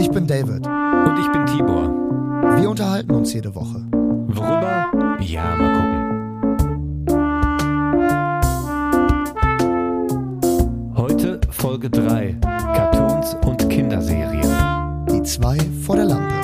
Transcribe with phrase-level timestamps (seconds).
[0.00, 0.66] Ich bin David.
[0.66, 1.90] Und ich bin Tibor.
[2.58, 3.84] Wir unterhalten uns jede Woche.
[3.92, 4.90] Worüber?
[5.20, 6.00] Ja, mal gucken.
[10.96, 12.34] Heute Folge 3.
[12.40, 14.48] Cartoons und Kinderserien.
[15.10, 16.34] Die zwei vor der Lampe.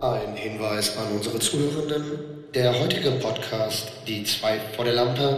[0.00, 2.04] Ein Hinweis an unsere Zuhörenden.
[2.54, 5.36] Der heutige Podcast, die zwei vor der Lampe,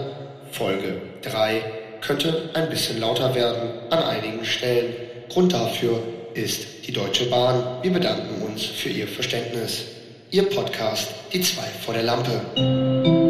[0.51, 1.63] Folge 3,
[2.01, 4.95] könnte ein bisschen lauter werden an einigen Stellen.
[5.29, 6.03] Grund dafür
[6.35, 7.83] ist die Deutsche Bahn.
[7.83, 9.85] Wir bedanken uns für Ihr Verständnis.
[10.31, 13.26] Ihr Podcast, die zwei vor der Lampe.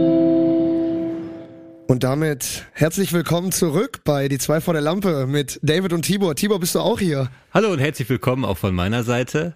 [1.89, 6.35] Und damit herzlich willkommen zurück bei Die zwei vor der Lampe mit David und Tibor.
[6.35, 7.31] Tibor, bist du auch hier?
[7.55, 9.55] Hallo und herzlich willkommen auch von meiner Seite.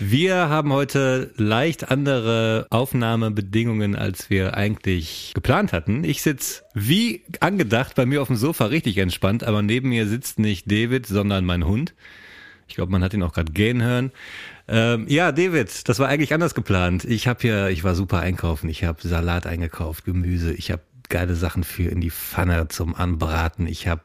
[0.00, 6.02] Wir haben heute leicht andere Aufnahmebedingungen, als wir eigentlich geplant hatten.
[6.02, 10.40] Ich sitze wie angedacht bei mir auf dem Sofa richtig entspannt, aber neben mir sitzt
[10.40, 11.94] nicht David, sondern mein Hund.
[12.66, 14.10] Ich glaube, man hat ihn auch gerade gehen hören.
[14.66, 17.04] Ähm, ja, David, das war eigentlich anders geplant.
[17.04, 18.68] Ich habe hier, ich war super einkaufen.
[18.68, 20.52] Ich habe Salat eingekauft, Gemüse.
[20.54, 20.82] Ich habe
[21.12, 23.66] geile Sachen für in die Pfanne zum Anbraten.
[23.66, 24.02] Ich habe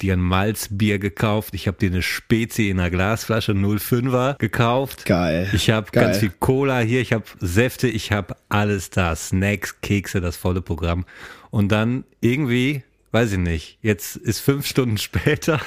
[0.00, 1.54] dir ein Malzbier gekauft.
[1.54, 5.06] Ich habe dir eine Spezi in einer Glasflasche 05er gekauft.
[5.06, 5.48] Geil.
[5.52, 7.00] Ich habe ganz viel Cola hier.
[7.00, 7.88] Ich habe Säfte.
[7.88, 9.14] Ich habe alles da.
[9.14, 11.06] Snacks, Kekse, das volle Programm.
[11.50, 15.60] Und dann irgendwie, weiß ich nicht, jetzt ist fünf Stunden später.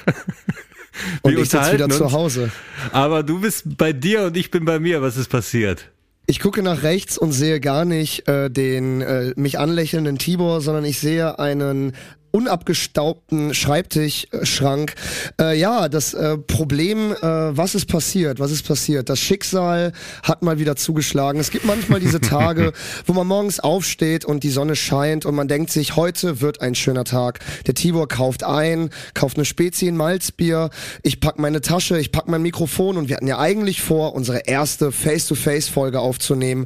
[1.22, 2.52] und ich sitze wieder uns, zu Hause.
[2.92, 5.02] Aber du bist bei dir und ich bin bei mir.
[5.02, 5.90] Was ist passiert?
[6.32, 10.86] Ich gucke nach rechts und sehe gar nicht äh, den äh, mich anlächelnden Tibor, sondern
[10.86, 11.92] ich sehe einen
[12.32, 14.94] unabgestaubten Schreibtischschrank.
[15.40, 18.40] Äh, ja, das äh, Problem, äh, was ist passiert?
[18.40, 19.10] Was ist passiert?
[19.10, 19.92] Das Schicksal
[20.24, 21.40] hat mal wieder zugeschlagen.
[21.40, 22.74] Es gibt manchmal diese Tage,
[23.06, 26.76] wo man morgens aufsteht und die Sonne scheint und man denkt sich, heute wird ein
[26.76, 27.40] schöner Tag.
[27.68, 30.70] Der Tibor kauft ein, kauft eine Spezie in Malzbier.
[31.04, 34.40] Ich pack meine Tasche, ich pack mein Mikrofon und wir hatten ja eigentlich vor, unsere
[34.48, 36.66] erste Face-to-Face-Folge aufzunehmen.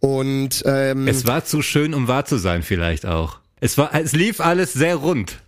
[0.00, 3.38] Und ähm, es war zu schön, um wahr zu sein, vielleicht auch.
[3.58, 5.40] Es war, es lief alles sehr rund.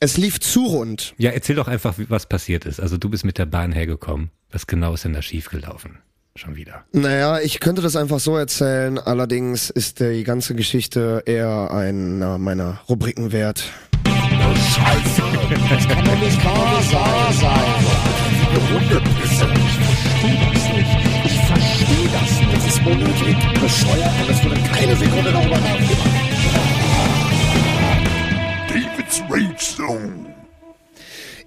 [0.00, 1.14] Es lief zu rund.
[1.18, 2.80] Ja, erzähl doch einfach, was passiert ist.
[2.80, 4.30] Also du bist mit der Bahn hergekommen.
[4.50, 5.98] Was genau ist denn da schiefgelaufen?
[6.34, 6.84] Schon wieder.
[6.90, 8.98] Naja, ich könnte das einfach so erzählen.
[8.98, 13.62] Allerdings ist die ganze Geschichte eher einer meiner Rubriken wert.
[14.04, 15.22] Scheiße,
[15.70, 17.84] das kann doch nicht wahr sein.
[18.74, 19.46] Hundepisse.
[19.54, 21.24] Ich verstehe das nicht.
[21.24, 22.52] Ich verstehe das nicht.
[22.52, 26.33] Das ist unnötig, bescheuert und es wurde keine Sekunde darüber nachgedacht.
[29.28, 30.34] Rage Zone.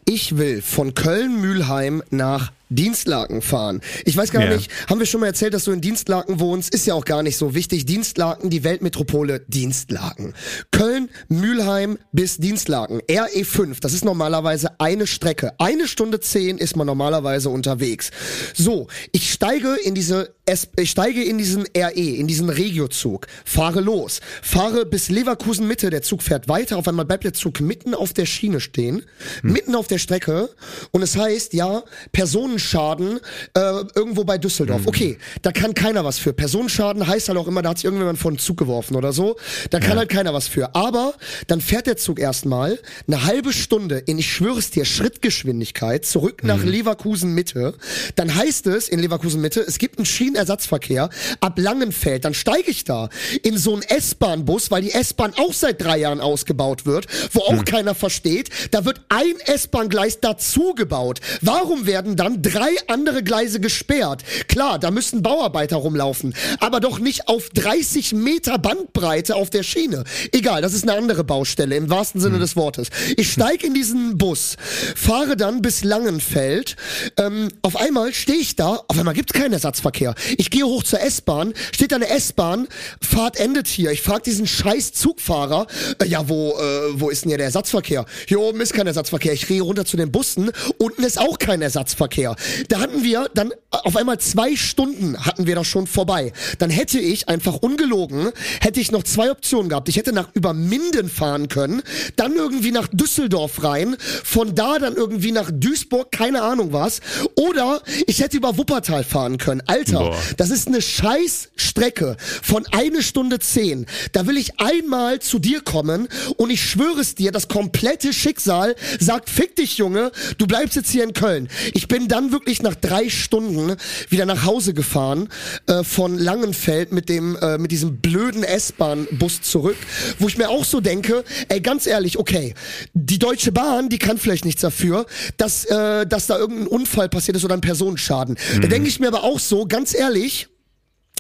[0.06, 3.82] Ich will von Köln-Mühlheim nach Dienstlaken fahren.
[4.06, 4.56] Ich weiß gar ja.
[4.56, 6.74] nicht, haben wir schon mal erzählt, dass du in Dienstlaken wohnst?
[6.74, 7.86] Ist ja auch gar nicht so wichtig.
[7.86, 10.34] Dienstlaken, die Weltmetropole Dienstlaken.
[10.72, 13.02] Köln, Mülheim bis Dienstlaken.
[13.02, 15.54] RE5, das ist normalerweise eine Strecke.
[15.60, 18.12] Eine Stunde zehn ist man normalerweise unterwegs.
[18.54, 20.36] So, ich steige in diese
[20.78, 26.04] ich steige in diesen RE, in diesen Regiozug, fahre los, fahre bis Leverkusen Mitte, der
[26.04, 29.04] Zug fährt weiter, auf einmal bleibt der Zug mitten auf der Schiene stehen,
[29.42, 29.52] hm.
[29.52, 30.50] mitten auf der Strecke
[30.92, 33.20] und es heißt, ja, Personen Personenschaden
[33.54, 33.60] äh,
[33.96, 34.82] irgendwo bei Düsseldorf.
[34.82, 34.88] Mhm.
[34.88, 36.34] Okay, da kann keiner was für.
[36.34, 39.38] Personenschaden heißt halt auch immer, da hat sich irgendjemand vor den Zug geworfen oder so.
[39.70, 39.98] Da kann ja.
[39.98, 40.76] halt keiner was für.
[40.76, 41.14] Aber
[41.48, 46.44] dann fährt der Zug erstmal eine halbe Stunde in, ich schwöre es dir, Schrittgeschwindigkeit zurück
[46.44, 46.70] nach mhm.
[46.70, 47.76] Leverkusen Mitte.
[48.16, 51.10] Dann heißt es in Leverkusen Mitte, es gibt einen Schienenersatzverkehr
[51.40, 52.26] ab Langenfeld.
[52.26, 53.10] Dann steige ich da
[53.44, 57.52] in so einen S-Bahn-Bus, weil die S-Bahn auch seit drei Jahren ausgebaut wird, wo auch
[57.52, 57.66] mhm.
[57.66, 58.50] keiner versteht.
[58.72, 61.20] Da wird ein S-Bahn-Gleis dazu gebaut.
[61.42, 64.24] Warum werden dann drei andere Gleise gesperrt.
[64.48, 70.04] Klar, da müssen Bauarbeiter rumlaufen, aber doch nicht auf 30 Meter Bandbreite auf der Schiene.
[70.32, 72.42] Egal, das ist eine andere Baustelle im wahrsten Sinne hm.
[72.42, 72.90] des Wortes.
[73.18, 74.56] Ich steige in diesen Bus,
[74.96, 76.76] fahre dann bis Langenfeld.
[77.18, 80.16] Ähm, auf einmal stehe ich da, auf einmal gibt es keinen Ersatzverkehr.
[80.38, 82.68] Ich gehe hoch zur S-Bahn, steht da eine S-Bahn,
[83.02, 83.92] Fahrt endet hier.
[83.92, 85.68] Ich frage diesen scheiß Zugfahrer,
[86.02, 88.06] äh, ja, wo, äh, wo ist denn hier der Ersatzverkehr?
[88.28, 89.34] Hier oben ist kein Ersatzverkehr.
[89.34, 92.36] Ich gehe runter zu den Bussen, unten ist auch kein Ersatzverkehr.
[92.70, 96.34] Da hatten wir dann auf einmal zwei Stunden hatten wir das schon vorbei.
[96.60, 98.32] Dann hätte ich einfach ungelogen,
[98.62, 99.90] hätte ich noch zwei Optionen gehabt.
[99.90, 101.82] Ich hätte nach über Minden fahren können,
[102.16, 107.02] dann irgendwie nach Düsseldorf rein, von da dann irgendwie nach Duisburg, keine Ahnung was.
[107.36, 109.62] Oder ich hätte über Wuppertal fahren können.
[109.66, 110.18] Alter, Boah.
[110.38, 113.86] das ist eine scheiß Strecke von eine Stunde zehn.
[114.12, 118.76] Da will ich einmal zu dir kommen und ich schwöre es dir, das komplette Schicksal
[119.00, 121.50] sagt, fick dich Junge, du bleibst jetzt hier in Köln.
[121.76, 123.76] Ich bin dann wirklich nach drei Stunden
[124.10, 125.30] wieder nach Hause gefahren
[125.68, 129.78] äh, von Langenfeld mit dem äh, mit diesem blöden S-Bahn-Bus zurück,
[130.18, 132.56] wo ich mir auch so denke, ey, ganz ehrlich, okay,
[132.96, 135.06] die Deutsche Bahn, die kann vielleicht nichts dafür,
[135.38, 138.36] dass äh, dass da irgendein Unfall passiert ist oder ein Personenschaden.
[138.56, 138.62] Mhm.
[138.62, 140.48] Da denke ich mir aber auch so, ganz ehrlich,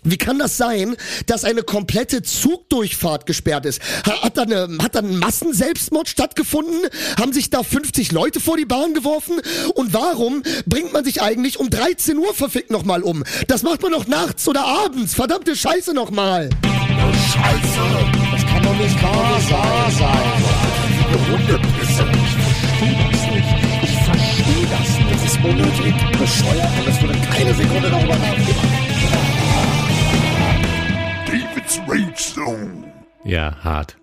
[0.03, 0.95] wie kann das sein,
[1.25, 3.81] dass eine komplette Zugdurchfahrt gesperrt ist?
[4.05, 6.79] Hat da, eine, hat da ein Massenselbstmord stattgefunden?
[7.19, 9.41] Haben sich da 50 Leute vor die Bahn geworfen?
[9.75, 13.23] Und warum bringt man sich eigentlich um 13 Uhr verfickt nochmal um?
[13.47, 15.13] Das macht man doch nachts oder abends.
[15.13, 16.49] Verdammte Scheiße nochmal.
[17.33, 17.81] Scheiße!
[18.31, 20.27] Das kann doch nicht wahr sein.
[21.09, 22.05] Die Hundepisse.
[22.11, 22.33] Ich
[22.75, 23.51] verstehe das nicht.
[23.83, 25.11] Ich verstehe das nicht.
[25.11, 28.66] Das ist unnötig, bescheuert und es wurde keine Sekunde darüber nachgedacht.
[31.67, 32.93] David's Rage Zone.
[33.25, 33.97] Ja, hart.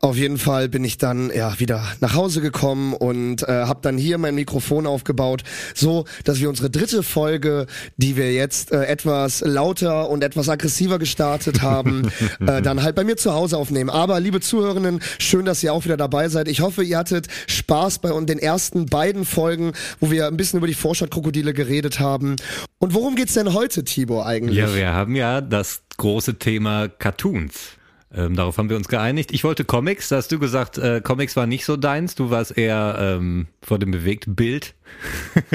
[0.00, 3.96] Auf jeden Fall bin ich dann ja wieder nach Hause gekommen und äh, habe dann
[3.96, 5.44] hier mein Mikrofon aufgebaut,
[5.74, 10.98] so dass wir unsere dritte Folge, die wir jetzt äh, etwas lauter und etwas aggressiver
[10.98, 12.10] gestartet haben,
[12.46, 13.88] äh, dann halt bei mir zu Hause aufnehmen.
[13.88, 16.48] Aber liebe Zuhörenden, schön, dass ihr auch wieder dabei seid.
[16.48, 20.66] Ich hoffe, ihr hattet Spaß bei den ersten beiden Folgen, wo wir ein bisschen über
[20.66, 22.36] die Vorstadtkrokodile geredet haben.
[22.78, 24.58] Und worum geht's denn heute, Tibor, eigentlich?
[24.58, 27.76] Ja, wir haben ja das große Thema Cartoons.
[28.16, 29.32] Ähm, darauf haben wir uns geeinigt.
[29.32, 32.56] Ich wollte Comics, da hast du gesagt, äh, Comics war nicht so deins, du warst
[32.56, 34.74] eher ähm, vor dem bewegten Bild.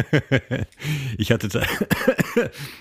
[1.17, 1.47] ich hatte,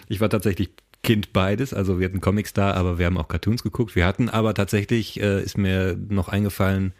[0.08, 0.70] ich war tatsächlich
[1.04, 3.94] Kind beides, also wir hatten Comics da, aber wir haben auch Cartoons geguckt.
[3.94, 6.92] Wir hatten aber tatsächlich, äh, ist mir noch eingefallen,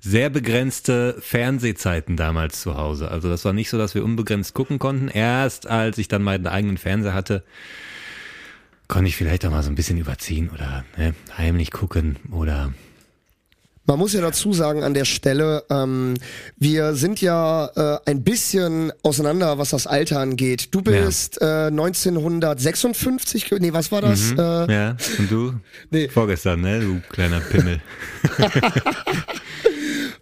[0.00, 3.10] sehr begrenzte Fernsehzeiten damals zu Hause.
[3.10, 5.08] Also das war nicht so, dass wir unbegrenzt gucken konnten.
[5.08, 7.42] Erst als ich dann meinen eigenen Fernseher hatte,
[8.88, 12.72] konnte ich vielleicht auch mal so ein bisschen überziehen oder ne, heimlich gucken oder
[13.88, 16.12] man muss ja dazu sagen an der Stelle, ähm,
[16.58, 20.74] wir sind ja äh, ein bisschen auseinander, was das Alter angeht.
[20.74, 21.68] Du bist ja.
[21.68, 24.32] äh, 1956, nee, was war das?
[24.32, 25.54] Mhm, äh, ja, und du?
[25.90, 26.10] Nee.
[26.10, 27.80] Vorgestern, ne, du kleiner Pimmel.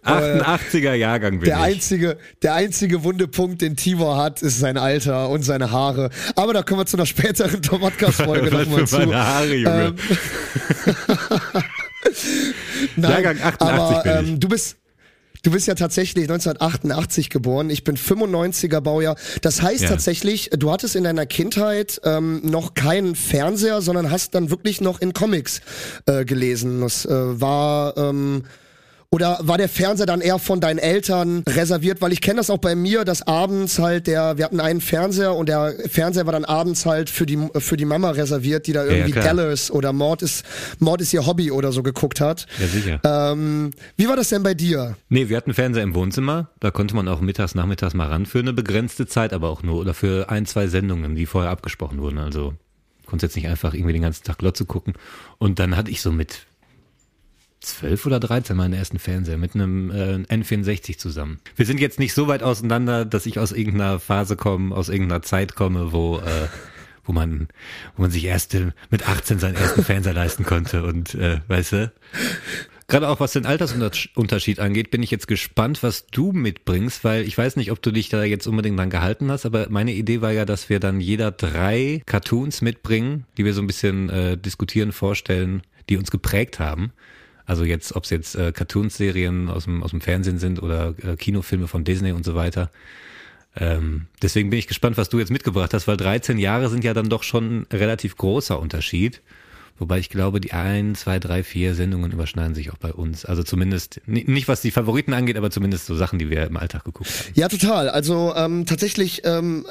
[0.07, 1.63] 88er Jahrgang bin der ich.
[1.63, 6.09] Einzige, der einzige Punkt, den Tibor hat, ist sein Alter und seine Haare.
[6.35, 8.97] Aber da kommen wir zu einer späteren Podcast-Folge nochmal zu.
[8.97, 9.85] Meine Haare, Junge.
[9.85, 9.95] Ähm,
[12.95, 14.29] Nein, Jahrgang 88 aber, bin ich.
[14.31, 14.77] Ähm, du bist
[15.43, 17.69] Du bist ja tatsächlich 1988 geboren.
[17.69, 19.15] Ich bin 95er Baujahr.
[19.41, 19.89] Das heißt ja.
[19.89, 24.99] tatsächlich, du hattest in deiner Kindheit ähm, noch keinen Fernseher, sondern hast dann wirklich noch
[24.99, 25.61] in Comics
[26.05, 26.81] äh, gelesen.
[26.81, 28.43] Das äh, war ähm,
[29.09, 32.01] oder war der Fernseher dann eher von deinen Eltern reserviert?
[32.01, 35.33] Weil ich kenne das auch bei mir, dass abends halt der, wir hatten einen Fernseher
[35.33, 38.83] und der Fernseher war dann abends halt für die, für die Mama reserviert, die da
[38.83, 40.45] irgendwie ja, Dallas oder Mord ist,
[40.79, 42.47] Mord ist ihr Hobby oder so geguckt hat.
[42.59, 42.99] Ja, sicher.
[43.05, 44.97] Ähm, wie war das denn bei dir?
[45.07, 46.49] Nee, wir hatten Fernseher im Wohnzimmer.
[46.59, 49.77] Da konnte man auch mittags, nachmittags mal ran für eine begrenzte Zeit, aber auch nur
[49.77, 52.17] oder für ein, zwei Sendungen, die vorher abgesprochen wurden.
[52.17, 52.55] Also
[53.05, 54.95] konnte jetzt nicht einfach irgendwie den ganzen Tag Glotze gucken.
[55.37, 56.46] Und dann hatte ich so mit
[57.59, 61.39] zwölf oder dreizehn meinen ersten Fernseher mit einem äh, N64 zusammen.
[61.55, 65.21] Wir sind jetzt nicht so weit auseinander, dass ich aus irgendeiner Phase komme, aus irgendeiner
[65.21, 66.47] Zeit komme, wo äh,
[67.05, 67.47] wo man
[67.95, 68.55] wo man sich erst
[68.89, 71.91] mit 18 seinen ersten Fernseher leisten konnte und äh, weißt du.
[72.89, 77.37] Gerade auch was den Altersunterschied angeht, bin ich jetzt gespannt, was du mitbringst, weil ich
[77.37, 80.31] weiß nicht, ob du dich da jetzt unbedingt dran gehalten hast, aber meine Idee war
[80.31, 84.93] ja, dass wir dann jeder drei Cartoons mitbringen, die wir so ein bisschen äh, diskutieren,
[84.93, 86.93] vorstellen, die uns geprägt haben.
[87.47, 91.15] Also jetzt, ob es jetzt äh, Cartoonserien aus dem, aus dem Fernsehen sind oder äh,
[91.15, 92.69] Kinofilme von Disney und so weiter.
[93.55, 96.93] Ähm, deswegen bin ich gespannt, was du jetzt mitgebracht hast, weil 13 Jahre sind ja
[96.93, 99.21] dann doch schon ein relativ großer Unterschied.
[99.79, 103.25] Wobei ich glaube, die ein, zwei, drei, vier Sendungen überschneiden sich auch bei uns.
[103.25, 106.83] Also zumindest, nicht was die Favoriten angeht, aber zumindest so Sachen, die wir im Alltag
[106.83, 107.33] geguckt haben.
[107.35, 107.89] Ja, total.
[107.89, 109.65] Also ähm, tatsächlich ähm,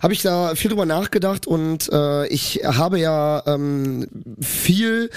[0.00, 4.06] habe ich da viel drüber nachgedacht und äh, ich habe ja ähm,
[4.40, 5.10] viel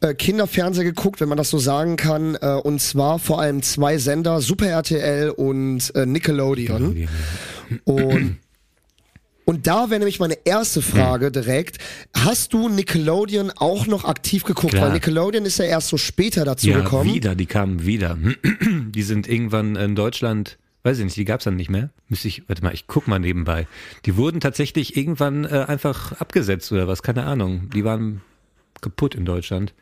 [0.00, 3.98] äh, Kinderfernsehen geguckt, wenn man das so sagen kann, äh, und zwar vor allem zwei
[3.98, 6.94] Sender, Super RTL und äh, Nickelodeon.
[6.94, 7.08] Nickelodeon
[7.84, 8.38] Und
[9.44, 11.32] und da wäre nämlich meine erste Frage hm.
[11.32, 11.78] direkt.
[12.14, 14.74] Hast du Nickelodeon auch noch aktiv geguckt?
[14.74, 14.86] Klar.
[14.86, 17.12] Weil Nickelodeon ist ja erst so später dazu ja, gekommen.
[17.12, 18.18] wieder, die kamen wieder.
[18.92, 21.90] Die sind irgendwann in Deutschland weiß ich nicht, die gab's dann nicht mehr.
[22.08, 23.66] Müsste ich, warte mal, ich guck mal nebenbei.
[24.04, 27.70] Die wurden tatsächlich irgendwann äh, einfach abgesetzt oder was, keine Ahnung.
[27.70, 28.20] Die waren
[28.80, 29.74] kaputt in Deutschland.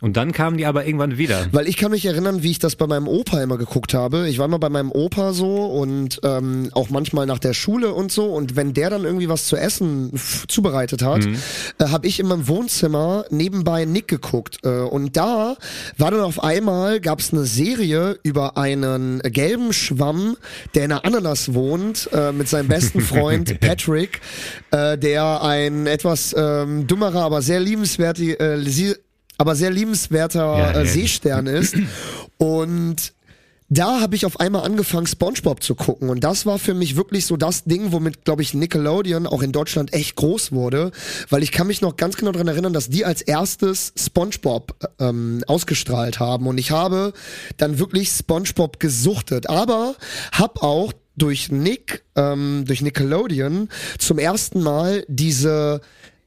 [0.00, 1.46] Und dann kamen die aber irgendwann wieder.
[1.52, 4.28] Weil ich kann mich erinnern, wie ich das bei meinem Opa immer geguckt habe.
[4.28, 8.12] Ich war immer bei meinem Opa so und ähm, auch manchmal nach der Schule und
[8.12, 8.26] so.
[8.26, 10.12] Und wenn der dann irgendwie was zu essen
[10.48, 11.36] zubereitet hat, mhm.
[11.78, 14.58] äh, habe ich in meinem Wohnzimmer nebenbei Nick geguckt.
[14.64, 15.56] Äh, und da
[15.96, 20.36] war dann auf einmal, gab es eine Serie über einen gelben Schwamm,
[20.74, 24.20] der in einer Ananas wohnt, äh, mit seinem besten Freund Patrick,
[24.70, 28.56] äh, der ein etwas ähm, dummerer, aber sehr liebenswerter, äh,
[29.36, 31.76] aber sehr liebenswerter ja, äh, Seestern ist.
[32.38, 33.14] Und
[33.70, 36.10] da habe ich auf einmal angefangen, SpongeBob zu gucken.
[36.10, 39.52] Und das war für mich wirklich so das Ding, womit, glaube ich, Nickelodeon auch in
[39.52, 40.92] Deutschland echt groß wurde.
[41.30, 45.42] Weil ich kann mich noch ganz genau daran erinnern, dass die als erstes SpongeBob ähm,
[45.46, 46.46] ausgestrahlt haben.
[46.46, 47.14] Und ich habe
[47.56, 49.48] dann wirklich SpongeBob gesuchtet.
[49.48, 49.96] Aber
[50.32, 55.80] hab auch durch Nick, ähm, durch Nickelodeon zum ersten Mal diese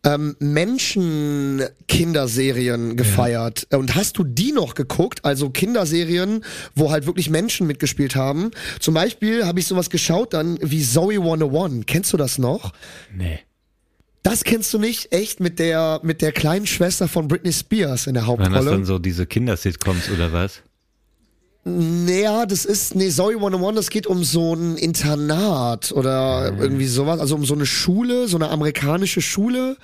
[0.08, 3.68] ähm, Menschen-Kinderserien gefeiert.
[3.72, 3.78] Ja.
[3.78, 5.26] Und hast du die noch geguckt?
[5.26, 6.46] Also Kinderserien,
[6.76, 8.52] wo halt wirklich Menschen mitgespielt haben.
[8.80, 11.86] Zum Beispiel habe ich sowas geschaut dann wie Zoe 101.
[11.86, 12.72] Kennst du das noch?
[13.14, 13.42] Nee.
[14.24, 15.14] Das kennst du nicht?
[15.14, 15.42] Echt?
[15.42, 18.56] Mit der, mit der kleinen Schwester von Britney Spears in der Hauptrolle?
[18.56, 20.62] Waren das dann so diese Kindersitcoms oder was?
[21.70, 26.62] Naja, das ist, nee, Sorry 101, das geht um so ein Internat oder mhm.
[26.62, 29.76] irgendwie sowas, also um so eine Schule, so eine amerikanische Schule.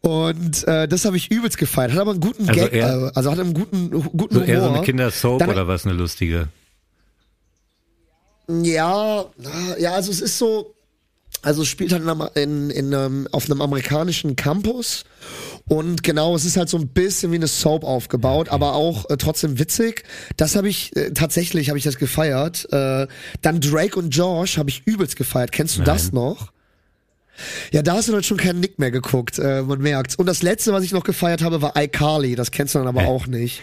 [0.00, 1.92] Und äh, das habe ich übelst gefeiert.
[1.92, 4.46] Hat aber einen guten also Gag, eher, äh, also hat einen guten, guten so Humor.
[4.46, 6.48] Eher so eine Kindersoap Dann, oder was, eine lustige?
[8.48, 9.26] Ja,
[9.78, 10.74] ja, also es ist so,
[11.42, 12.04] also es spielt halt
[12.36, 15.04] in, in, in, auf einem amerikanischen Campus
[15.68, 19.16] und genau, es ist halt so ein bisschen wie eine Soap aufgebaut, aber auch äh,
[19.16, 20.04] trotzdem witzig.
[20.36, 22.68] Das habe ich äh, tatsächlich habe ich das gefeiert.
[22.72, 23.08] Äh,
[23.42, 25.50] dann Drake und Josh habe ich übelst gefeiert.
[25.50, 25.86] Kennst du Nein.
[25.86, 26.52] das noch?
[27.72, 30.14] Ja, da hast du dann schon keinen Nick mehr geguckt, äh, man merkt's.
[30.14, 32.34] Und das letzte, was ich noch gefeiert habe, war iCarly.
[32.34, 33.60] Das kennst du dann aber auch nicht.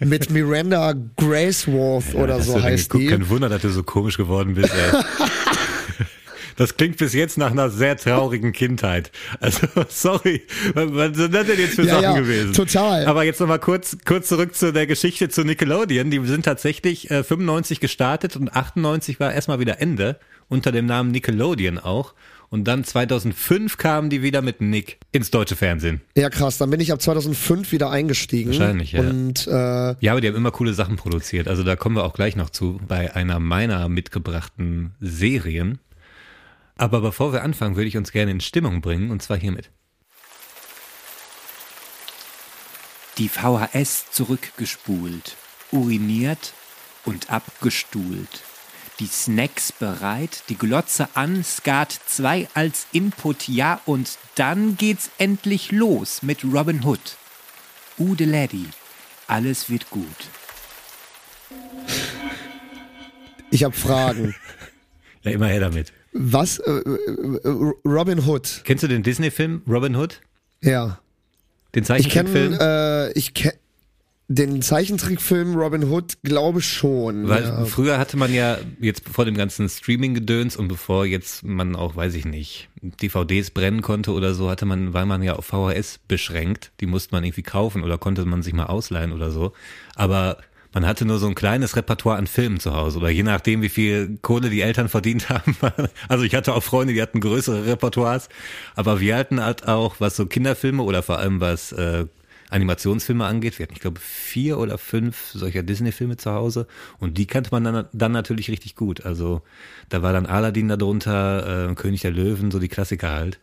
[0.00, 3.04] Mit Miranda Graceworth ja, oder so heißt geguckt?
[3.04, 3.08] die.
[3.08, 5.02] Kein Wunder, dass du so komisch geworden bist, ey.
[6.58, 9.12] Das klingt bis jetzt nach einer sehr traurigen Kindheit.
[9.38, 10.42] Also, sorry,
[10.74, 12.52] was sind das denn jetzt für ja, Sachen ja, gewesen?
[12.52, 13.06] Total.
[13.06, 16.10] Aber jetzt nochmal kurz, kurz zurück zu der Geschichte zu Nickelodeon.
[16.10, 21.12] Die sind tatsächlich äh, 95 gestartet und 98 war erstmal wieder Ende, unter dem Namen
[21.12, 22.14] Nickelodeon auch.
[22.50, 26.00] Und dann 2005 kamen die wieder mit Nick ins deutsche Fernsehen.
[26.16, 26.58] Ja, krass.
[26.58, 28.50] Dann bin ich ab 2005 wieder eingestiegen.
[28.50, 29.00] Wahrscheinlich, ja.
[29.00, 29.50] Und, äh,
[30.00, 31.46] ja, aber die haben immer coole Sachen produziert.
[31.46, 35.78] Also da kommen wir auch gleich noch zu bei einer meiner mitgebrachten Serien.
[36.78, 39.70] Aber bevor wir anfangen, würde ich uns gerne in Stimmung bringen, und zwar hiermit.
[43.18, 45.36] Die VHS zurückgespult,
[45.72, 46.54] uriniert
[47.04, 48.44] und abgestuhlt.
[49.00, 55.72] Die Snacks bereit, die Glotze an, Skat 2 als Input, ja, und dann geht's endlich
[55.72, 57.16] los mit Robin Hood.
[57.98, 58.66] Ude Lady,
[59.26, 60.06] alles wird gut.
[63.50, 64.36] Ich habe Fragen.
[65.22, 65.92] ja, immer her damit.
[66.18, 66.58] Was?
[66.58, 68.62] Äh, äh, Robin Hood.
[68.64, 70.20] Kennst du den Disney-Film Robin Hood?
[70.60, 70.98] Ja.
[71.74, 72.52] Den Zeichentrickfilm?
[72.52, 73.52] Ich kenne äh, ich kenn,
[74.30, 77.28] den Zeichentrickfilm Robin Hood glaube schon.
[77.28, 77.64] Weil ja.
[77.64, 82.14] früher hatte man ja jetzt vor dem ganzen Streaming-Gedöns und bevor jetzt man auch, weiß
[82.14, 86.72] ich nicht, DVDs brennen konnte oder so, hatte man, war man ja auf VHS beschränkt.
[86.80, 89.52] Die musste man irgendwie kaufen oder konnte man sich mal ausleihen oder so.
[89.94, 90.38] Aber
[90.72, 93.68] man hatte nur so ein kleines Repertoire an Filmen zu Hause oder je nachdem, wie
[93.68, 95.56] viel Kohle die Eltern verdient haben.
[96.08, 98.28] Also ich hatte auch Freunde, die hatten größere Repertoires,
[98.74, 102.06] aber wir hatten halt auch, was so Kinderfilme oder vor allem was äh,
[102.50, 106.66] Animationsfilme angeht, wir hatten, ich glaube, vier oder fünf solcher Disney-Filme zu Hause
[106.98, 109.04] und die kannte man dann, dann natürlich richtig gut.
[109.04, 109.42] Also
[109.88, 113.38] da war dann Aladdin darunter, äh, König der Löwen, so die Klassiker halt.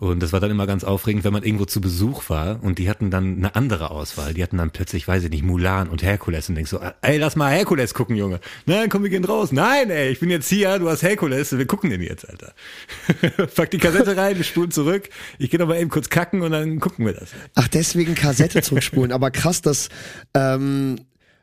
[0.00, 2.88] Und das war dann immer ganz aufregend, wenn man irgendwo zu Besuch war und die
[2.88, 4.32] hatten dann eine andere Auswahl.
[4.32, 7.36] Die hatten dann plötzlich, weiß ich nicht, Mulan und Herkules und denkst so, ey, lass
[7.36, 8.40] mal Herkules gucken, Junge.
[8.64, 9.52] Nein, komm, wir gehen raus.
[9.52, 12.54] Nein, ey, ich bin jetzt hier, du hast Herkules, wir gucken den jetzt, Alter.
[13.54, 15.10] Pack die Kassette rein, wir spulen zurück.
[15.38, 17.28] Ich gehe noch mal eben kurz kacken und dann gucken wir das.
[17.54, 19.12] Ach, deswegen Kassette zurückspulen.
[19.12, 19.90] Aber krass, dass
[20.32, 20.96] ähm,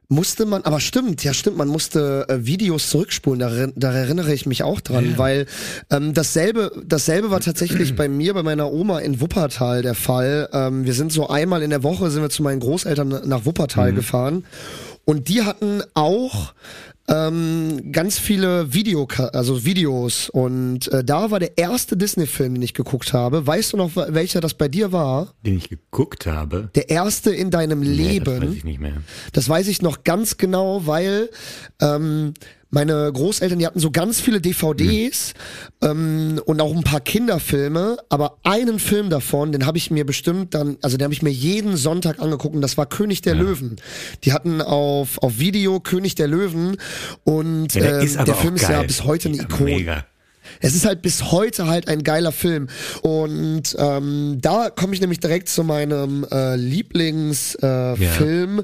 [0.09, 4.45] musste man, aber stimmt, ja stimmt, man musste äh, Videos zurückspulen, da, da erinnere ich
[4.45, 5.17] mich auch dran, ja.
[5.17, 5.45] weil
[5.89, 10.49] ähm, dasselbe, dasselbe war tatsächlich bei mir, bei meiner Oma in Wuppertal der Fall.
[10.53, 13.91] Ähm, wir sind so einmal in der Woche sind wir zu meinen Großeltern nach Wuppertal
[13.91, 13.95] mhm.
[13.95, 14.45] gefahren
[15.03, 16.53] und die hatten auch
[17.09, 22.73] ähm, ganz viele Video, also Videos und äh, da war der erste Disney-Film, den ich
[22.73, 23.47] geguckt habe.
[23.47, 25.33] Weißt du noch, welcher das bei dir war?
[25.45, 26.69] Den ich geguckt habe.
[26.75, 28.25] Der erste in deinem nee, Leben.
[28.25, 29.01] Das weiß ich nicht mehr.
[29.31, 31.29] Das weiß ich noch ganz genau, weil
[31.81, 32.33] ähm,
[32.69, 35.33] meine Großeltern, die hatten so ganz viele DVDs
[35.81, 40.53] ähm, und auch ein paar Kinderfilme, aber einen Film davon, den habe ich mir bestimmt
[40.53, 43.41] dann, also den habe ich mir jeden Sonntag angeguckt und das war König der Ja.
[43.41, 43.77] Löwen.
[44.23, 46.77] Die hatten auf, auf Video König der Löwen
[47.23, 49.63] und Ja, der ähm, der Film ist ja bis heute eine Ja, Ikone.
[49.75, 50.05] Mega.
[50.59, 52.67] Es ist halt bis heute halt ein geiler Film.
[53.01, 57.95] Und ähm, da komme ich nämlich direkt zu meinem äh, Lieblingsfilm.
[58.01, 58.63] Äh, Film,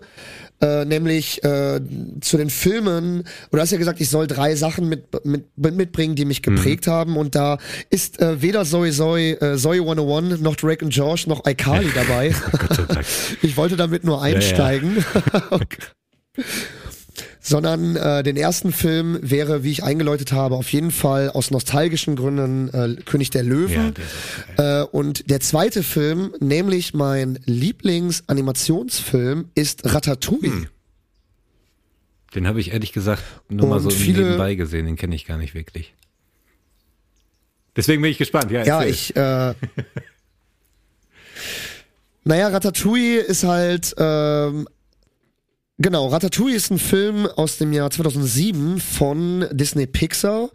[0.64, 1.82] äh, nämlich äh,
[2.22, 6.16] zu den Filmen, du hast ja gesagt, ich soll drei Sachen mit, mit, mit mitbringen,
[6.16, 7.18] die mich geprägt haben.
[7.18, 7.58] Und da
[7.90, 12.34] ist äh, weder Zoe Zoe, äh, Zoe 101, noch Drake und Josh, noch iCarly dabei.
[13.42, 14.36] Ich wollte damit nur ja.
[14.36, 15.04] einsteigen.
[17.46, 22.16] Sondern äh, den ersten Film wäre, wie ich eingeläutet habe, auf jeden Fall aus nostalgischen
[22.16, 23.94] Gründen äh, König der Ja, Löwen.
[24.56, 24.82] geil.
[24.82, 30.52] äh, und der zweite Film, nämlich mein Lieblingsanimationsfilm, ist Ratatouille.
[30.52, 30.68] Hm.
[32.34, 35.26] Den habe ich ehrlich gesagt nur mal Und so viele- nebenbei gesehen, den kenne ich
[35.26, 35.94] gar nicht wirklich.
[37.76, 38.52] Deswegen bin ich gespannt.
[38.52, 39.14] Ja, Ja, ich.
[39.18, 39.54] Äh,
[42.24, 43.94] naja, Ratatouille ist halt.
[43.98, 44.66] Ähm,
[45.78, 50.50] genau, Ratatouille ist ein Film aus dem Jahr 2007 von Disney Pixar.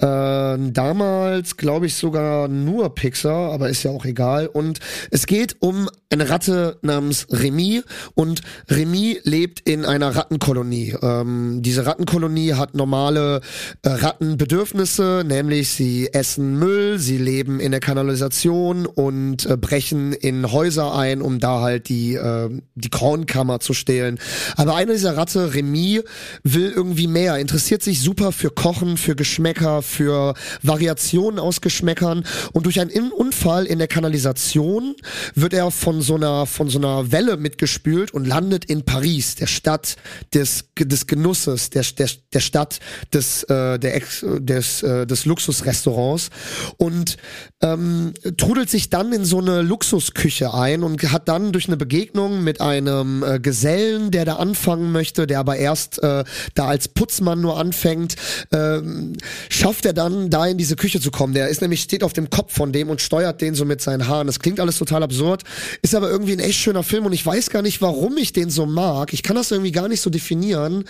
[0.00, 4.46] Äh, damals, glaube ich, sogar nur Pixar, aber ist ja auch egal.
[4.46, 4.78] Und
[5.10, 7.82] es geht um eine Ratte namens Remy
[8.14, 8.40] und
[8.70, 10.96] Remy lebt in einer Rattenkolonie.
[11.02, 13.40] Ähm, diese Rattenkolonie hat normale
[13.82, 20.50] äh, Rattenbedürfnisse, nämlich sie essen Müll, sie leben in der Kanalisation und äh, brechen in
[20.50, 24.18] Häuser ein, um da halt die, äh, die Kornkammer zu stehlen.
[24.56, 26.02] Aber eine dieser Ratte, Remy,
[26.42, 32.24] will irgendwie mehr, interessiert sich super für Kochen, für Geschmäcker, für Variationen aus Geschmäckern.
[32.52, 34.94] Und durch einen In- Unfall in der Kanalisation
[35.34, 39.46] wird er von so einer von so einer Welle mitgespült und landet in Paris, der
[39.48, 39.96] Stadt
[40.34, 42.78] des des Genusses, der der, der Stadt
[43.12, 44.02] des äh, der
[44.38, 46.30] des äh, des Luxusrestaurants.
[46.76, 47.16] Und
[47.60, 52.44] ähm, trudelt sich dann in so eine Luxusküche ein und hat dann durch eine Begegnung
[52.44, 57.40] mit einem äh, Gesellen, der da anfangen möchte, der aber erst äh, da als Putzmann
[57.40, 58.16] nur anfängt,
[58.52, 59.14] ähm,
[59.48, 61.34] schafft er dann da in diese Küche zu kommen.
[61.34, 64.08] Der ist nämlich steht auf dem Kopf von dem und steuert den so mit seinen
[64.08, 64.26] Haaren.
[64.26, 65.42] Das klingt alles total absurd,
[65.82, 68.50] ist aber irgendwie ein echt schöner Film und ich weiß gar nicht, warum ich den
[68.50, 69.12] so mag.
[69.12, 70.84] Ich kann das irgendwie gar nicht so definieren,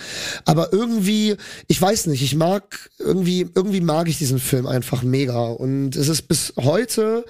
[0.45, 1.35] aber irgendwie,
[1.67, 6.07] ich weiß nicht, ich mag irgendwie irgendwie mag ich diesen Film einfach mega und es
[6.07, 7.25] ist bis heute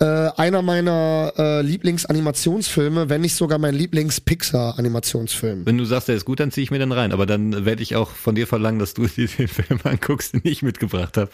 [0.00, 5.66] äh, einer meiner äh, Lieblingsanimationsfilme, wenn nicht sogar mein Lieblings-Pixar-Animationsfilm.
[5.66, 7.12] Wenn du sagst, der ist gut, dann ziehe ich mir den rein.
[7.12, 10.42] Aber dann werde ich auch von dir verlangen, dass du dir den Film anguckst, den
[10.44, 11.30] ich mitgebracht habe.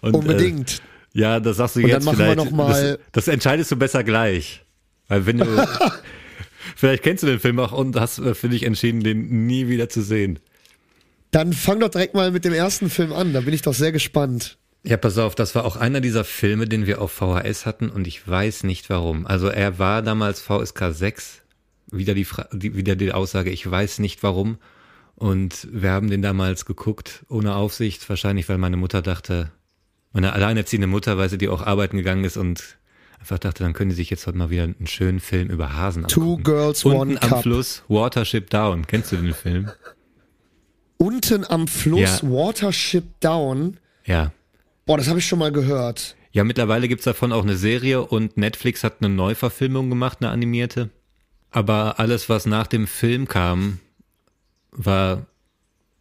[0.00, 0.82] Und, Unbedingt.
[1.14, 2.50] Äh, ja, das sagst du Und dann jetzt machen wir vielleicht.
[2.50, 4.64] noch mal- das, das entscheidest du besser gleich.
[5.08, 5.46] Weil wenn du.
[6.76, 9.88] vielleicht kennst du den Film auch und hast äh, für dich entschieden, den nie wieder
[9.88, 10.38] zu sehen.
[11.30, 13.92] Dann fang doch direkt mal mit dem ersten Film an, da bin ich doch sehr
[13.92, 14.58] gespannt.
[14.84, 18.06] Ja, pass auf, das war auch einer dieser Filme, den wir auf VHS hatten und
[18.06, 19.26] ich weiß nicht warum.
[19.26, 21.42] Also er war damals VSK 6,
[21.90, 24.58] wieder die, Fra die, wieder die Aussage, ich weiß nicht warum.
[25.16, 29.50] Und wir haben den damals geguckt, ohne Aufsicht, wahrscheinlich weil meine Mutter dachte,
[30.12, 32.76] meine alleinerziehende Mutter, weil sie die auch arbeiten gegangen ist und
[33.18, 36.06] einfach dachte, dann können die sich jetzt heute mal wieder einen schönen Film über Hasen
[36.06, 36.42] Two angucken.
[36.44, 37.42] Girls, Unten One am Cup.
[37.42, 38.86] Fluss, Watership Down.
[38.86, 39.70] Kennst du den Film?
[40.98, 42.30] Unten am Fluss, Ja.
[42.30, 43.78] Watership Down.
[44.04, 44.32] Ja.
[44.84, 46.16] Boah, das habe ich schon mal gehört.
[46.32, 50.90] Ja, mittlerweile gibt's davon auch eine Serie und Netflix hat eine Neuverfilmung gemacht, eine animierte.
[51.50, 53.78] Aber alles, was nach dem Film kam,
[54.76, 55.26] war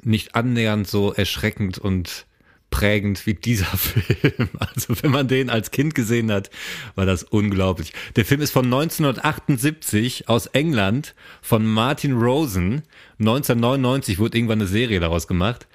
[0.04, 2.26] nicht annähernd so erschreckend und
[2.70, 4.50] prägend wie dieser Film.
[4.60, 6.50] Also wenn man den als Kind gesehen hat,
[6.96, 7.94] war das unglaublich.
[8.16, 12.84] Der Film ist von 1978 aus England von Martin Rosen.
[13.20, 15.68] 1999 wurde irgendwann eine Serie daraus gemacht.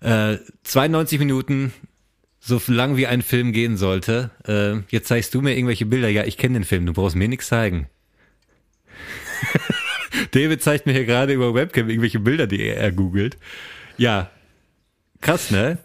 [0.00, 1.72] Äh, 92 Minuten,
[2.40, 4.30] so lang wie ein Film gehen sollte.
[4.46, 6.08] Äh, jetzt zeigst du mir irgendwelche Bilder.
[6.08, 7.88] Ja, ich kenne den Film, du brauchst mir nichts zeigen.
[10.32, 13.36] David zeigt mir hier gerade über Webcam irgendwelche Bilder, die er, googelt.
[13.96, 14.30] Ja,
[15.20, 15.78] krass, ne?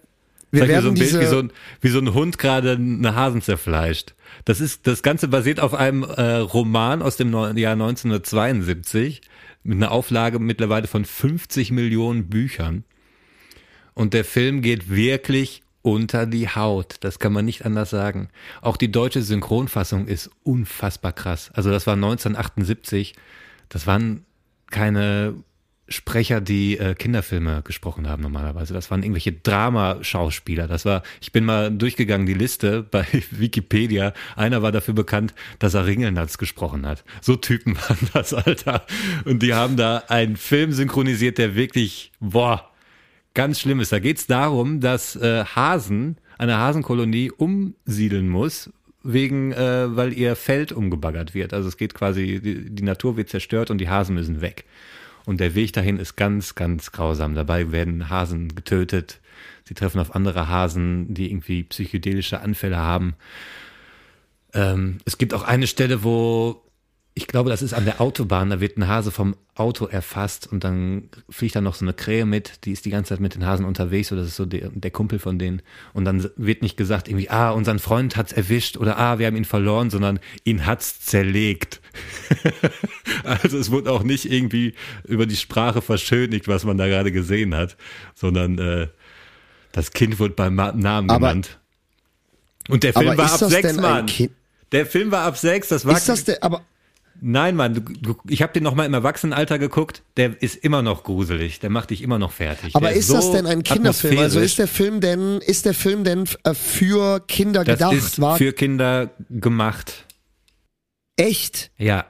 [0.51, 3.15] Wir mir so werden ein Bild, wie so ein, wie so ein Hund gerade eine
[3.15, 4.15] Hasen zerfleischt.
[4.45, 9.21] Das ist, das Ganze basiert auf einem äh, Roman aus dem Neu- Jahr 1972
[9.63, 12.85] mit einer Auflage mittlerweile von 50 Millionen Büchern.
[13.93, 16.95] Und der Film geht wirklich unter die Haut.
[17.01, 18.29] Das kann man nicht anders sagen.
[18.61, 21.51] Auch die deutsche Synchronfassung ist unfassbar krass.
[21.53, 23.15] Also das war 1978.
[23.69, 24.25] Das waren
[24.69, 25.35] keine
[25.89, 28.73] Sprecher, die äh, Kinderfilme gesprochen haben normalerweise.
[28.73, 30.67] Das waren irgendwelche Dramaschauspieler.
[30.67, 34.13] Das war, ich bin mal durchgegangen die Liste bei Wikipedia.
[34.35, 37.05] Einer war dafür bekannt, dass er Ringelnatz gesprochen hat.
[37.21, 38.85] So Typen waren das, Alter.
[39.23, 42.69] Und die haben da einen Film synchronisiert, der wirklich, boah,
[43.33, 43.89] ganz Schlimmes.
[43.89, 48.71] Da geht's darum, dass äh, Hasen, eine Hasenkolonie umsiedeln muss,
[49.03, 51.53] wegen, äh, weil ihr Feld umgebaggert wird.
[51.53, 54.65] Also es geht quasi, die, die Natur wird zerstört und die Hasen müssen weg.
[55.25, 57.35] Und der Weg dahin ist ganz, ganz grausam.
[57.35, 59.19] Dabei werden Hasen getötet.
[59.65, 63.15] Sie treffen auf andere Hasen, die irgendwie psychedelische Anfälle haben.
[64.53, 66.63] Ähm, es gibt auch eine Stelle, wo
[67.17, 70.63] ich glaube, das ist an der Autobahn, da wird ein Hase vom Auto erfasst und
[70.63, 73.43] dann fliegt da noch so eine Krähe mit, die ist die ganze Zeit mit den
[73.43, 76.77] Hasen unterwegs oder das ist so der, der Kumpel von denen und dann wird nicht
[76.77, 80.67] gesagt irgendwie, ah, unseren Freund hat's erwischt oder ah, wir haben ihn verloren, sondern ihn
[80.67, 81.81] hat's zerlegt.
[83.23, 87.55] also es wurde auch nicht irgendwie über die Sprache verschönigt, was man da gerade gesehen
[87.55, 87.77] hat,
[88.13, 88.89] sondern äh,
[89.71, 91.57] das Kind wurde beim Namen Aber- genannt.
[92.69, 94.05] Und der Film war ab sechs, Mann.
[94.71, 96.61] Der Film war ab sechs, das war Ist das der, aber
[97.21, 100.03] Nein, Mann, du, du, ich habe den noch mal im Erwachsenenalter geguckt.
[100.17, 101.59] Der ist immer noch gruselig.
[101.59, 102.75] Der macht dich immer noch fertig.
[102.75, 104.19] Aber der ist das so denn ein Kinderfilm?
[104.19, 107.93] Also ist der Film denn, ist der Film denn äh, für Kinder das gedacht?
[107.93, 110.05] ist War für Kinder gemacht.
[111.15, 111.71] echt?
[111.77, 112.05] Ja,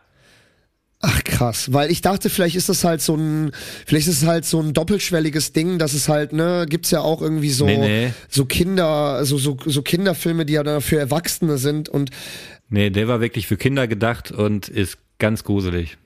[0.99, 3.51] Ach krass, weil ich dachte, vielleicht ist das halt so ein,
[3.85, 7.21] vielleicht ist es halt so ein doppelschwelliges Ding, dass es halt, ne, gibt's ja auch
[7.21, 8.13] irgendwie so, Nee, nee.
[8.29, 12.09] so Kinder, so, so, so Kinderfilme, die ja dann für Erwachsene sind und
[12.69, 15.97] nee, der war wirklich für Kinder gedacht und ist ganz gruselig.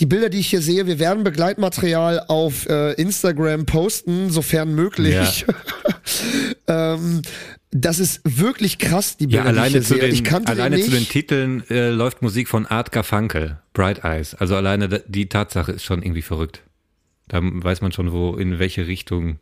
[0.00, 5.44] die Bilder, die ich hier sehe, wir werden Begleitmaterial auf äh, Instagram posten, sofern möglich.
[6.68, 7.22] ähm,
[7.70, 9.98] das ist wirklich krass, die Ja, Bilder, die ich alleine, hier zu sehe.
[10.00, 11.04] den, ich kannte alleine den zu den.
[11.08, 14.34] Titeln äh, läuft Musik von Art Garfunkel, Bright Eyes.
[14.34, 16.62] Also alleine die Tatsache ist schon irgendwie verrückt.
[17.28, 19.38] Da weiß man schon, wo in welche Richtung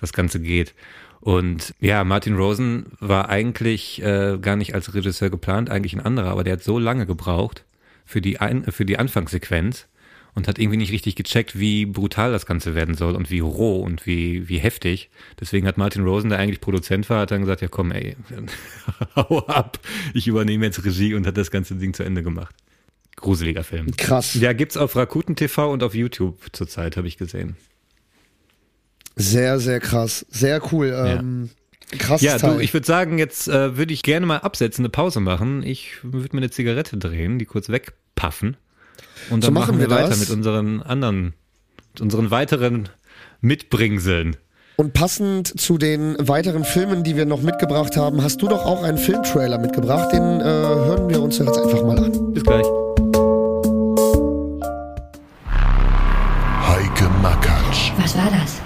[0.00, 0.74] das Ganze geht.
[1.22, 6.30] Und ja, Martin Rosen war eigentlich äh, gar nicht als Regisseur geplant, eigentlich ein anderer,
[6.30, 7.64] aber der hat so lange gebraucht
[8.04, 9.86] für die, ein, für die Anfangssequenz
[10.34, 13.82] und hat irgendwie nicht richtig gecheckt, wie brutal das Ganze werden soll und wie roh
[13.82, 15.10] und wie, wie heftig.
[15.38, 18.16] Deswegen hat Martin Rosen, der eigentlich Produzent war, hat dann gesagt, ja komm ey,
[19.14, 19.78] hau ab,
[20.14, 22.56] ich übernehme jetzt Regie und hat das ganze Ding zu Ende gemacht.
[23.14, 23.96] Gruseliger Film.
[23.96, 24.34] Krass.
[24.34, 27.54] Ja, gibt's auf Rakuten TV und auf YouTube zurzeit, habe ich gesehen.
[29.16, 30.24] Sehr, sehr krass.
[30.30, 30.92] Sehr cool.
[30.94, 31.50] Ähm,
[31.98, 32.54] Krasses Ja, Teil.
[32.54, 35.62] du, ich würde sagen, jetzt äh, würde ich gerne mal absetzen, eine Pause machen.
[35.62, 38.56] Ich würde mir eine Zigarette drehen, die kurz wegpaffen.
[39.30, 41.34] Und So dann machen machen wir wir weiter mit unseren anderen,
[41.92, 42.88] mit unseren weiteren
[43.40, 44.36] Mitbringseln.
[44.76, 48.82] Und passend zu den weiteren Filmen, die wir noch mitgebracht haben, hast du doch auch
[48.82, 50.12] einen Filmtrailer mitgebracht.
[50.12, 52.32] Den äh, hören wir uns jetzt einfach mal an.
[52.32, 52.66] Bis gleich.
[56.66, 57.92] Heike Makatsch.
[57.98, 58.61] Was war das?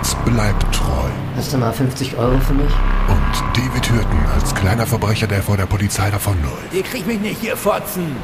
[0.00, 1.10] Moritz bleibt treu.
[1.36, 2.72] Hast du mal 50 Euro für mich?
[3.08, 6.72] Und David Hürten als kleiner Verbrecher, der vor der Polizei davonläuft.
[6.72, 8.16] Ihr kriegt mich nicht, ihr Fotzen!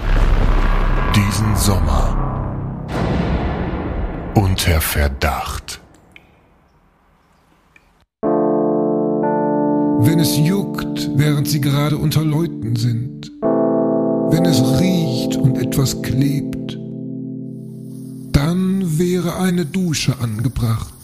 [1.15, 2.17] Diesen Sommer.
[4.35, 5.81] Unter Verdacht.
[9.99, 13.31] Wenn es juckt, während sie gerade unter Leuten sind.
[14.31, 16.79] Wenn es riecht und etwas klebt.
[18.33, 20.96] Dann wäre eine Dusche angebracht.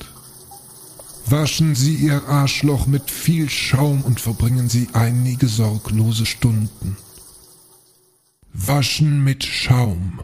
[1.33, 6.99] Waschen Sie Ihr Arschloch mit viel Schaum und verbringen Sie einige sorglose Stunden.
[8.53, 10.21] Waschen mit Schaum.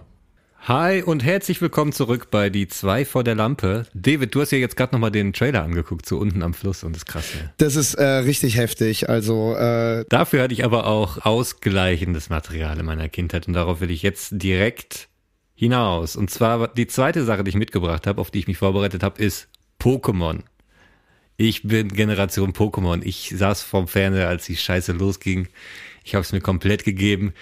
[0.60, 3.86] Hi und herzlich willkommen zurück bei die zwei vor der Lampe.
[3.94, 6.92] David, du hast ja jetzt gerade nochmal den Trailer angeguckt, so unten am Fluss und
[6.92, 7.24] das ist krass.
[7.32, 7.54] Ja.
[7.56, 9.08] Das ist äh, richtig heftig.
[9.08, 13.90] Also äh, Dafür hatte ich aber auch ausgleichendes Material in meiner Kindheit und darauf will
[13.90, 15.08] ich jetzt direkt
[15.54, 16.16] hinaus.
[16.16, 19.22] Und zwar die zweite Sache, die ich mitgebracht habe, auf die ich mich vorbereitet habe,
[19.22, 19.48] ist
[19.80, 20.42] Pokémon.
[21.40, 23.00] Ich bin Generation Pokémon.
[23.04, 25.46] Ich saß vorm Fernseher, als die Scheiße losging.
[26.02, 27.32] Ich habe es mir komplett gegeben.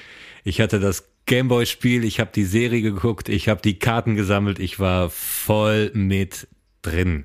[0.45, 4.79] Ich hatte das Gameboy-Spiel, ich habe die Serie geguckt, ich habe die Karten gesammelt, ich
[4.79, 6.47] war voll mit
[6.83, 7.25] drin.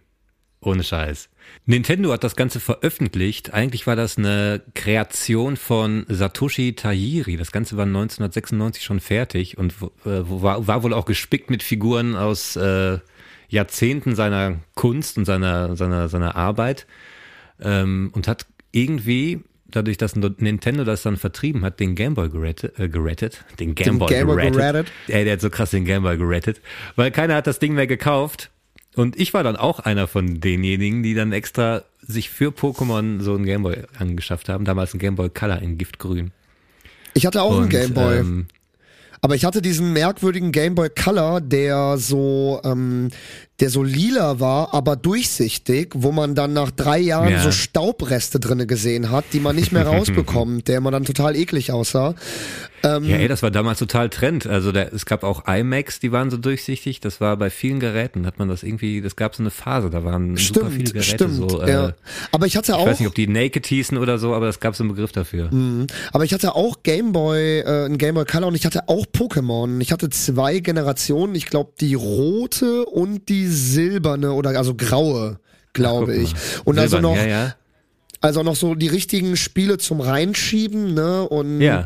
[0.62, 1.28] Ohne Scheiß.
[1.66, 3.54] Nintendo hat das Ganze veröffentlicht.
[3.54, 7.36] Eigentlich war das eine Kreation von Satoshi Tajiri.
[7.36, 9.74] Das Ganze war 1996 schon fertig und
[10.06, 13.00] äh, war, war wohl auch gespickt mit Figuren aus äh,
[13.52, 16.88] Jahrzehnten seiner Kunst und seiner, seiner, seiner Arbeit.
[17.62, 22.88] Ähm, und hat irgendwie, dadurch, dass Nintendo das dann vertrieben hat, den Gameboy gerettet, äh,
[22.88, 23.44] gerettet.
[23.60, 24.58] Den Gameboy Gameboy gerettet.
[24.58, 24.92] gerettet.
[25.10, 26.62] Ey, der hat so krass den Gameboy gerettet.
[26.96, 28.50] Weil keiner hat das Ding mehr gekauft.
[28.96, 33.36] Und ich war dann auch einer von denjenigen, die dann extra sich für Pokémon so
[33.36, 34.66] einen Gameboy angeschafft haben.
[34.66, 36.32] Damals ein Gameboy Color in Giftgrün.
[37.14, 38.18] ich hatte auch einen Und, Gameboy.
[38.18, 38.48] Ähm,
[39.22, 43.10] Aber ich hatte diesen merkwürdigen Game Boy Color, der so ähm,
[43.62, 47.44] der so lila war, aber durchsichtig, wo man dann nach drei Jahren Ja.
[47.44, 51.72] so Staubreste drinne gesehen hat, die man nicht mehr rausbekommt, der immer dann total eklig
[51.72, 52.16] aussah.
[52.84, 54.48] Ähm, Ja, ey, das war damals total Trend.
[54.48, 57.00] Also da, es gab auch iMacs, die waren so durchsichtig.
[57.00, 60.04] Das war bei vielen Geräten, hat man das irgendwie, das gab so eine Phase, da
[60.04, 61.52] waren super viele Stimmt, Geräte stimmt.
[61.52, 61.62] so.
[61.62, 61.94] Äh, ja.
[62.32, 64.60] Aber ich hatte Ich auch, weiß nicht, ob die Naked hießen oder so, aber es
[64.60, 65.52] gab so einen Begriff dafür.
[66.12, 69.80] aber ich hatte auch Gameboy, äh, ein Gameboy Color und ich hatte auch Pokémon.
[69.80, 71.36] Ich hatte zwei Generationen.
[71.36, 75.40] Ich glaube die rote und die silberne oder also graue,
[75.74, 76.34] glaube ich.
[76.66, 77.56] Und also Silbern, noch, Ja, ja.
[78.22, 81.28] also noch so die richtigen Spiele zum Reinschieben, ne?
[81.28, 81.84] Und Ja.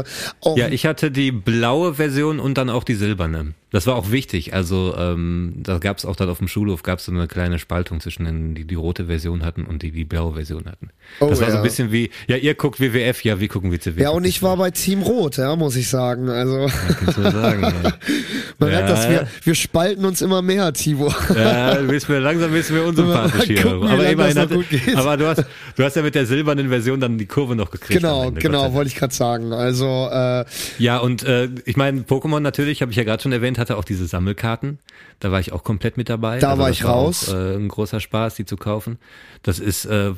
[0.00, 0.04] äh,
[0.40, 3.54] auch Ja, ich hatte die blaue Version und dann auch die silberne.
[3.76, 4.54] Das war auch wichtig.
[4.54, 7.58] Also ähm, da gab es auch dann auf dem Schulhof gab es so eine kleine
[7.58, 10.88] Spaltung zwischen denen, die die rote Version hatten und die die blaue Version hatten.
[11.20, 11.58] Oh, das war so ja.
[11.58, 14.00] ein bisschen wie, ja, ihr guckt WWF, ja, wir gucken WCW.
[14.00, 16.30] ja, und ich war bei Team Rot, ja, muss ich sagen.
[16.30, 16.70] Also
[17.18, 17.62] mal sagen.
[17.62, 17.72] Ja.
[18.58, 18.76] man Ja.
[18.76, 21.14] merkt, dass wir, wir spalten uns immer mehr, Tibor.
[21.34, 23.60] Ja, langsam bist mir unsympathisch hier.
[23.60, 24.50] gucken, aber immerhin hat,
[24.96, 25.44] aber du hast,
[25.76, 28.00] du hast ja mit der silbernen Version dann die Kurve noch gekriegt.
[28.00, 29.52] Genau, Ende, genau, wollte ich gerade sagen.
[29.52, 30.46] Also äh,
[30.78, 33.84] Ja, und äh, ich meine, Pokémon natürlich, habe ich ja gerade schon erwähnt, hatte auch
[33.84, 34.78] diese Sammelkarten.
[35.18, 36.38] Da war ich auch komplett mit dabei.
[36.38, 37.28] Da war das ich raus.
[37.28, 38.98] Auch, äh, ein großer Spaß, die zu kaufen.
[39.42, 40.12] Das ist äh,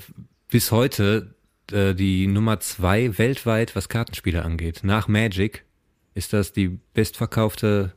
[0.51, 1.35] bis heute
[1.73, 4.81] äh, die Nummer zwei weltweit, was Kartenspiele angeht.
[4.83, 5.65] Nach Magic
[6.15, 7.93] ist das die bestverkaufte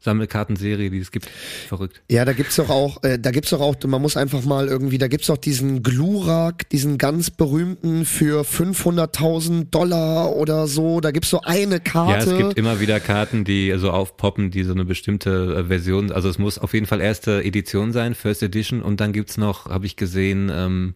[0.00, 1.28] Sammelkartenserie, die es gibt.
[1.68, 2.00] Verrückt.
[2.10, 4.98] Ja, da gibt's doch auch, äh, da gibt's doch auch, man muss einfach mal irgendwie,
[4.98, 11.00] da gibt's doch diesen Glurak, diesen ganz berühmten für 500.000 Dollar oder so.
[11.00, 12.30] Da gibt's so eine Ja, Karte.
[12.30, 16.28] es gibt immer wieder Karten, die so aufpoppen, die so eine bestimmte äh, Version, also
[16.28, 19.86] es muss auf jeden Fall erste Edition sein, First Edition, und dann gibt's noch, habe
[19.86, 20.94] ich gesehen, ähm,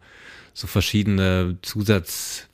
[0.55, 2.49] so verschiedene Zusatz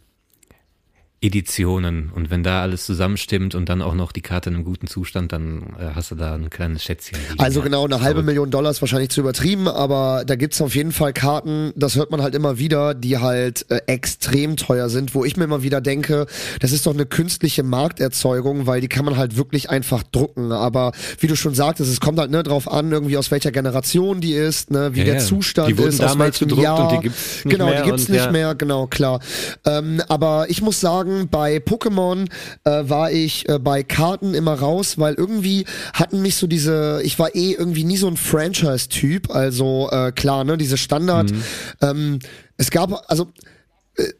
[1.23, 4.87] Editionen und wenn da alles zusammenstimmt und dann auch noch die Karte in einem guten
[4.87, 7.19] Zustand, dann äh, hast du da ein kleines Schätzchen.
[7.37, 8.23] Also genau, eine halbe.
[8.23, 12.11] Million Dollar ist wahrscheinlich zu übertrieben, aber da gibt's auf jeden Fall Karten, das hört
[12.11, 15.81] man halt immer wieder, die halt äh, extrem teuer sind, wo ich mir immer wieder
[15.81, 16.27] denke,
[16.61, 20.53] das ist doch eine künstliche Markterzeugung, weil die kann man halt wirklich einfach drucken.
[20.53, 24.21] Aber wie du schon sagtest, es kommt halt ne, drauf an, irgendwie aus welcher Generation
[24.21, 25.21] die ist, ne, wie Ja, der ja.
[25.21, 26.93] Zustand Die wurden ist, aus damals welchem gedruckt Jahr.
[26.93, 28.31] und die gibt's nicht genau, mehr die gibt's und nicht ja.
[28.31, 29.21] mehr, genau, klar.
[29.67, 32.29] Ähm, aber ich muss sagen, bei Pokémon
[32.65, 37.19] äh, war ich äh, bei Karten immer raus, weil irgendwie hatten mich so diese, ich
[37.19, 41.31] war eh irgendwie nie so ein Franchise-Typ, also äh, klar, ne, diese Standard.
[41.31, 41.43] Mhm.
[41.81, 42.19] Ähm,
[42.57, 43.33] es gab, also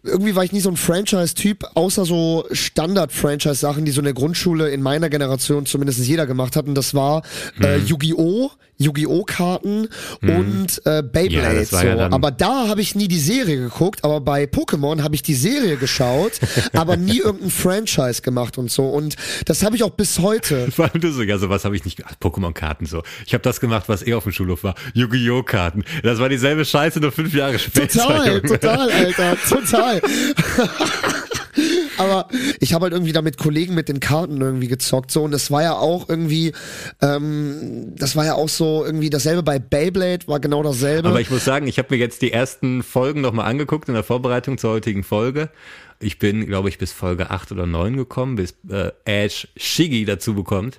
[0.03, 4.69] irgendwie war ich nie so ein Franchise-Typ, außer so Standard-Franchise-Sachen, die so in der Grundschule
[4.71, 6.67] in meiner Generation zumindest jeder gemacht hat.
[6.67, 7.23] Und das war
[7.63, 7.87] äh, Mhm.
[7.87, 9.25] Yu-Gi-Oh!, Yu-Gi-Oh!
[9.25, 9.89] Karten
[10.23, 11.59] und äh, Beyblade.
[11.59, 11.77] Ja, so.
[11.77, 15.35] ja aber da habe ich nie die Serie geguckt, aber bei Pokémon habe ich die
[15.35, 16.33] Serie geschaut,
[16.73, 18.89] aber nie irgendein Franchise gemacht und so.
[18.89, 20.71] Und das habe ich auch bis heute.
[20.73, 22.17] Vor allem du so, ja, sowas habe ich nicht gemacht.
[22.21, 23.03] Pokémon-Karten so.
[23.27, 24.75] Ich habe das gemacht, was eh auf dem Schulhof war.
[24.95, 25.43] Yu-Gi-Oh!
[25.43, 25.85] Karten.
[26.03, 28.01] Das war dieselbe Scheiße, nur fünf Jahre später.
[28.01, 30.01] Total, total, Alter, total.
[31.99, 32.29] Aber
[32.61, 35.51] ich habe halt irgendwie da mit Kollegen mit den Karten irgendwie gezockt so und das
[35.51, 36.53] war ja auch irgendwie,
[37.03, 41.09] ähm, das war ja auch so irgendwie dasselbe bei Beyblade war genau dasselbe.
[41.09, 44.05] Aber ich muss sagen, ich habe mir jetzt die ersten Folgen nochmal angeguckt in der
[44.05, 45.51] Vorbereitung zur heutigen Folge.
[45.99, 50.35] Ich bin, glaube ich, bis Folge 8 oder 9 gekommen, bis äh, Ash Shiggy dazu
[50.35, 50.79] bekommt.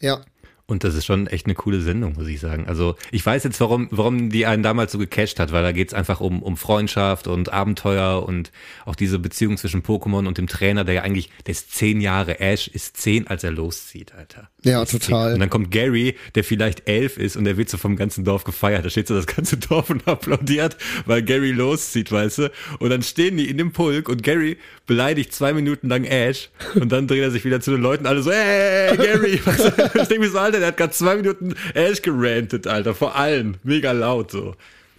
[0.00, 0.20] ja.
[0.72, 2.66] Und das ist schon echt eine coole Sendung, muss ich sagen.
[2.66, 5.92] Also ich weiß jetzt, warum, warum die einen damals so gecatcht hat, weil da geht's
[5.92, 8.50] einfach um, um Freundschaft und Abenteuer und
[8.86, 12.40] auch diese Beziehung zwischen Pokémon und dem Trainer, der ja eigentlich, der ist zehn Jahre,
[12.40, 14.48] Ash ist zehn, als er loszieht, Alter.
[14.64, 15.34] Ja, total.
[15.34, 18.44] Und dann kommt Gary, der vielleicht elf ist und der wird so vom ganzen Dorf
[18.44, 18.84] gefeiert.
[18.84, 22.52] Da steht so das ganze Dorf und applaudiert, weil Gary loszieht, weißt du?
[22.78, 26.92] Und dann stehen die in dem Pulk und Gary beleidigt zwei Minuten lang Ash und
[26.92, 29.64] dann dreht er sich wieder zu den Leuten, alle so, hey, Gary, was?
[29.64, 33.56] ich denke mir so, Alter, der hat gerade zwei Minuten Ash gerantet, Alter, vor allen,
[33.64, 34.54] mega laut so.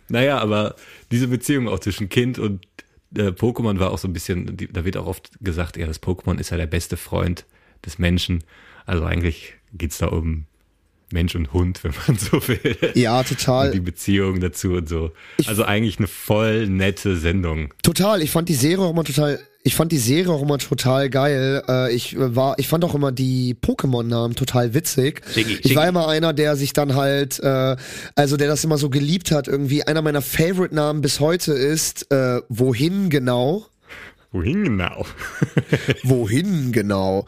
[0.10, 0.76] Naja, aber
[1.12, 2.66] diese Beziehung auch zwischen Kind und
[3.16, 6.02] äh, Pokémon war auch so ein bisschen, die, da wird auch oft gesagt, ja, das
[6.02, 7.46] Pokémon ist ja der beste Freund
[7.86, 8.44] des Menschen.
[8.86, 10.46] Also eigentlich geht's da um
[11.14, 12.78] Mensch und Hund, wenn man so will.
[12.96, 13.68] Ja, total.
[13.68, 15.12] Und die Beziehung dazu und so.
[15.46, 17.74] Also eigentlich eine voll nette Sendung.
[17.84, 21.10] Total, ich fand die Serie auch immer total, ich fand die Serie auch immer total
[21.10, 21.64] geil.
[21.70, 25.22] Äh, ich war, ich fand auch immer die Pokémon-Namen total witzig.
[25.34, 27.78] Shiggy, Ich war immer einer, der sich dann halt, äh,
[28.16, 29.48] also der das immer so geliebt hat.
[29.48, 33.68] Irgendwie einer meiner Favorite-Namen bis heute ist äh, Wohin genau?
[34.32, 35.06] Wohin genau?
[36.04, 37.28] Wohin genau?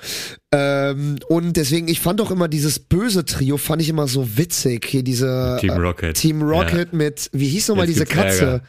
[0.57, 4.85] Ähm, und deswegen, ich fand auch immer dieses böse Trio, fand ich immer so witzig.
[4.85, 6.09] Hier diese Team Rocket.
[6.09, 6.97] Äh, Team Rocket Ja.
[6.97, 8.45] mit, wie hieß nochmal diese Katze?
[8.45, 8.61] Ärger.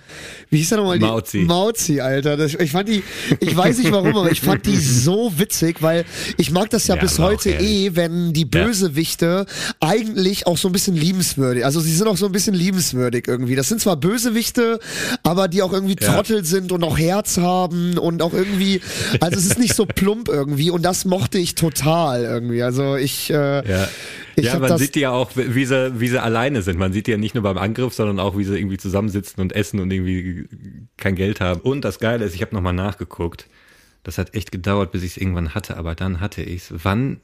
[0.50, 1.04] Wie hieß da nochmal die?
[1.04, 1.38] Mauzi.
[1.38, 2.36] Mauzi, Alter.
[2.36, 3.02] Das, ich fand die,
[3.40, 6.04] ich weiß nicht warum, aber ich fand die so witzig, weil
[6.38, 9.46] ich mag das ja, Ja, bis heute eh, wenn die Bösewichte
[9.80, 13.54] eigentlich auch so ein bisschen liebenswürdig, also sie sind auch so ein bisschen liebenswürdig irgendwie.
[13.54, 14.80] Das sind zwar Bösewichte,
[15.22, 16.14] aber die auch irgendwie Ja.
[16.14, 18.80] Trottel sind und auch Herz haben und auch irgendwie,
[19.20, 22.62] also es ist nicht so plump irgendwie und das mochte ich total irgendwie.
[22.62, 23.88] Also ich, äh, Ja.
[24.36, 26.78] ich ja, man sieht die ja auch, wie sie, wie sie alleine sind.
[26.78, 29.54] Man sieht die ja nicht nur beim Angriff, sondern auch, wie sie irgendwie zusammensitzen und
[29.54, 30.48] essen und irgendwie
[30.96, 31.60] kein Geld haben.
[31.60, 33.48] Und das Geile ist, ich habe nochmal nachgeguckt.
[34.02, 36.84] Das hat echt gedauert, bis ich es irgendwann hatte, aber dann hatte ich es.
[36.84, 37.20] Wann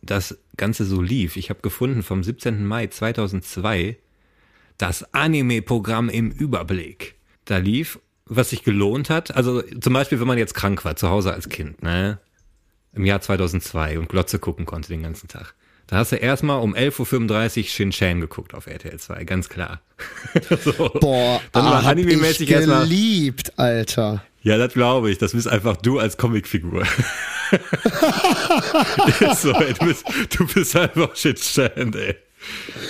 [0.00, 1.36] das Ganze so lief.
[1.36, 2.64] Ich habe gefunden vom 17.
[2.64, 3.96] Mai 2002
[4.78, 7.14] das Anime-Programm im Überblick.
[7.44, 9.34] Da lief, was sich gelohnt hat.
[9.36, 12.18] Also zum Beispiel, wenn man jetzt krank war, zu Hause als Kind, ne?
[12.94, 15.54] Im Jahr 2002 und Glotze gucken konnte den ganzen Tag.
[15.86, 19.80] Da hast du erstmal um 11.35 Uhr Shin-Chan geguckt auf RTL 2, ganz klar.
[20.64, 20.90] so.
[21.00, 22.84] boah, Dann war ah, anime-mäßig ich erstmal.
[22.84, 24.24] geliebt, Alter.
[24.42, 25.18] Ja, das glaube ich.
[25.18, 26.84] Das bist einfach du als Comicfigur.
[29.36, 30.04] So, ey, du, bist,
[30.36, 32.16] du bist einfach Shin-Chan, ey.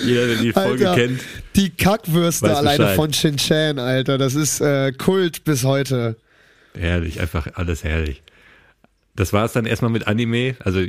[0.03, 1.21] Jeder, der die Folge Alter, kennt.
[1.55, 6.17] die Kackwürste alleine von Shin Chan, Alter, das ist äh, Kult bis heute.
[6.77, 8.21] Herrlich, einfach alles herrlich.
[9.15, 10.55] Das war es dann erstmal mit Anime.
[10.59, 10.81] Also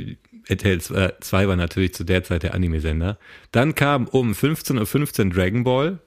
[0.47, 3.17] RTL 2 war natürlich zu der Zeit der Anime-Sender.
[3.51, 5.99] Dann kam um 15.15 Uhr Dragon Ball,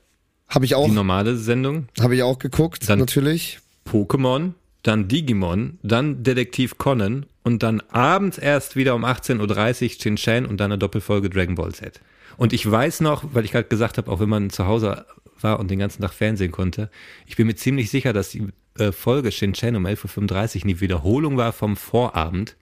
[0.49, 1.89] Habe ich auch, die normale Sendung.
[2.01, 3.59] habe ich auch geguckt, Dann- natürlich.
[3.89, 4.53] Pokémon,
[4.83, 10.59] dann Digimon, dann Detektiv Conan und dann abends erst wieder um 18.30 Uhr Shin-Chan und
[10.61, 12.01] dann eine Doppelfolge Dragon Ball Z.
[12.37, 15.05] Und ich weiß noch, weil ich gerade gesagt habe, auch wenn man zu Hause
[15.41, 16.91] war und den ganzen Tag Fernsehen konnte,
[17.27, 18.47] ich bin mir ziemlich sicher, dass die
[18.79, 22.57] äh, Folge Shin-Chan um 11.35 Uhr eine Wiederholung war vom Vorabend.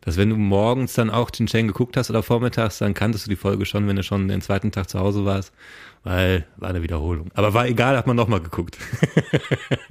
[0.00, 3.36] Dass wenn du morgens dann auch Shin-Chan geguckt hast oder vormittags, dann kanntest du die
[3.36, 5.52] Folge schon, wenn du schon den zweiten Tag zu Hause warst,
[6.02, 7.30] weil war eine Wiederholung.
[7.34, 8.76] Aber war egal, hat man nochmal geguckt.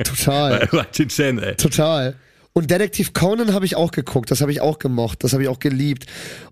[0.03, 1.55] Total, war Shin-Chan, ey.
[1.55, 2.15] total.
[2.53, 5.49] Und Detektiv Conan habe ich auch geguckt, das habe ich auch gemocht, das habe ich
[5.49, 6.05] auch geliebt.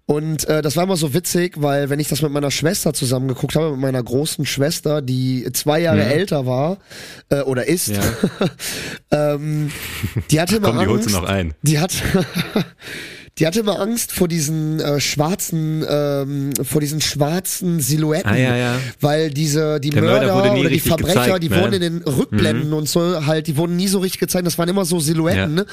[0.06, 3.28] Und äh, das war immer so witzig, weil wenn ich das mit meiner Schwester zusammen
[3.28, 6.78] geguckt habe, mit meiner großen Schwester, die zwei Jahre älter war
[7.30, 8.02] äh, oder ist, Ja.
[9.36, 9.72] ähm,
[10.32, 11.16] die hatte immer Komm, die holst Angst.
[11.18, 11.54] du noch ein.
[11.64, 11.92] Die hat,
[13.38, 18.56] die hatte immer Angst vor diesen äh, schwarzen, ähm, vor diesen schwarzen Silhouetten, Ah, ja,
[18.56, 18.76] ja.
[19.00, 21.62] weil diese die Der Mörder Mörder, oder die Verbrecher, gezeigt, die ne?
[21.62, 24.46] wurden in den Rückblenden und so halt, die wurden nie so richtig gezeigt.
[24.46, 25.39] Das waren immer so Silhouetten.
[25.39, 25.48] Ja.
[25.48, 25.65] Ne?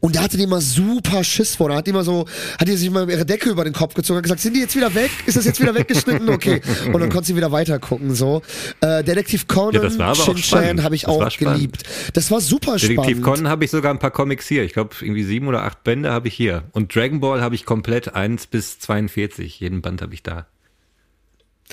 [0.00, 1.68] Und da hatte die immer super Schiss vor.
[1.68, 2.26] Da hat die immer so,
[2.58, 4.76] hat die sich mal ihre Decke über den Kopf gezogen und gesagt, sind die jetzt
[4.76, 5.10] wieder weg?
[5.26, 6.28] Ist das jetzt wieder weggeschnitten?
[6.28, 6.60] Okay.
[6.92, 8.14] Und dann konnte sie wieder weiter gucken.
[8.14, 8.42] So,
[8.80, 11.82] äh, Detektiv Conan, Ja, Shin Chan habe ich Das auch geliebt.
[12.12, 13.22] Das war super Detektiv spannend.
[13.22, 14.62] Conan habe ich sogar ein paar Comics hier.
[14.64, 16.64] Ich glaube, irgendwie sieben oder acht Bände habe ich hier.
[16.72, 19.60] Und Dragon Ball habe ich komplett 1 bis 42.
[19.60, 20.46] Jeden Band habe ich da.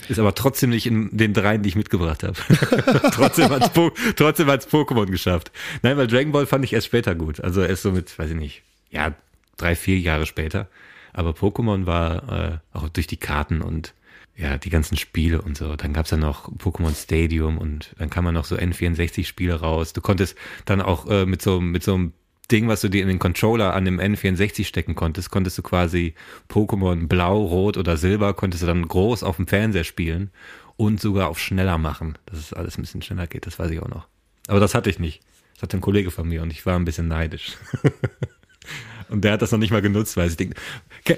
[0.09, 2.33] Ist aber trotzdem nicht in den dreien, die ich mitgebracht habe.
[3.11, 5.51] trotzdem hat's po trotzdem hat's Pokémon geschafft.
[5.81, 7.39] Nein, weil Dragon Ball fand ich erst später gut.
[7.39, 9.13] Also erst so mit, weiß ich nicht, ja,
[9.55, 10.67] drei, vier Jahre später.
[11.13, 13.93] Aber Pokémon war äh, auch durch die Karten und
[14.35, 15.75] ja, die ganzen Spiele und so.
[15.75, 19.93] Dann gab's ja noch Pokémon Stadium und dann kam man noch so N64-Spiele raus.
[19.93, 22.13] Du konntest dann auch äh, mit so mit so einem
[22.51, 26.13] Ding, was du dir in den Controller an dem N64 stecken konntest, konntest du quasi
[26.49, 30.29] Pokémon Blau, Rot oder Silber, konntest du dann groß auf dem Fernseher spielen
[30.75, 33.81] und sogar auf schneller machen, dass es alles ein bisschen schneller geht, das weiß ich
[33.81, 34.07] auch noch.
[34.47, 35.21] Aber das hatte ich nicht.
[35.53, 37.53] Das hatte ein Kollege von mir und ich war ein bisschen neidisch.
[39.09, 40.55] Und der hat das noch nicht mal genutzt, weil ich denke,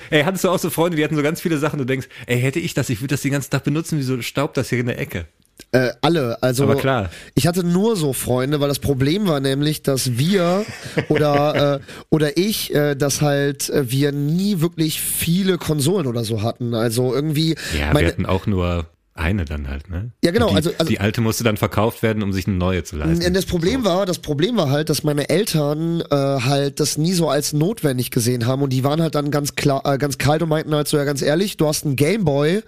[0.09, 2.41] ey, hattest du auch so Freunde, die hatten so ganz viele Sachen, du denkst, ey,
[2.41, 4.87] hätte ich das, ich würde das den ganzen Tag benutzen, wieso staubt das hier in
[4.87, 5.27] der Ecke?
[5.71, 7.09] Äh, alle, also Aber klar.
[7.33, 10.65] ich hatte nur so Freunde, weil das Problem war nämlich, dass wir
[11.09, 16.41] oder äh, oder ich, äh, dass halt äh, wir nie wirklich viele Konsolen oder so
[16.41, 16.73] hatten.
[16.73, 18.85] Also irgendwie Ja, wir meine, hatten auch nur
[19.17, 20.11] eine dann halt, ne?
[20.23, 22.83] Ja, genau, Die, also- also- die alte musste dann verkauft werden, um sich eine neue
[22.83, 23.33] zu leisten.
[23.33, 27.29] Das Problem war, das Problem war halt, dass meine Eltern äh, halt das nie so
[27.29, 30.49] als notwendig gesehen haben und die waren halt dann ganz klar, äh, ganz kalt und
[30.49, 32.61] meinten halt so, ja ganz ehrlich, du hast einen Gameboy,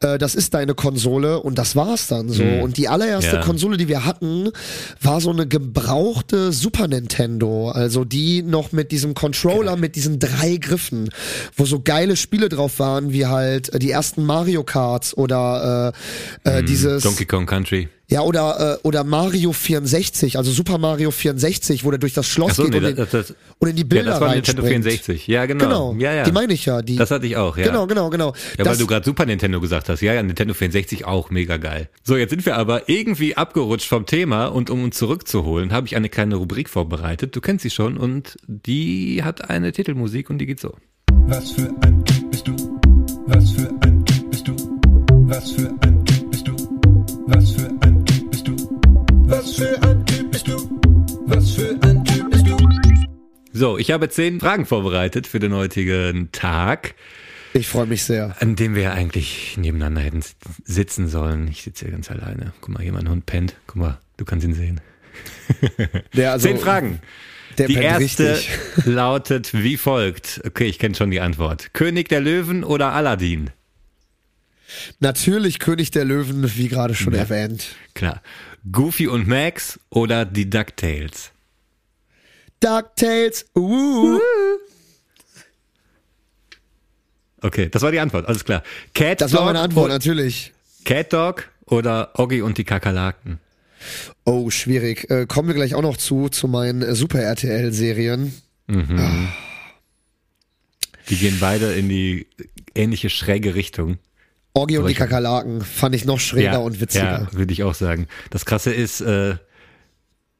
[0.00, 2.42] äh, das ist deine Konsole und das war's dann so.
[2.44, 3.42] Und die allererste Ja.
[3.42, 4.50] Konsole, die wir hatten,
[5.00, 10.56] war so eine gebrauchte Super Nintendo, also die noch mit diesem Controller mit diesen drei
[10.58, 11.08] Griffen,
[11.56, 15.85] wo so geile Spiele drauf waren, wie halt äh, die ersten Mario Karts oder äh,
[16.44, 17.88] äh, dieses Donkey Kong Country.
[18.08, 22.56] ja, oder, äh, oder Mario 64, also Super Mario 64, wo der durch das Schloss
[22.56, 24.62] so, geht nee, und, in, das, das, und in die ja, Bilder das war Nintendo
[24.62, 24.84] reinspringt.
[24.84, 25.26] 64.
[25.26, 25.64] Ja, genau.
[25.64, 26.24] Genau, ja, ja.
[26.24, 26.82] die meine ich ja.
[26.82, 27.66] Die, Das hatte ich auch, ja.
[27.66, 28.34] Genau, genau, genau.
[28.56, 30.00] Ja, das, weil du gerade Super Nintendo gesagt hast.
[30.00, 31.88] Ja, ja, Nintendo 64 auch mega geil.
[32.02, 35.96] So, jetzt sind wir aber irgendwie abgerutscht vom Thema und um uns zurückzuholen, habe ich
[35.96, 37.34] eine kleine Rubrik vorbereitet.
[37.34, 40.74] Du kennst sie schon und die hat eine Titelmusik und die geht so.
[41.28, 42.65] Was für ein Typ bist du?
[45.28, 46.56] Was für ein Typ bist du?
[47.26, 48.56] Was für ein Typ bist du?
[49.26, 50.80] Was für ein Typ bist du?
[51.26, 52.56] Was für ein Typ bist du?
[53.52, 56.94] So, ich habe zehn Fragen vorbereitet für den heutigen Tag,
[57.54, 58.36] Ich freue mich sehr.
[58.40, 60.22] an dem wir eigentlich nebeneinander hätten
[60.64, 61.48] sitzen sollen.
[61.48, 62.52] Ich sitze hier ganz alleine.
[62.60, 63.56] Guck mal, hier mein Hund pennt.
[63.66, 64.80] Guck mal, du kannst ihn sehen.
[66.14, 67.00] Der, also, Zehn Fragen.
[67.58, 68.50] Der Die erste richtig.
[68.84, 70.42] lautet wie folgt.
[70.46, 71.72] Okay, ich kenne schon die Antwort.
[71.72, 73.50] König der Löwen oder Aladdin?
[75.00, 77.20] Natürlich König der Löwen, wie gerade schon Ja.
[77.20, 77.66] erwähnt.
[77.94, 78.22] Klar.
[78.70, 81.30] Goofy und Max oder die DuckTales?
[82.60, 84.18] DuckTales, uh.
[87.42, 88.62] Okay, das war die Antwort, alles klar.
[88.94, 90.52] Cat Das war Dog meine Antwort, natürlich.
[90.84, 93.38] Cat Dog oder Oggi und die Kakerlaken?
[94.24, 95.08] Oh, schwierig.
[95.10, 98.32] Äh, kommen wir gleich auch noch zu, zu meinen Super-RTL-Serien.
[101.08, 102.26] Die gehen beide in die
[102.74, 103.98] ähnliche schräge Richtung.
[104.56, 107.28] Orgi und die Kakerlaken fand ich noch schräger und witziger.
[107.30, 108.06] Ja, würde ich auch sagen.
[108.30, 109.36] Das Krasse ist, äh,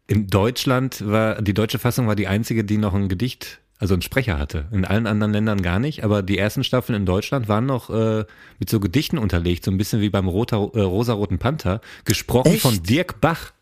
[0.06, 4.02] in Deutschland war, die deutsche Fassung war die einzige, die noch ein Gedicht, also einen
[4.02, 4.66] Sprecher hatte.
[4.72, 8.24] In allen anderen Ländern gar nicht, aber die ersten Staffeln in Deutschland waren noch äh,
[8.58, 12.62] mit so Gedichten unterlegt, so ein bisschen wie beim Roter, äh, Rosaroten Panther, gesprochen Echt?
[12.62, 13.52] von Dirk Bach.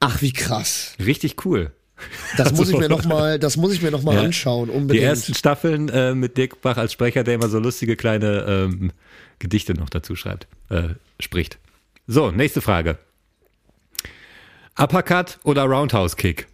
[0.00, 0.94] Ach, wie krass.
[1.04, 1.70] Richtig cool.
[2.36, 4.22] Das muss ich Also- mir noch mal, das muss ich mir noch mal Ja.
[4.22, 5.04] anschauen, Die unbedingt.
[5.04, 8.90] ersten Staffeln äh, mit Dirk Bach als Sprecher, der immer so lustige kleine ähm,
[9.38, 11.58] Gedichte noch dazu schreibt, äh, spricht.
[12.06, 12.98] So, nächste Frage.
[14.78, 16.48] Uppercut oder Roundhouse Kick?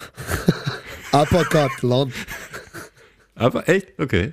[1.12, 2.12] Uppercut, Land.
[3.34, 3.98] Aber echt?
[3.98, 4.32] Okay.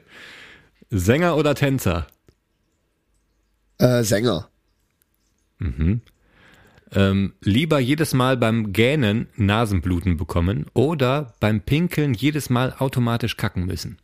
[0.89, 2.07] Sänger oder Tänzer?
[3.77, 4.49] Äh, Sänger.
[6.91, 13.65] Ähm, lieber jedes Mal beim Gähnen Nasenbluten bekommen oder beim Pinkeln jedes Mal automatisch kacken
[13.65, 13.97] müssen?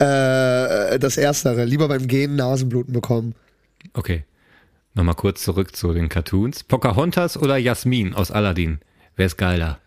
[0.00, 1.64] Äh, das Erstere.
[1.64, 3.34] Lieber beim Gehen Nasenbluten bekommen.
[3.92, 4.24] Okay.
[4.94, 6.64] Nochmal kurz zurück zu den Cartoons.
[6.64, 8.80] Pocahontas oder Jasmin aus Aladdin?
[9.16, 9.78] Wer ist geiler?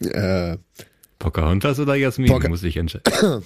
[0.00, 0.56] Äh,
[1.18, 2.28] Pocahontas oder Jasmin?
[2.30, 3.42] Poca- muss ich entscheiden.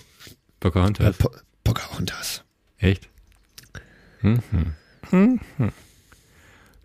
[0.60, 1.16] Pocahontas.
[1.16, 1.30] po
[1.64, 2.42] Pocahontas.
[2.78, 3.08] Echt?
[4.22, 4.42] Mhm.
[5.10, 5.40] Mhm.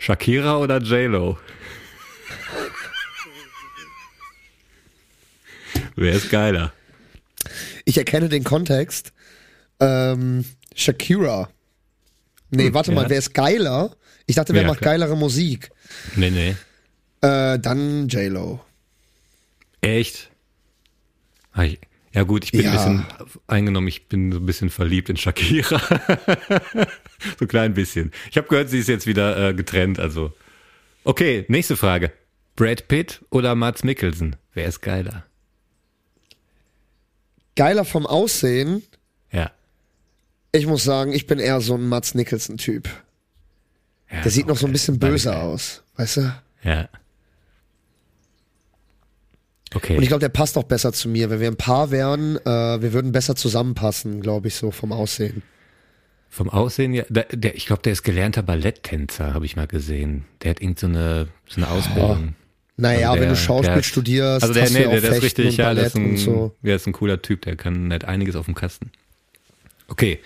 [0.06, 1.36] Shakira oder J-Lo?
[5.95, 6.74] Wer ist geiler?
[7.86, 9.14] Ich erkenne den Kontext.
[9.80, 10.45] Ähm,
[10.76, 11.49] Shakira.
[12.51, 12.95] Nee, warte ja.
[12.95, 13.95] mal, wer ist geiler?
[14.28, 14.91] Ich dachte, wer Ja, macht klar.
[14.93, 15.72] geilere Musik?
[16.16, 16.56] Nee, nee.
[17.28, 18.64] Äh, dann J-Lo.
[19.82, 20.30] Echt?
[22.16, 22.72] Ja gut, ich bin Ja.
[22.72, 23.05] ein bisschen
[23.47, 25.80] eingenommen, ich bin so ein bisschen verliebt in Shakira.
[27.38, 28.11] so ein klein bisschen.
[28.32, 30.32] Ich habe gehört, sie ist jetzt wieder äh, getrennt, also.
[31.03, 32.13] Okay, nächste Frage.
[32.55, 34.38] Brad Pitt oder Mats Mikkelsen?
[34.53, 35.26] Wer ist geiler?
[37.57, 38.82] Geiler vom Aussehen.
[39.32, 39.51] Ja.
[40.53, 42.88] Ich muss sagen, ich bin eher so ein Mats Nicholson-Typ.
[44.09, 44.74] ja Der sieht noch so ein okay.
[44.74, 46.36] bisschen böse aus, weißt du?
[46.63, 46.88] Ja.
[49.76, 49.98] Okay.
[49.98, 51.30] Und ich glaube, der passt auch besser zu mir.
[51.30, 55.44] Wenn wir ein Paar wären, äh, wir würden besser zusammenpassen, glaube ich, so vom Aussehen.
[56.30, 60.26] Vom Aussehen, ja, der, der, ich glaube, der ist gelernter Balletttänzer, habe ich mal gesehen.
[60.42, 62.36] Der hat irgend so eine, so eine Ausbildung.
[62.78, 64.98] Naja, Also wenn du der- Schauspiel der studierst, Also der, hast nee, du ja der,
[64.98, 66.56] auch der ist richtig, ja, der Ballett ist, ein, und so.
[66.62, 68.92] der ist ein cooler Typ, der kann der hat einiges auf dem Kasten.
[69.88, 70.20] Okay,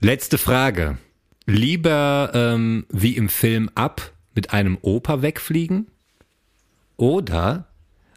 [0.00, 0.98] letzte Frage.
[1.46, 5.86] Lieber ähm, wie im Film ab mit einem Opa wegfliegen
[6.96, 7.66] oder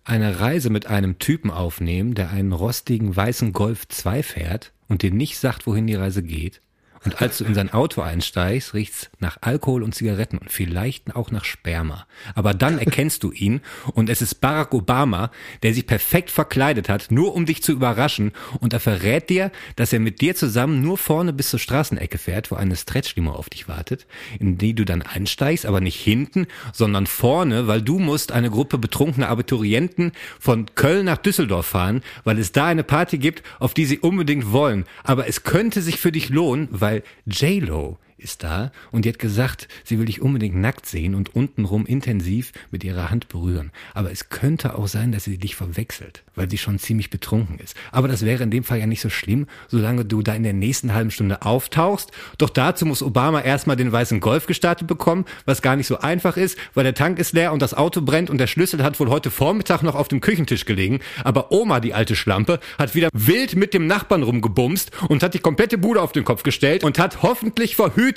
[0.03, 5.11] eine Reise mit einem Typen aufnehmen, der einen rostigen weißen Golf 2 fährt und dir
[5.11, 6.61] nicht sagt, wohin die Reise geht.
[7.05, 11.31] Und als du in sein Auto einsteigst, riecht's nach Alkohol und Zigaretten und vielleicht auch
[11.31, 12.05] nach Sperma.
[12.35, 13.61] Aber dann erkennst du ihn
[13.93, 15.31] und es ist Barack Obama,
[15.63, 18.31] der sich perfekt verkleidet hat, nur um dich zu überraschen.
[18.59, 22.51] Und er verrät dir, dass er mit dir zusammen nur vorne bis zur Straßenecke fährt,
[22.51, 24.05] wo eine Stretchlimo auf dich wartet,
[24.39, 28.77] in die du dann einsteigst, aber nicht hinten, sondern vorne, weil du musst eine Gruppe
[28.77, 33.85] betrunkener Abiturienten von Köln nach Düsseldorf fahren, weil es da eine Party gibt, auf die
[33.85, 34.85] sie unbedingt wollen.
[35.03, 36.92] Aber es könnte sich für dich lohnen, weil
[37.27, 41.85] J-Lo ist da und die hat gesagt, sie will dich unbedingt nackt sehen und untenrum
[41.85, 43.71] intensiv mit ihrer Hand berühren.
[43.93, 47.75] Aber es könnte auch sein, dass sie dich verwechselt, weil sie schon ziemlich betrunken ist.
[47.91, 50.53] Aber das wäre in dem Fall ja nicht so schlimm, solange du da in der
[50.53, 52.11] nächsten halben Stunde auftauchst.
[52.37, 56.37] Doch dazu muss Obama erstmal den weißen Golf gestartet bekommen, was gar nicht so einfach
[56.37, 59.09] ist, weil der Tank ist leer und das Auto brennt und der Schlüssel hat wohl
[59.09, 60.99] heute Vormittag noch auf dem Küchentisch gelegen.
[61.23, 65.39] Aber Oma, die alte Schlampe, hat wieder wild mit dem Nachbarn rumgebumst und hat die
[65.39, 68.12] komplette Bude auf den Kopf gestellt und hat hoffentlich verhütet.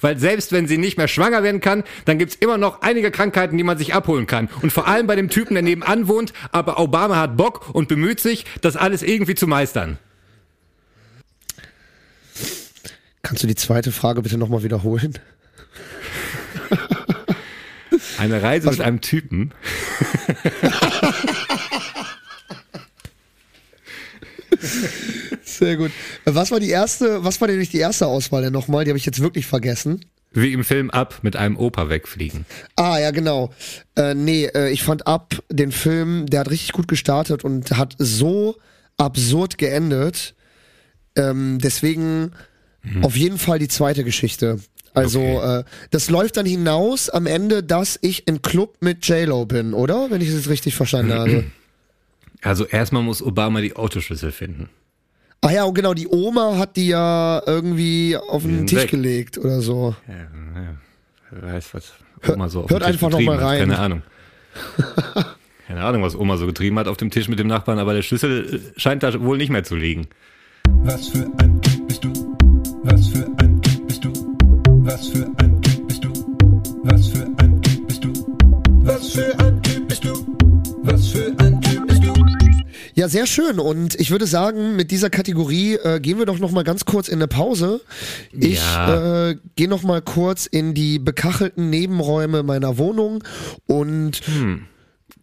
[0.00, 3.56] Weil selbst wenn sie nicht mehr schwanger werden kann, dann gibt's immer noch einige Krankheiten,
[3.56, 4.48] die man sich abholen kann.
[4.62, 8.20] Und vor allem bei dem Typen, der nebenan wohnt, aber Obama hat Bock und bemüht
[8.20, 9.98] sich, das alles irgendwie zu meistern.
[13.22, 15.18] Kannst du die zweite Frage bitte nochmal wiederholen?
[18.18, 19.52] Eine Reise mit einem Typen.
[25.58, 25.90] Sehr gut.
[26.24, 28.84] Was war die erste, was war denn nicht die erste Auswahl denn nochmal?
[28.84, 30.04] Die habe ich jetzt wirklich vergessen.
[30.32, 32.44] Wie im Film Ab mit einem Opa wegfliegen.
[32.74, 33.52] Ah, ja, genau.
[33.96, 37.94] Äh, nee, äh, ich fand ab den Film, der hat richtig gut gestartet und hat
[37.98, 38.56] so
[38.96, 40.34] absurd geendet.
[41.16, 42.32] Ähm, deswegen
[43.02, 44.58] auf jeden Fall die zweite Geschichte.
[44.92, 45.60] Also, Okay.
[45.60, 50.10] äh, das läuft dann hinaus am Ende, dass ich im Club mit J-Lo bin, oder?
[50.10, 51.44] Wenn ich es jetzt richtig verstanden habe.
[52.42, 54.68] Also erstmal muss Obama die Autoschlüssel finden.
[55.46, 58.90] Ah ja, und genau, die Oma hat die ja irgendwie auf den Tisch weg.
[58.90, 59.94] gelegt oder so.
[60.08, 60.74] Ja, ja.
[61.30, 61.92] Wer weiß, was
[62.32, 63.50] Oma so auf hört dem Tisch einfach noch getrieben mal hat.
[63.50, 63.58] rein.
[63.58, 64.02] Keine Ahnung.
[65.66, 68.00] Keine Ahnung, was Oma so getrieben hat auf dem Tisch mit dem Nachbarn, aber der
[68.00, 70.06] Schlüssel äh, scheint da wohl nicht mehr zu liegen.
[70.82, 72.12] Was für ein Typ bist du?
[72.84, 74.12] Was für ein Typ bist du?
[74.82, 75.53] Was für ein
[82.94, 83.58] Ja, sehr schön.
[83.58, 87.08] Und ich würde sagen, mit dieser Kategorie äh, gehen wir doch noch mal ganz kurz
[87.08, 87.80] in eine Pause.
[88.32, 89.30] Ich Ja.
[89.30, 93.24] äh, gehe noch mal kurz in die bekachelten Nebenräume meiner Wohnung
[93.66, 94.20] und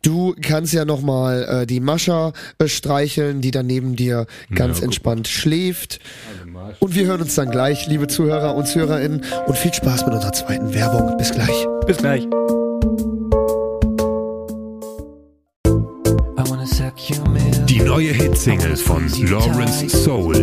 [0.01, 4.77] du kannst ja noch mal äh, die Mascha äh, streicheln, die dann neben dir ganz
[4.77, 4.85] guck.
[4.85, 5.99] entspannt schläft.
[6.79, 9.21] Und wir hören uns dann gleich, liebe Zuhörer und Zuhörerinnen.
[9.47, 11.17] Und viel Spaß mit unserer zweiten Werbung.
[11.17, 11.65] Bis gleich.
[11.87, 12.27] Bis gleich.
[17.91, 20.33] Neue Hitsingle von Lawrence Soul.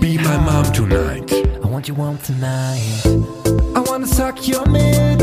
[0.00, 1.32] Be My Mom Tonight.
[1.62, 2.80] I want you warm tonight.
[3.76, 5.22] I wanna suck your milk.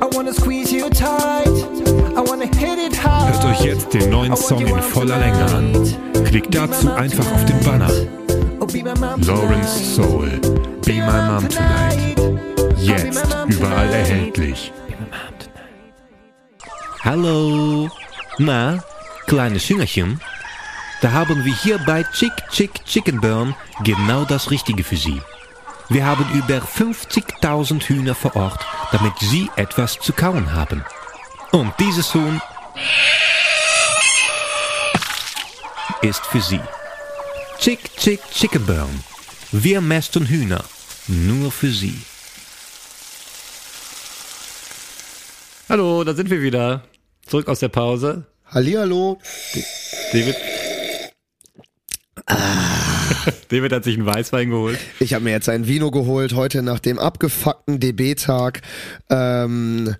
[0.00, 1.48] I wanna squeeze you tight.
[2.16, 3.34] I wanna hit it hard.
[3.34, 6.24] Hört euch jetzt den neuen Song in voller Länge an.
[6.24, 7.90] Klickt dazu einfach auf den Banner.
[8.60, 8.66] Oh,
[9.26, 10.30] Lawrence Soul.
[10.84, 12.20] Be My Mom Tonight.
[12.78, 14.72] Jetzt überall erhältlich.
[17.00, 17.90] Hallo.
[18.38, 18.78] Na,
[19.26, 20.20] kleine Schüngerchen?
[21.02, 25.20] Da haben wir hier bei Chick Chick Chicken Burn genau das Richtige für Sie.
[25.88, 30.84] Wir haben über 50.000 Hühner vor Ort, damit Sie etwas zu kauen haben.
[31.52, 32.40] Und dieses Huhn
[36.00, 36.60] ist für Sie.
[37.58, 39.04] Chick Chick Chicken Burn.
[39.52, 40.64] Wir mästen Hühner.
[41.08, 42.00] Nur für Sie.
[45.68, 46.82] Hallo, da sind wir wieder.
[47.26, 48.24] Zurück aus der Pause.
[48.46, 49.20] Hallihallo.
[50.12, 50.55] David.
[53.48, 54.78] David hat sich einen Weißwein geholt.
[54.98, 58.62] Ich habe mir jetzt ein Vino geholt, heute nach dem abgefuckten DB-Tag.
[59.10, 59.94] Ähm,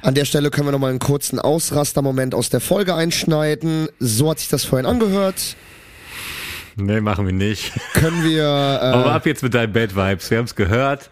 [0.00, 3.88] an der Stelle können wir nochmal einen kurzen Ausrastermoment aus der Folge einschneiden.
[3.98, 5.56] So hat sich das vorhin angehört.
[6.76, 7.72] Nee, machen wir nicht.
[7.94, 8.46] Können wir...
[8.82, 10.30] Aber Äh, ab jetzt mit deinen Bad Vibes.
[10.30, 11.10] Wir haben es gehört.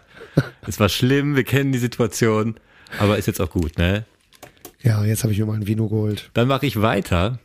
[0.65, 2.55] Es war schlimm, wir kennen die Situation.
[2.97, 4.05] Aber ist jetzt auch gut, ne?
[4.83, 6.31] ja, jetzt habe ich mir mal ein Vino geholt.
[6.33, 7.39] Dann mache ich weiter.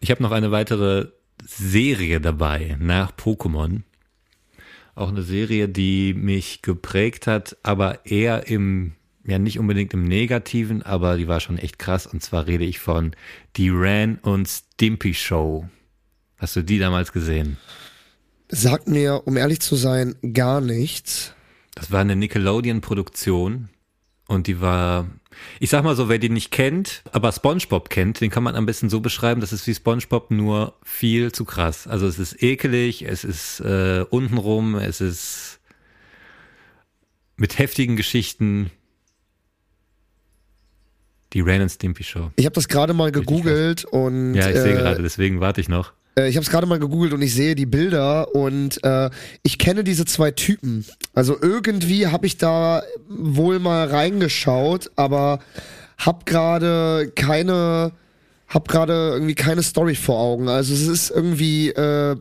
[0.00, 1.08] Ich habe noch eine weitere
[1.44, 3.82] Serie dabei nach Pokémon.
[4.94, 8.92] Auch eine Serie, die mich geprägt hat, aber eher im,
[9.24, 12.06] ja nicht unbedingt im Negativen, aber die war schon echt krass.
[12.06, 13.12] Und zwar rede ich von
[13.56, 15.68] die Ran und Stimpy Show.
[16.36, 17.56] Hast du die damals gesehen?
[18.48, 21.34] Sagt mir, um ehrlich zu sein, gar nichts.
[21.74, 23.68] Das war eine Nickelodeon-Produktion
[24.26, 25.06] und die war,
[25.58, 28.66] ich sag mal so, wer die nicht kennt, aber SpongeBob kennt, den kann man am
[28.66, 31.86] besten so beschreiben, das ist wie SpongeBob, nur viel zu krass.
[31.86, 35.60] Also es ist ekelig, es ist äh, untenrum, es ist
[37.36, 38.70] mit heftigen Geschichten.
[41.32, 42.32] Die Ren and Stimpy Show.
[42.36, 45.68] Ich habe das gerade mal gegoogelt und Ja, ich sehe äh, gerade, deswegen warte ich
[45.68, 45.92] noch.
[46.16, 49.10] Äh, ich habe es gerade mal gegoogelt und ich sehe die Bilder und äh,
[49.42, 50.84] ich kenne diese zwei Typen.
[51.14, 55.40] Also irgendwie habe ich da wohl mal reingeschaut, aber
[55.98, 57.92] hab gerade keine
[58.50, 60.48] hab gerade irgendwie keine Story vor Augen.
[60.48, 62.16] Also es ist irgendwie äh,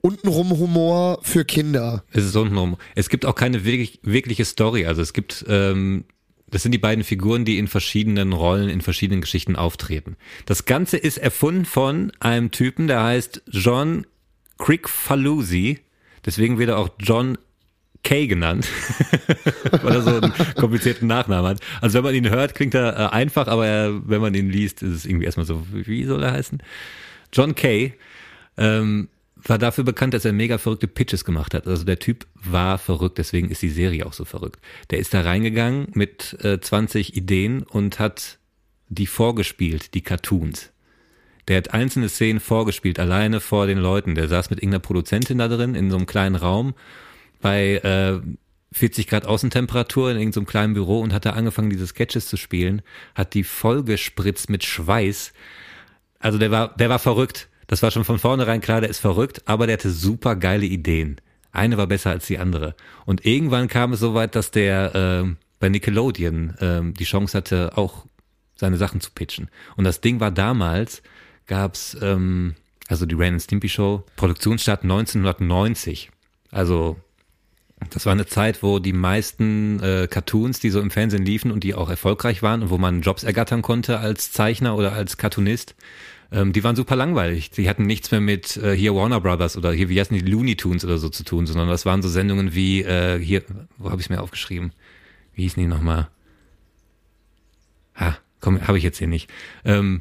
[0.00, 2.04] untenrum Humor für Kinder.
[2.10, 2.78] Es ist untenrum.
[2.94, 4.86] Es gibt auch keine wirklich, wirkliche Story.
[4.86, 6.04] Also es gibt, ähm,
[6.52, 10.16] das sind die beiden Figuren, die in verschiedenen Rollen, in verschiedenen Geschichten auftreten.
[10.46, 14.06] Das Ganze ist erfunden von einem Typen, der heißt John
[14.58, 15.80] Crickfalusi.
[16.24, 17.38] Deswegen wird er auch John
[18.04, 18.68] Kay genannt,
[19.82, 21.60] weil er so einen komplizierten Nachnamen hat.
[21.80, 24.82] Also wenn man ihn hört, klingt er äh, einfach, aber er, wenn man ihn liest,
[24.82, 26.62] ist es irgendwie erstmal so, wie soll er heißen?
[27.32, 27.94] John Kay
[28.58, 29.08] ähm,
[29.44, 31.66] war dafür bekannt, dass er mega verrückte Pitches gemacht hat.
[31.66, 34.60] Also der Typ war verrückt, deswegen ist die Serie auch so verrückt.
[34.90, 38.38] Der ist da reingegangen mit äh, 20 Ideen und hat
[38.88, 40.70] die vorgespielt, die Cartoons.
[41.48, 44.14] Der hat einzelne Szenen vorgespielt, alleine vor den Leuten.
[44.14, 46.74] Der saß mit irgendeiner Produzentin da drin in so einem kleinen Raum
[47.40, 48.20] bei äh,
[48.72, 52.82] 40 Grad Außentemperatur in irgendeinem kleinen Büro und hat da angefangen, diese Sketches zu spielen,
[53.14, 55.32] hat die vollgespritzt mit Schweiß.
[56.18, 57.48] Also der war, der war verrückt.
[57.72, 61.18] Das war schon von vornherein klar, der ist verrückt, aber der hatte super geile Ideen.
[61.52, 62.74] Eine war besser als die andere.
[63.06, 67.78] Und irgendwann kam es so weit, dass der äh, bei Nickelodeon äh, die Chance hatte,
[67.78, 68.04] auch
[68.56, 69.48] seine Sachen zu pitchen.
[69.74, 71.02] Und das Ding war damals,
[71.46, 72.56] gab's ähm,
[72.88, 76.10] also die Ren Stimpy Show, Produktionsstart 1990.
[76.50, 76.98] Also
[77.88, 81.64] das war eine Zeit, wo die meisten äh, Cartoons, die so im Fernsehen liefen und
[81.64, 85.74] die auch erfolgreich waren und wo man Jobs ergattern konnte als Zeichner oder als Cartoonist,
[86.32, 87.50] ähm, die waren super langweilig.
[87.50, 90.56] Die hatten nichts mehr mit äh, hier Warner Brothers oder hier, wie heißen die, Looney
[90.56, 93.42] Tunes oder so zu tun, sondern das waren so Sendungen wie äh, hier,
[93.76, 94.72] wo habe ich mir aufgeschrieben?
[95.34, 96.08] Wie hießen die nochmal?
[97.96, 99.30] Ha, komm, habe ich jetzt hier nicht.
[99.64, 100.00] Ähm,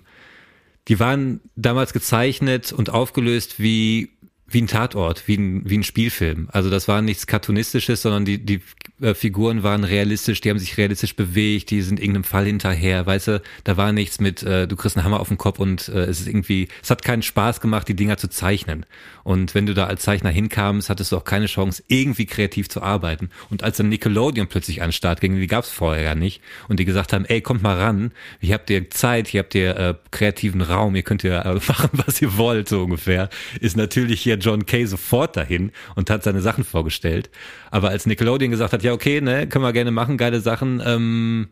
[0.87, 4.11] die waren damals gezeichnet und aufgelöst wie
[4.53, 6.49] wie ein Tatort, wie ein, wie ein Spielfilm.
[6.51, 8.61] Also das war nichts Cartoonistisches, sondern die, die
[9.01, 13.27] äh, Figuren waren realistisch, die haben sich realistisch bewegt, die sind irgendeinem Fall hinterher, weißt
[13.27, 16.03] du, da war nichts mit, äh, du kriegst einen Hammer auf den Kopf und äh,
[16.03, 18.85] es ist irgendwie, es hat keinen Spaß gemacht, die Dinger zu zeichnen.
[19.23, 22.81] Und wenn du da als Zeichner hinkamst, hattest du auch keine Chance, irgendwie kreativ zu
[22.81, 23.29] arbeiten.
[23.49, 26.41] Und als dann Nickelodeon plötzlich an den Start ging, die gab es vorher ja nicht,
[26.67, 29.77] und die gesagt haben, ey, kommt mal ran, hier habt ihr Zeit, hier habt ihr
[29.77, 33.29] äh, kreativen Raum, ihr könnt ja äh, machen, was ihr wollt, so ungefähr,
[33.59, 37.29] ist natürlich hier John Kay sofort dahin und hat seine Sachen vorgestellt.
[37.69, 41.49] Aber als Nickelodeon gesagt hat, ja, okay, ne, können wir gerne machen, geile Sachen, ähm,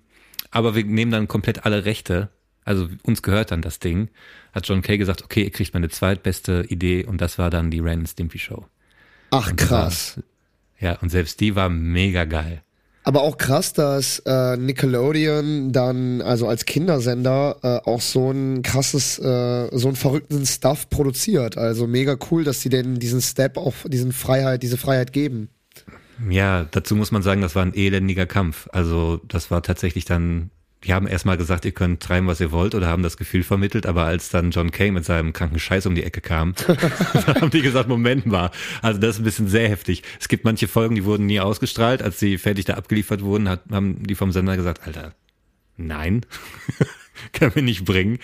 [0.52, 2.30] aber wir nehmen dann komplett alle Rechte,
[2.66, 4.10] also uns gehört dann das Ding,
[4.54, 7.80] hat John Kay gesagt, okay, ihr kriegt meine zweitbeste Idee und das war dann die
[7.80, 8.66] Ren Stimpy Show.
[9.32, 10.18] Ach krass.
[10.18, 10.24] War,
[10.80, 12.64] ja, und selbst die war mega geil.
[13.10, 19.18] Aber auch krass, dass äh, Nickelodeon dann, also als Kindersender, äh, auch so ein krasses,
[19.18, 21.58] äh, so einen verrückten Stuff produziert.
[21.58, 25.50] Also mega cool, dass sie denn diesen Step auch, diesen Freiheit, diese Freiheit geben.
[26.30, 28.70] Ja, dazu muss man sagen, das war ein elendiger Kampf.
[28.74, 30.52] Also das war tatsächlich dann
[30.84, 33.86] die haben erstmal gesagt, ihr könnt treiben, was ihr wollt, oder haben das Gefühl vermittelt,
[33.86, 36.54] aber als dann John Kay mit seinem kranken Scheiß um die Ecke kam,
[37.28, 38.52] haben die gesagt, Moment mal,
[38.82, 40.04] also das ist ein bisschen sehr heftig.
[40.20, 43.64] Es gibt manche Folgen, die wurden nie ausgestrahlt, als sie fertig da abgeliefert wurden, hat,
[43.72, 45.14] haben die vom Sender gesagt, Alter,
[45.76, 46.26] nein,
[47.34, 48.20] können wir nicht bringen.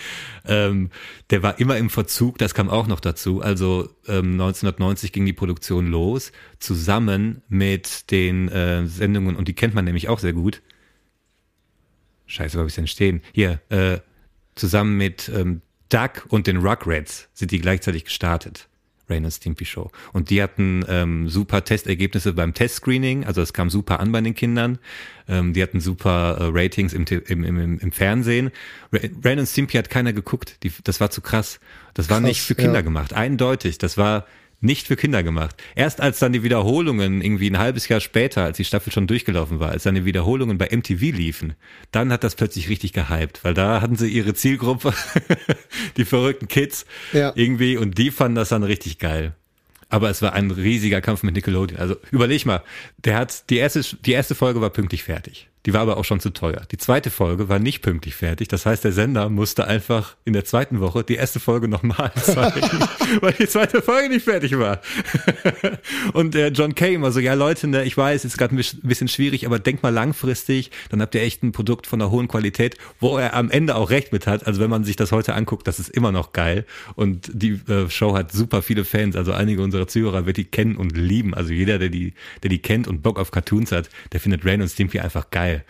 [0.45, 0.91] Ähm,
[1.31, 3.41] der war immer im Verzug, das kam auch noch dazu.
[3.41, 9.75] Also ähm, 1990 ging die Produktion los, zusammen mit den äh, Sendungen, und die kennt
[9.75, 10.61] man nämlich auch sehr gut,
[12.27, 13.21] Scheiße, wo habe ich denn stehen?
[13.31, 13.99] Hier, äh,
[14.55, 18.67] zusammen mit ähm, Duck und den Rugrats sind die gleichzeitig gestartet.
[19.09, 19.91] Rain Stimpy Show.
[20.13, 24.33] Und die hatten ähm, super Testergebnisse beim Testscreening, also es kam super an bei den
[24.33, 24.79] Kindern.
[25.27, 28.51] Ähm, die hatten super äh, Ratings im, im, im, im Fernsehen.
[28.91, 31.59] Rain Stimpy hat keiner geguckt, die, das war zu krass.
[31.93, 32.81] Das war krass, nicht für Kinder ja.
[32.81, 33.77] gemacht, eindeutig.
[33.77, 34.25] Das war
[34.65, 35.55] nicht für Kinder gemacht.
[35.75, 39.59] Erst als dann die Wiederholungen irgendwie ein halbes Jahr später, als die Staffel schon durchgelaufen
[39.59, 41.53] war, als dann die Wiederholungen bei MTV liefen,
[41.91, 44.93] dann hat das plötzlich richtig gehypt, weil da hatten sie ihre Zielgruppe,
[45.97, 47.31] die verrückten Kids ja.
[47.35, 49.33] irgendwie und die fanden das dann richtig geil.
[49.89, 51.79] Aber es war ein riesiger Kampf mit Nickelodeon.
[51.79, 52.63] Also überleg mal,
[52.97, 55.47] der hat die erste die erste Folge war pünktlich fertig.
[55.65, 56.61] Die war aber auch schon zu teuer.
[56.71, 58.47] Die zweite Folge war nicht pünktlich fertig.
[58.47, 62.61] Das heißt, der Sender musste einfach in der zweiten Woche die erste Folge nochmal zeigen,
[63.21, 64.81] weil die zweite Folge nicht fertig war.
[66.13, 69.07] Und der John Kay immer so, ja Leute, ne, ich weiß, ist gerade ein bisschen
[69.07, 72.77] schwierig, aber denkt mal langfristig, dann habt ihr echt ein Produkt von einer hohen Qualität,
[72.99, 74.45] wo er am Ende auch recht mit hat.
[74.45, 76.65] Also wenn man sich das heute anguckt, das ist immer noch geil.
[76.95, 79.15] Und die äh, Show hat super viele Fans.
[79.15, 81.33] Also einige unserer Zuhörer wird die kennen und lieben.
[81.33, 82.13] Also jeder, der die,
[82.43, 85.54] der die kennt und Bock auf Cartoons hat, der findet Rain und Stimpy einfach geil
[85.57, 85.65] geil.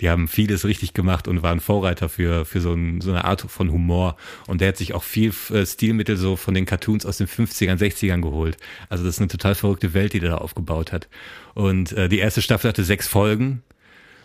[0.00, 3.42] Die haben vieles richtig gemacht und waren Vorreiter für, für so, ein, so eine Art
[3.42, 4.16] von Humor.
[4.48, 7.78] Und der hat sich auch viel äh, Stilmittel so von den Cartoons aus den 50ern,
[7.78, 8.56] 60ern geholt.
[8.88, 11.08] Also das ist eine total verrückte Welt, die der da aufgebaut hat.
[11.54, 13.62] Und äh, die erste Staffel hatte sechs Folgen.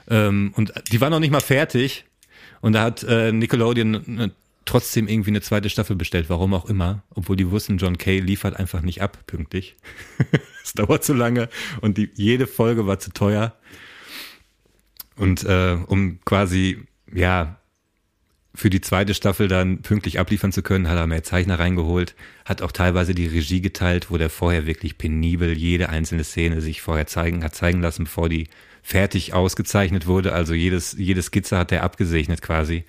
[0.09, 2.05] Ähm, und die war noch nicht mal fertig.
[2.61, 4.31] Und da hat äh, Nickelodeon
[4.65, 8.55] trotzdem irgendwie eine zweite Staffel bestellt, warum auch immer, obwohl die wussten, John Kay liefert
[8.55, 9.75] einfach nicht ab, pünktlich.
[10.63, 11.49] Es dauert zu lange
[11.81, 13.55] und die, jede Folge war zu teuer.
[15.19, 17.57] Und äh, um quasi, ja,
[18.55, 22.15] für die zweite Staffel dann pünktlich abliefern zu können, hat er mehr Zeichner reingeholt,
[22.45, 26.81] hat auch teilweise die Regie geteilt, wo der vorher wirklich penibel jede einzelne Szene sich
[26.81, 28.47] vorher zeigen, hat zeigen lassen, bevor die
[28.81, 30.31] fertig ausgezeichnet wurde.
[30.31, 32.85] Also jedes, jede Skizze hat er abgesegnet quasi.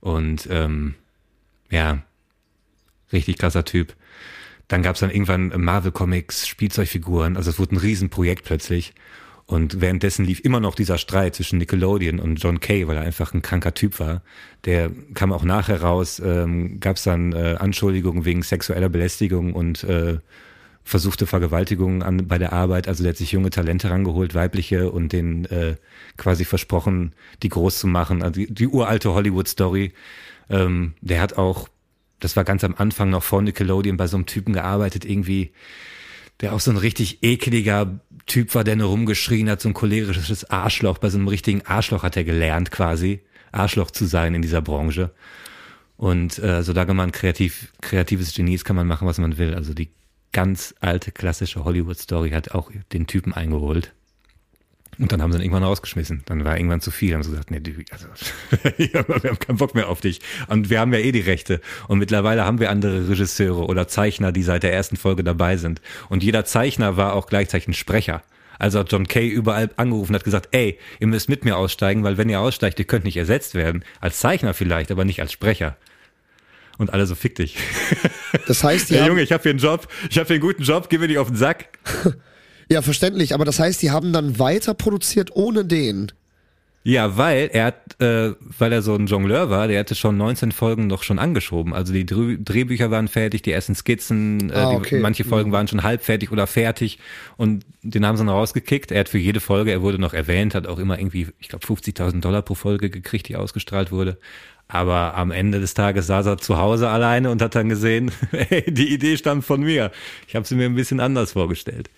[0.00, 0.94] Und ähm,
[1.70, 2.02] ja,
[3.12, 3.94] richtig krasser Typ.
[4.68, 8.94] Dann gab's dann irgendwann Marvel Comics, Spielzeugfiguren, also es wurde ein Riesenprojekt plötzlich.
[9.48, 13.32] Und währenddessen lief immer noch dieser Streit zwischen Nickelodeon und John Kay, weil er einfach
[13.32, 14.20] ein kranker Typ war.
[14.66, 19.84] Der kam auch nachher raus, ähm, gab es dann äh, Anschuldigungen wegen sexueller Belästigung und
[19.84, 20.18] äh,
[20.84, 22.88] versuchte Vergewaltigung an, bei der Arbeit.
[22.88, 25.76] Also der hat sich junge Talente rangeholt, weibliche, und denen äh,
[26.18, 28.22] quasi versprochen, die groß zu machen.
[28.22, 29.94] Also die, die uralte Hollywood-Story.
[30.50, 31.68] Ähm, der hat auch,
[32.20, 35.52] das war ganz am Anfang noch vor Nickelodeon, bei so einem Typen gearbeitet, irgendwie
[36.40, 37.98] der auch so ein richtig ekliger
[38.28, 40.98] Typ war, der nur rumgeschrien hat, so ein cholerisches Arschloch.
[40.98, 45.10] Bei so einem richtigen Arschloch hat er gelernt, quasi, Arschloch zu sein in dieser Branche.
[45.96, 49.54] Und äh, solange man kreativ, kreatives Genie ist, kann man machen, was man will.
[49.54, 49.90] Also die
[50.32, 53.92] ganz alte, klassische Hollywood-Story hat auch den Typen eingeholt.
[54.98, 56.22] Und dann haben sie ihn irgendwann rausgeschmissen.
[56.26, 57.10] Dann war irgendwann zu viel.
[57.10, 58.06] Dann haben sie gesagt, nee, du, also,
[58.76, 60.20] wir haben keinen Bock mehr auf dich.
[60.48, 61.60] Und wir haben ja eh die Rechte.
[61.86, 65.80] Und mittlerweile haben wir andere Regisseure oder Zeichner, die seit der ersten Folge dabei sind.
[66.08, 68.22] Und jeder Zeichner war auch gleichzeitig ein Sprecher.
[68.58, 72.02] Also hat John Kay überall angerufen und hat gesagt, ey, ihr müsst mit mir aussteigen,
[72.02, 73.84] weil wenn ihr aussteigt, ihr könnt nicht ersetzt werden.
[74.00, 75.76] Als Zeichner vielleicht, aber nicht als Sprecher.
[76.76, 77.56] Und alle so fick dich.
[78.48, 80.64] Das heißt, die Hey Junge, ich habe hier einen Job, ich habe hier einen guten
[80.64, 81.68] Job, geh mir nicht auf den Sack.
[82.70, 86.12] ja, verständlich, aber das heißt, die haben dann weiter produziert ohne den.
[86.84, 90.52] Ja, weil er hat, äh, weil er so ein Jongleur war, der hatte schon 19
[90.52, 91.74] Folgen noch schon angeschoben.
[91.74, 95.00] Also die Dreh Drehbücher waren fertig, die ersten Skizzen, äh, Ah, die, okay.
[95.00, 96.98] manche Folgen waren schon halb fertig oder fertig
[97.36, 98.90] und den haben sie noch rausgekickt.
[98.90, 101.66] Er hat für jede Folge, er wurde noch erwähnt, hat auch immer irgendwie, ich glaube,
[101.66, 104.16] 50.000 Dollar pro Folge gekriegt, die ausgestrahlt wurde.
[104.68, 108.64] Aber am Ende des Tages saß er zu Hause alleine und hat dann gesehen, hey,
[108.72, 109.90] die Idee stammt von mir.
[110.26, 111.90] Ich habe sie mir ein bisschen anders vorgestellt.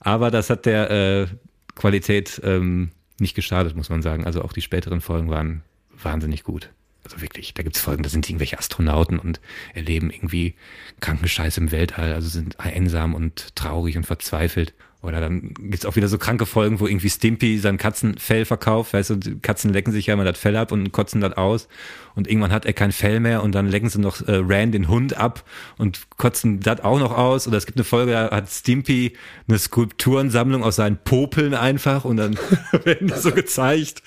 [0.00, 1.26] Aber das hat der äh,
[1.74, 2.90] Qualität ähm,
[3.20, 4.24] nicht geschadet, muss man sagen.
[4.24, 5.62] Also auch die späteren Folgen waren
[6.02, 6.70] wahnsinnig gut.
[7.04, 9.40] Also wirklich, da gibt's Folgen, da sind irgendwelche Astronauten und
[9.74, 10.54] erleben irgendwie
[11.00, 14.74] kranken Scheiß im Weltall, also sind einsam und traurig und verzweifelt.
[15.00, 18.92] Oder dann gibt's auch wieder so kranke Folgen, wo irgendwie Stimpy sein Katzenfell verkauft.
[18.92, 21.68] Weißt du, Katzen lecken sich ja immer das Fell ab und kotzen das aus.
[22.16, 24.88] Und irgendwann hat er kein Fell mehr und dann lecken sie noch äh, Rand den
[24.88, 25.44] Hund ab
[25.76, 27.46] und kotzen das auch noch aus.
[27.46, 32.16] Oder es gibt eine Folge, da hat Stimpy eine Skulpturensammlung aus seinen Popeln einfach und
[32.16, 32.36] dann
[32.84, 34.02] werden die so gezeigt.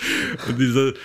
[0.50, 0.96] Und diese,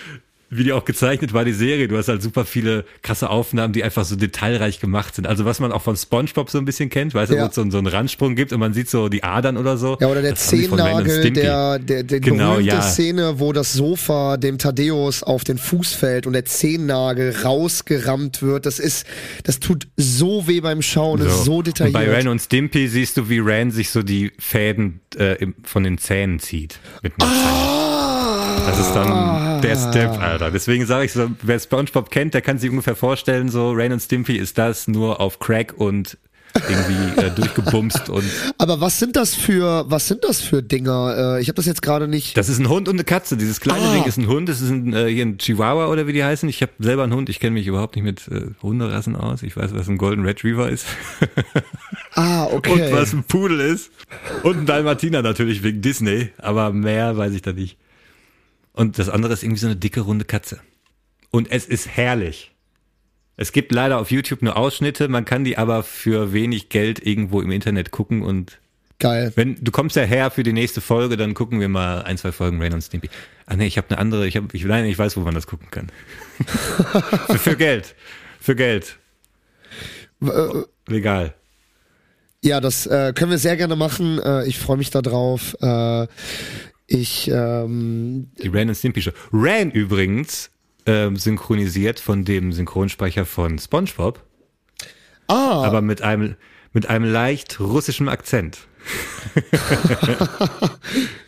[0.48, 1.88] wie die auch gezeichnet war, die Serie.
[1.88, 5.26] Du hast halt super viele krasse Aufnahmen, die einfach so detailreich gemacht sind.
[5.26, 7.42] Also was man auch von Spongebob so ein bisschen kennt, weißt du, Ja.
[7.44, 9.96] wo es so, so einen Randsprung gibt und man sieht so die Adern oder so.
[10.00, 12.82] Ja, oder der und Zehennagel, der, der, der Genau, berühmte ja.
[12.82, 18.66] Szene, wo das Sofa dem Thaddeus auf den Fuß fällt und der Zehennagel rausgerammt wird.
[18.66, 19.06] Das ist,
[19.42, 21.94] das tut so weh beim Schauen, das ist so Und detailliert.
[21.94, 25.98] bei Ren und Stimpy siehst du, wie Ren sich so die Fäden äh, von den
[25.98, 26.78] Zähnen zieht.
[27.02, 28.15] Mit Zange.
[28.64, 30.50] Das ist dann der Step, Alter.
[30.50, 34.00] Deswegen sage ich so, wer SpongeBob kennt, der kann sich ungefähr vorstellen, so Ren und
[34.00, 36.18] Stimpy ist das nur auf Crack und
[36.68, 38.24] irgendwie äh, durchgebumst und
[38.56, 41.36] Aber was sind das für, was sind das für Dinger?
[41.36, 42.36] Äh, ich habe das jetzt gerade nicht.
[42.36, 43.36] Das ist ein Hund und eine Katze.
[43.36, 43.92] Dieses kleine Ah.
[43.94, 44.48] Ding ist ein Hund.
[44.48, 46.48] Das ist ein, äh, hier ein Chihuahua oder wie die heißen.
[46.48, 47.28] Ich habe selber einen Hund.
[47.28, 49.42] Ich kenne mich überhaupt nicht mit äh, Hunderassen aus.
[49.42, 50.86] Ich weiß, was ein Golden Retriever ist
[52.14, 52.88] ah, und okay.
[52.90, 53.90] was ein Pudel ist.
[54.42, 56.30] Und ein Dalmatiner natürlich wegen Disney.
[56.38, 57.76] Aber mehr weiß ich da nicht.
[58.76, 60.60] Und das andere ist irgendwie so eine dicke, runde Katze.
[61.30, 62.52] Und es ist herrlich.
[63.36, 65.08] Es gibt leider auf YouTube nur Ausschnitte.
[65.08, 68.58] Man kann die aber für wenig Geld irgendwo im Internet gucken und
[68.98, 69.32] Geil.
[69.34, 72.32] wenn du kommst ja her für die nächste Folge, dann gucken wir mal ein, zwei
[72.32, 73.10] Folgen Rain und Stimpy.
[73.46, 75.46] Ach nee, ich habe eine andere, ich habe ich nein, ich weiß, wo man das
[75.46, 75.90] gucken kann.
[77.26, 77.94] für, für Geld.
[78.40, 78.98] Für Geld.
[80.22, 81.34] Äh, Legal.
[82.42, 84.18] Ja, das äh, können wir sehr gerne machen.
[84.20, 85.54] Äh, ich freue mich darauf.
[85.60, 86.06] Äh,
[86.86, 89.10] ich, ähm, Die Rain und Stimpy Show.
[89.32, 90.50] Ran übrigens
[90.86, 94.22] ähm, synchronisiert von dem Synchronsprecher von SpongeBob,
[95.28, 96.36] ah, aber mit einem
[96.72, 98.58] mit einem leicht russischen Akzent.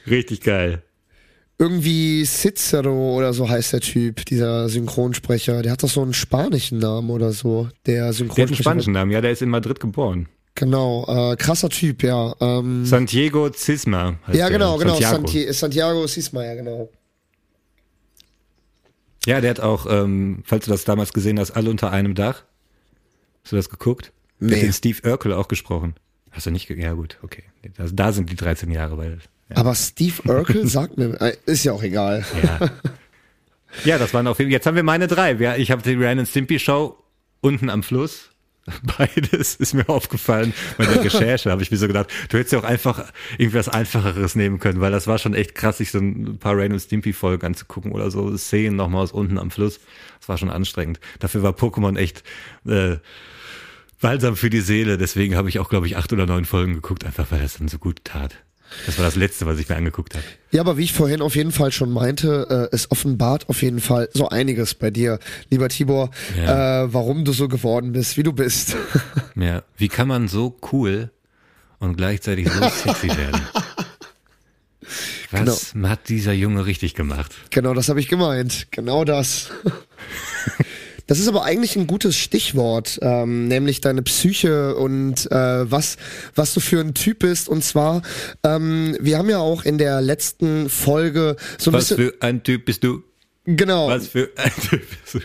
[0.09, 0.83] Richtig geil.
[1.59, 5.63] irgendwie Cicero oder so heißt der Typ, dieser Synchronsprecher.
[5.63, 7.69] Der hat doch so einen spanischen Namen oder so.
[7.87, 8.63] Der Der hat einen Synchronsprecher.
[8.63, 10.29] spanischen Namen, ja, der ist in Madrid geboren.
[10.59, 12.35] Genau, äh, krasser Typ, ja.
[12.41, 14.51] Ähm, Santiago Cisma ja, der.
[14.51, 14.95] genau, genau.
[14.95, 15.17] Santiago.
[15.29, 16.91] Santi Santiago Sisma, ja, genau.
[19.25, 22.43] Ja, der hat auch, ähm, falls du das damals gesehen hast, alle unter einem Dach.
[23.43, 24.13] Hast du das geguckt?
[24.41, 24.57] Nee.
[24.57, 25.95] hat den Steve Urkel auch gesprochen.
[26.33, 27.45] Hast du nicht, ja gut, okay.
[27.77, 29.19] Da, da sind die 13 Jahre, weil,
[29.51, 29.57] ja.
[29.59, 32.25] Aber Steve Urkel sagt mir, äh, ist ja auch egal.
[32.43, 32.71] Ja.
[33.85, 34.55] ja, das waren auf jeden Fall.
[34.55, 35.35] Jetzt haben wir meine drei.
[35.59, 36.97] Ich habe die Ryan and Stimpy Show
[37.41, 38.31] unten am Fluss.
[38.99, 41.51] Beides ist mir aufgefallen bei der Recherche.
[41.51, 44.93] habe ich mir so gedacht, du hättest ja auch einfach irgendwas Einfacheres nehmen können, weil
[44.93, 48.11] das war schon echt krass, sich so ein paar Ryan and Stimpy Folgen anzugucken oder
[48.11, 49.81] so Szenen nochmal aus unten am Fluss.
[50.21, 51.01] Das war schon anstrengend.
[51.19, 52.23] Dafür war Pokémon echt
[52.67, 52.97] äh,
[54.01, 54.99] balsam für die Seele.
[54.99, 57.69] Deswegen habe ich auch, glaube ich, acht oder neun Folgen geguckt, einfach weil das dann
[57.69, 58.37] so gut tat.
[58.87, 60.25] Das war das Letzte, was ich mir angeguckt habe.
[60.51, 63.81] Ja, aber wie ich vorhin auf jeden Fall schon meinte, äh, es offenbart auf jeden
[63.81, 65.19] Fall so einiges bei dir,
[65.51, 66.85] lieber Tibor, Ja.
[66.85, 68.77] äh, warum du so geworden bist, wie du bist.
[69.37, 71.11] Ja, wie kann man so cool
[71.79, 73.41] und gleichzeitig so sexy werden?
[75.31, 77.33] Was hat dieser Junge richtig gemacht?
[77.51, 78.67] genau, das habe ich gemeint.
[78.73, 79.51] Genau das.
[81.09, 85.97] Das ist aber eigentlich ein gutes Stichwort, ähm, nämlich deine Psyche und äh, was
[86.37, 87.49] was du für ein Typ bist.
[87.49, 88.03] Und zwar,
[88.45, 92.43] ähm, wir haben ja auch in der letzten Folge so ein Was bisschen, für ein
[92.45, 93.03] Typ bist du?
[93.47, 95.21] genau, Was für ein Typ bist du?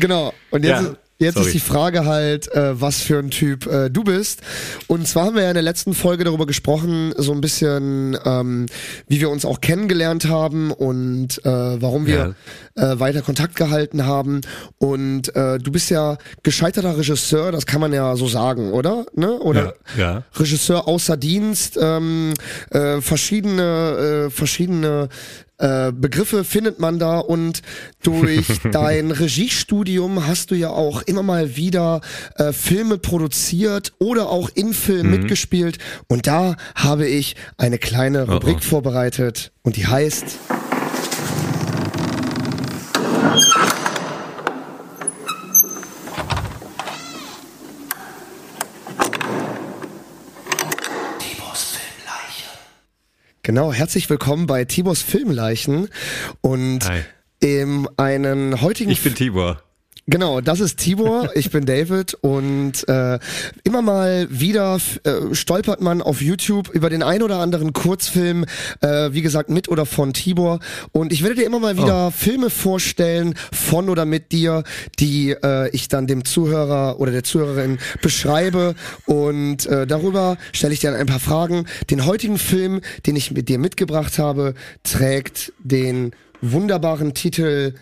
[0.00, 0.32] Genau.
[0.50, 1.46] Und jetzt, Ja, jetzt sorry.
[1.46, 4.40] ist die Frage halt, äh, was für ein Typ äh, du bist.
[4.86, 8.66] Und zwar haben wir ja in der letzten Folge darüber gesprochen, so ein bisschen, ähm,
[9.08, 11.50] wie wir uns auch kennengelernt haben und äh,
[11.82, 12.34] warum wir
[12.74, 14.40] äh, weiter Kontakt gehalten haben.
[14.78, 19.06] Und äh, du bist ja gescheiterter Regisseur, das kann man ja so sagen, oder?
[19.14, 19.32] Ne?
[19.38, 20.22] Oder Ja, ja.
[20.36, 22.34] Regisseur außer Dienst, ähm,
[22.70, 25.08] äh, verschiedene, verschiedene
[25.58, 27.62] äh, Begriffe findet man da und
[28.02, 32.00] durch dein Regiestudium hast du ja auch immer mal wieder
[32.36, 35.78] äh, Filme produziert oder auch in Filmen mitgespielt
[36.08, 38.64] und da habe ich eine kleine Rubrik oh.
[38.64, 40.38] vorbereitet und die heißt
[53.44, 55.90] Genau, herzlich willkommen bei Tibors Filmleichen
[56.40, 57.02] und Hi.
[57.40, 59.62] in einen heutigen Ich bin Tibor.
[60.06, 63.18] Genau, das ist Tibor, ich bin David und äh,
[63.64, 68.44] immer mal wieder äh, stolpert man auf YouTube über den ein oder anderen Kurzfilm,
[68.82, 70.58] äh, wie gesagt mit oder von Tibor.
[70.92, 74.64] Und ich werde dir immer mal wieder Filme vorstellen von oder mit dir,
[74.98, 78.74] die äh, ich dann dem Zuhörer oder der Zuhörerin beschreibe.
[79.06, 81.64] Und äh, darüber stelle ich dir dann ein paar Fragen.
[81.88, 84.52] Den heutigen Film, den ich mit dir mitgebracht habe,
[84.82, 86.10] trägt den
[86.42, 87.74] wunderbaren Titel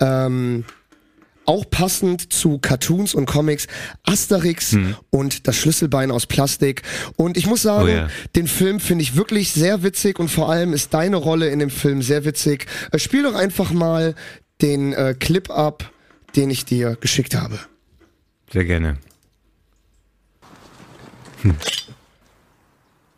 [0.00, 0.64] ähm,
[1.50, 3.66] auch passend zu Cartoons und Comics,
[4.04, 4.76] Asterix
[5.10, 6.82] und das Schlüsselbein aus Plastik.
[7.16, 8.08] Und ich muss sagen, Oh ja.
[8.36, 11.70] den Film finde ich wirklich sehr witzig und vor allem ist deine Rolle in dem
[11.70, 12.66] Film sehr witzig.
[12.92, 14.14] Äh, spiel doch einfach mal
[14.62, 15.90] den äh, Clip ab,
[16.36, 17.58] den ich dir geschickt habe.
[18.52, 18.96] Sehr gerne.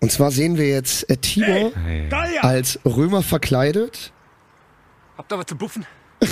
[0.00, 2.08] Und zwar sehen wir jetzt äh, Tibor Hey.
[2.40, 4.12] als Römer verkleidet.
[5.18, 5.84] Habt ihr was zu buffen?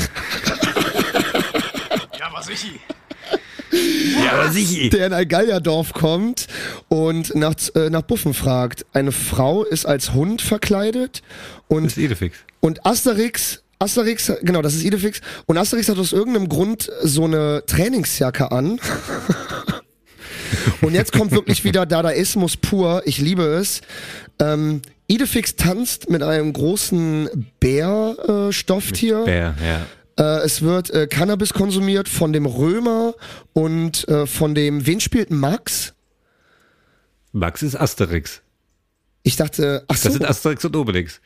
[3.72, 4.90] Ja, aber sicher.
[4.90, 6.46] der in ein Gallierdorf kommt
[6.88, 8.84] und nach, äh, nach Buffen fragt.
[8.92, 11.22] Eine Frau ist als Hund verkleidet
[11.68, 12.36] und Das ist Idefix.
[12.60, 15.20] Und Asterix, Asterix, genau, das ist Idefix.
[15.46, 18.80] Und Asterix hat aus irgendeinem Grund so eine Trainingsjacke an.
[20.80, 23.02] Und jetzt kommt wirklich wieder Dadaismus pur.
[23.04, 23.80] Ich liebe es.
[24.40, 29.22] Ähm, Idefix tanzt mit einem großen Bärstofftier.
[29.22, 29.24] Äh.
[29.24, 29.86] Bär, ja.
[30.18, 33.14] Äh, es wird äh, Cannabis konsumiert von dem Römer
[33.52, 35.94] und äh, von dem, wen spielt Max?
[37.32, 38.42] Max ist Asterix.
[39.22, 40.08] Ich dachte, ach so.
[40.08, 41.20] Das sind Asterix und Obelix.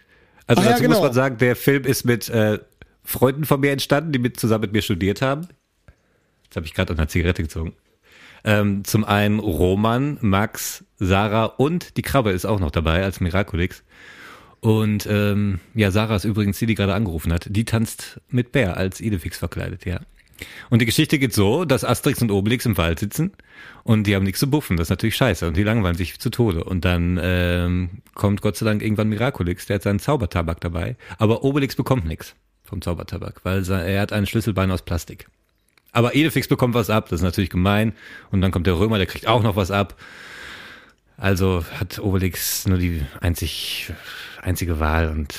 [0.47, 0.97] Also Ah, ja, dazu genau.
[0.97, 2.59] muss man sagen, der Film ist mit äh,
[3.03, 5.49] Freunden von mir entstanden, die mit, zusammen mit mir studiert haben.
[6.45, 7.75] Jetzt habe ich gerade an einer Zigarette gezogen.
[8.45, 13.83] Ähm, zum einen Roman, Max, Sarah und die Krabbe ist auch noch dabei als Miraculix.
[14.65, 17.49] Und ähm, ja, Sarah ist übrigens die, die gerade angerufen hat.
[17.51, 20.01] Die tanzt mit Bär als Idefix verkleidet, ja.
[20.71, 23.33] Und die Geschichte geht so, dass Asterix und Obelix im Wald sitzen
[23.83, 24.79] und die haben nichts zu buffen.
[24.79, 26.65] Das ist natürlich scheiße und die langweilen sich zu Tode.
[26.65, 30.97] Und dann ähm, kommt Gott sei Dank irgendwann Miraculix, der hat seinen Zaubertabak dabei.
[31.19, 35.27] Aber Obelix bekommt nichts vom Zaubertabak, weil er hat ein Schlüsselbein aus Plastik.
[35.93, 37.93] Aber Idefix bekommt was ab, das ist natürlich gemein.
[38.31, 39.95] Und dann kommt der Römer, der kriegt auch noch was ab.
[41.19, 43.93] Also hat Obelix nur die einzig,
[44.45, 45.35] einzige Wahl und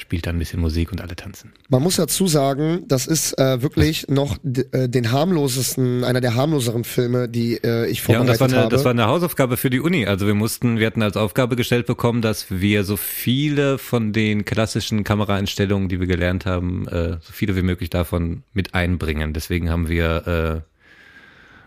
[0.00, 1.52] spielt dann ein bisschen Musik und alle tanzen.
[1.68, 4.38] Man muss dazu sagen, das ist äh, wirklich noch
[4.72, 8.48] äh, den harmlosesten, einer der harmloseren Filme, die äh, ich Ja, und vorbereitet das war,
[8.48, 8.70] eine, habe.
[8.70, 10.06] das war eine Hausaufgabe für die Uni.
[10.06, 14.44] Also wir mussten, wir hatten als Aufgabe gestellt bekommen, dass wir so viele von den
[14.44, 19.34] klassischen Kameraeinstellungen, die wir gelernt haben, äh, so viele wie möglich davon mit einbringen.
[19.34, 20.69] Deswegen haben wir äh,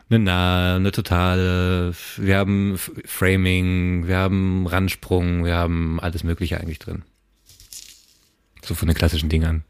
[0.10, 6.80] eine nahe, eine totale, wir haben Framing, wir haben Randsprung, wir haben alles Mögliche eigentlich
[6.80, 7.04] drin.
[8.64, 9.64] So von den klassischen Dingern.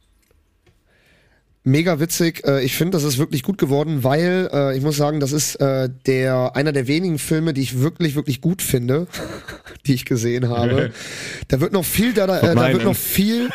[1.65, 2.45] Mega witzig.
[2.45, 5.55] Äh, ich finde, das ist wirklich gut geworden, weil äh, ich muss sagen, das ist
[5.55, 9.07] äh, der einer der wenigen Filme, die ich wirklich wirklich gut finde,
[9.85, 10.91] die ich gesehen habe.
[11.47, 13.49] da wird noch viel da, äh, da wird noch viel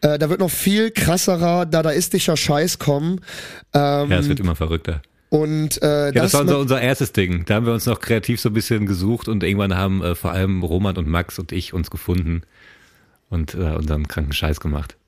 [0.00, 3.20] da wird noch viel krasserer dadaistischer Scheiß kommen.
[3.72, 5.00] Ähm, Ja, es wird immer verrückter.
[5.32, 7.46] Und äh, Ja, das das war unser, unser erstes Ding.
[7.46, 10.30] Da haben wir uns noch kreativ so ein bisschen gesucht und irgendwann haben äh, vor
[10.30, 12.42] allem Roman und Max und ich uns gefunden
[13.30, 14.98] und äh, unseren kranken Scheiß gemacht.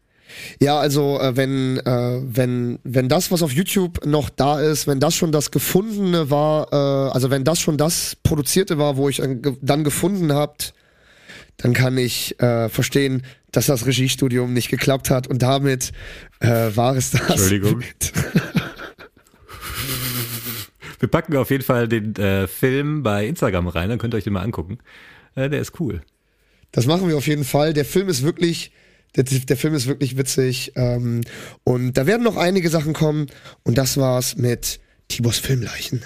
[0.61, 4.99] Ja, also äh, wenn äh, wenn wenn das, was auf YouTube noch da ist, wenn
[4.99, 9.21] das schon das gefundene war, äh, also wenn das schon das produzierte war, wo ich
[9.61, 10.73] dann gefunden habt,
[11.59, 15.93] dann kann ich äh, verstehen, dass das Regiestudium nicht geklappt hat und damit
[16.41, 17.29] äh, war es das.
[17.29, 17.83] Entschuldigung.
[21.05, 24.25] Wir packen auf jeden Fall den äh, Film bei Instagram rein, dann könnt ihr euch
[24.25, 24.79] den mal angucken.
[25.35, 26.01] Äh, der ist cool.
[26.73, 27.75] das machen wir auf jeden Fall.
[27.75, 28.73] Der Film ist wirklich
[29.15, 31.21] der, der Film ist wirklich witzig ähm,
[31.63, 33.27] und da werden noch einige Sachen kommen
[33.65, 36.03] und das war's mit Tibors Filmleichen.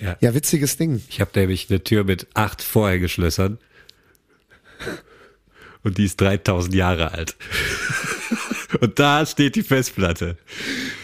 [0.00, 0.16] Ja.
[0.20, 1.02] Ja, witziges Ding.
[1.08, 3.58] Ich habe nämlich eine Tür mit acht Vorhängeschlössern
[5.82, 7.36] und die ist 3000 Jahre alt.
[8.80, 10.36] und da steht die Festplatte.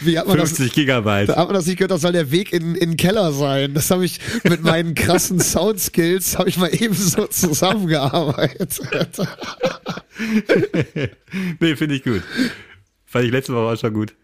[0.01, 1.28] Wie hat man das, 50 Gigabyte.
[1.28, 3.74] Da hat man das nicht gehört, das soll der Weg in, in den Keller sein.
[3.74, 8.80] Das habe ich mit meinen krassen Soundskills, habe ich mal eben so zusammengearbeitet.
[11.61, 12.22] nee, finde ich gut.
[13.07, 14.14] Fand ich letztes Mal auch schon gut.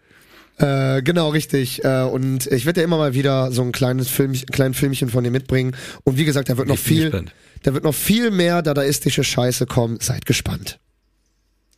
[0.61, 1.83] Äh, genau, richtig.
[1.83, 5.23] Äh, und ich werde ja immer mal wieder so ein kleines Film, kleinen Filmchen von
[5.23, 5.75] dir mitbringen.
[6.03, 7.25] Und wie gesagt, da wird noch Ich viel,
[7.63, 9.99] da wird noch viel mehr dadaistische Scheiße kommen.
[9.99, 10.79] Seid gespannt.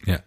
[0.05, 0.19] Ja.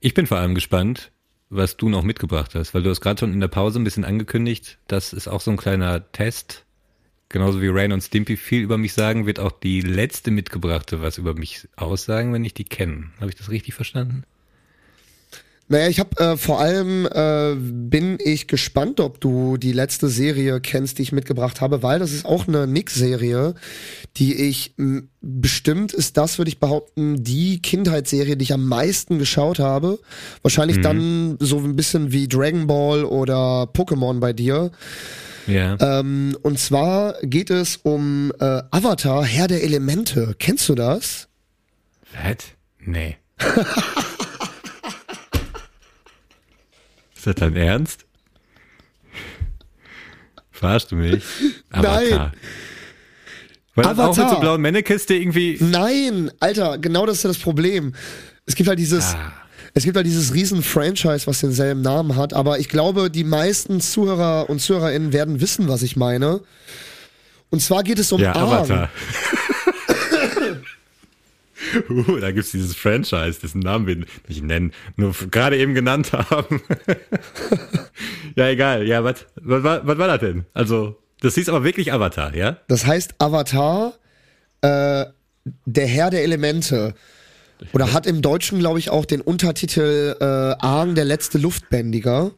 [0.00, 1.12] Ich bin vor allem gespannt,
[1.48, 4.04] was du noch mitgebracht hast, weil du hast gerade schon in der Pause ein bisschen
[4.04, 6.64] angekündigt, das ist auch so ein kleiner Test.
[7.28, 11.18] Genauso wie Rain und Stimpy viel über mich sagen, wird auch die letzte mitgebrachte was
[11.18, 13.10] über mich aussagen, wenn ich die kenne.
[13.20, 14.24] Habe ich das richtig verstanden?
[15.70, 20.60] Naja, ich habe äh, vor allem äh, bin ich gespannt, ob du die letzte Serie
[20.60, 23.54] kennst, die ich mitgebracht habe, weil das ist auch eine Nick-Serie,
[24.16, 24.74] die ich
[25.20, 30.00] bestimmt ist das, würde ich behaupten, die Kindheitsserie, die ich am meisten geschaut habe.
[30.42, 34.72] Wahrscheinlich dann so ein bisschen wie Dragon Ball oder Pokémon bei dir.
[35.46, 35.76] Ja.
[35.80, 40.34] Ähm, und zwar geht es um äh, Avatar, Herr der Elemente.
[40.36, 41.28] Kennst du das?
[42.12, 42.38] Was?
[42.84, 43.18] Nee.
[47.20, 48.06] ist das dein Ernst?
[50.50, 51.22] Verarschst du mich?
[51.70, 52.32] Nein.
[53.74, 54.40] War das auch mit so Avatar.
[54.40, 55.56] blauen Männekiste irgendwie?
[55.60, 57.94] Nein, Alter, genau das ist ja das Problem.
[58.46, 59.32] Es gibt halt dieses, Ah.
[59.74, 63.80] es gibt halt dieses riesen Franchise, was denselben Namen hat, aber ich glaube, die meisten
[63.80, 66.40] Zuhörer und Zuhörerinnen werden wissen, was ich meine.
[67.50, 68.34] Und zwar geht es um Ja.
[68.34, 68.90] Avatar.
[71.90, 73.96] Uh, da gibt's dieses Franchise, dessen Namen wir
[74.28, 76.60] nicht nennen, nur gerade eben genannt haben.
[78.36, 78.86] ja, egal.
[78.86, 80.46] Ja, was war das denn?
[80.54, 82.56] Also, das hieß aber wirklich Avatar, ja?
[82.68, 83.94] Das heißt Avatar,
[84.62, 85.04] äh,
[85.66, 86.94] der Herr der Elemente.
[87.72, 92.30] Oder hat im Deutschen, glaube ich, auch den Untertitel äh, Aang, der letzte Luftbändiger.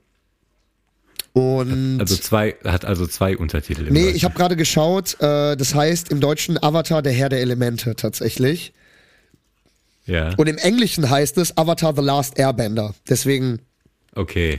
[1.33, 3.87] Und Also zwei, hat also zwei Untertitel.
[3.87, 4.17] im Nee, Deutschen.
[4.17, 8.73] ich habe gerade geschaut, äh, das heißt im Deutschen Avatar, der Herr der Elemente tatsächlich.
[10.07, 12.95] Ja, Und im Englischen heißt es Avatar The Last Airbender.
[13.09, 13.61] Deswegen.
[14.15, 14.57] okay.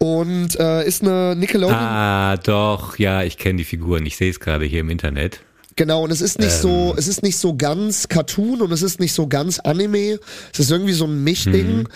[0.00, 1.74] Und äh, ist eine Nickelodeon.
[1.76, 4.06] Ah, doch, ja, ich kenne die Figuren.
[4.06, 5.40] Ich sehe es gerade hier im Internet.
[5.78, 6.94] Genau, und es ist nicht so, Ähm.
[6.98, 10.18] es ist nicht so ganz Cartoon und es ist nicht so ganz Anime.
[10.52, 11.86] Es ist irgendwie so ein Mischding Mhm.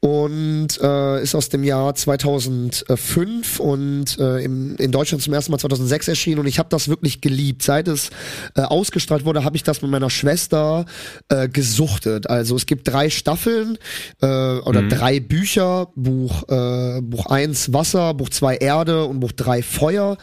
[0.00, 5.58] und äh, ist aus dem Jahr 2005 und äh, im, in Deutschland zum ersten Mal
[5.58, 7.62] 2006 erschienen und ich habe das wirklich geliebt.
[7.62, 8.10] Seit es
[8.56, 10.84] äh, ausgestrahlt wurde, habe ich das mit meiner Schwester
[11.28, 12.28] äh, gesuchtet.
[12.28, 13.78] Also es gibt drei Staffeln
[14.20, 14.88] äh, oder Mhm.
[14.88, 20.16] drei Bücher, Buch äh, Buch 1 Wasser, Buch 2 Erde und Buch 3 Feuer.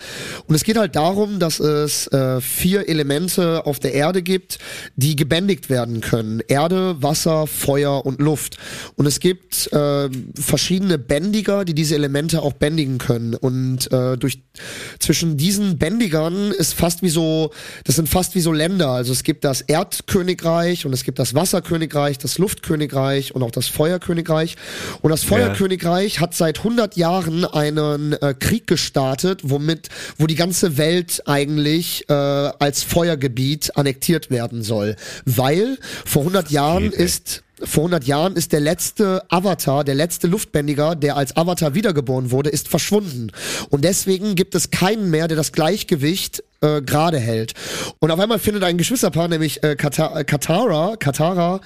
[0.48, 4.58] Und es geht halt darum, dass es äh, vier Elemente Elemente auf der Erde gibt,
[4.96, 6.42] die gebändigt werden können.
[6.48, 8.58] Erde, Wasser, Feuer und Luft.
[8.96, 13.36] Und es gibt äh, verschiedene Bändiger, die diese Elemente auch bändigen können.
[13.36, 14.40] Und äh, durch
[15.00, 17.52] zwischen diesen Bändigern ist fast wie so,
[17.84, 18.90] das sind fast wie so Länder.
[18.90, 23.68] Also es gibt das Erdkönigreich und es gibt das Wasserkönigreich, das Luftkönigreich und auch das
[23.68, 24.56] Feuerkönigreich.
[25.02, 30.78] Und das Feuerkönigreich hat seit 100 Jahren einen äh, Krieg gestartet, womit, wo die ganze
[30.78, 37.04] Welt eigentlich äh, als Feuergebiet annektiert werden soll, weil vor 100 Jahren ey.
[37.04, 42.32] ist vor 100 Jahren ist der letzte Avatar, der letzte Luftbändiger, der als Avatar wiedergeboren
[42.32, 43.32] wurde, ist verschwunden.
[43.70, 47.54] Und deswegen gibt es keinen mehr, der das Gleichgewicht äh, gerade hält.
[48.00, 51.62] Und auf einmal findet ein Geschwisterpaar, nämlich äh, Kata äh, Katara, Katara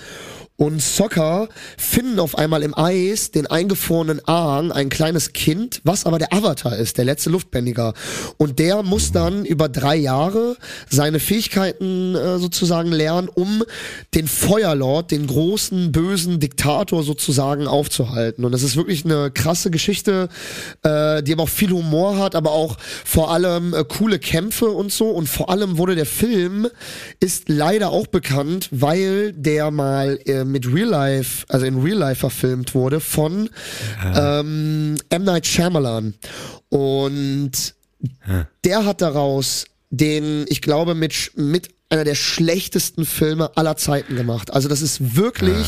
[0.59, 1.47] und Sokka
[1.77, 6.75] finden auf einmal im Eis den eingefrorenen Aang, ein kleines Kind, was aber der Avatar
[6.75, 7.93] ist, der letzte Luftbändiger.
[8.35, 10.57] Und der muss dann über drei Jahre
[10.89, 13.63] seine Fähigkeiten äh, sozusagen lernen, um
[14.13, 18.43] den Feuerlord, den großen, bösen Diktator sozusagen aufzuhalten.
[18.43, 20.27] Und das ist wirklich eine krasse Geschichte,
[20.83, 24.91] äh, die aber auch viel Humor hat, aber auch vor allem äh, coole Kämpfe und
[24.91, 25.09] so.
[25.09, 26.67] Und vor allem wurde der Film,
[27.21, 32.19] ist leider auch bekannt, weil der mal äh, mit Real Life, also in Real Life
[32.19, 33.49] verfilmt wurde von
[34.03, 35.23] ähm, M.
[35.23, 36.13] Night Shyamalan.
[36.69, 37.51] Und
[38.63, 44.53] der hat daraus den, ich glaube, mit, mit einer der schlechtesten Filme aller Zeiten gemacht.
[44.53, 45.65] Also das ist wirklich,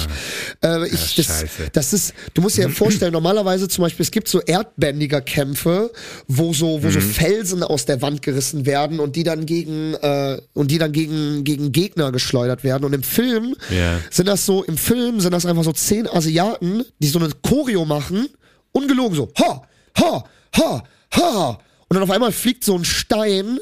[0.63, 1.47] äh, ich, das, scheiße.
[1.73, 5.91] das ist, du musst dir ja vorstellen, normalerweise zum Beispiel, es gibt so erdbändiger Kämpfe,
[6.27, 10.39] wo so, wo so Felsen aus der Wand gerissen werden und die dann gegen, äh,
[10.53, 12.83] und die dann gegen, gegen Gegner geschleudert werden.
[12.85, 13.99] Und im Film Ja.
[14.11, 17.83] sind das so, im Film sind das einfach so zehn Asiaten, die so eine Choreo
[17.85, 18.27] machen,
[18.73, 19.63] ungelogen so, ha,
[19.97, 20.23] ha,
[20.55, 20.83] ha,
[21.15, 21.49] ha.
[21.89, 23.59] Und dann auf einmal fliegt so ein Stein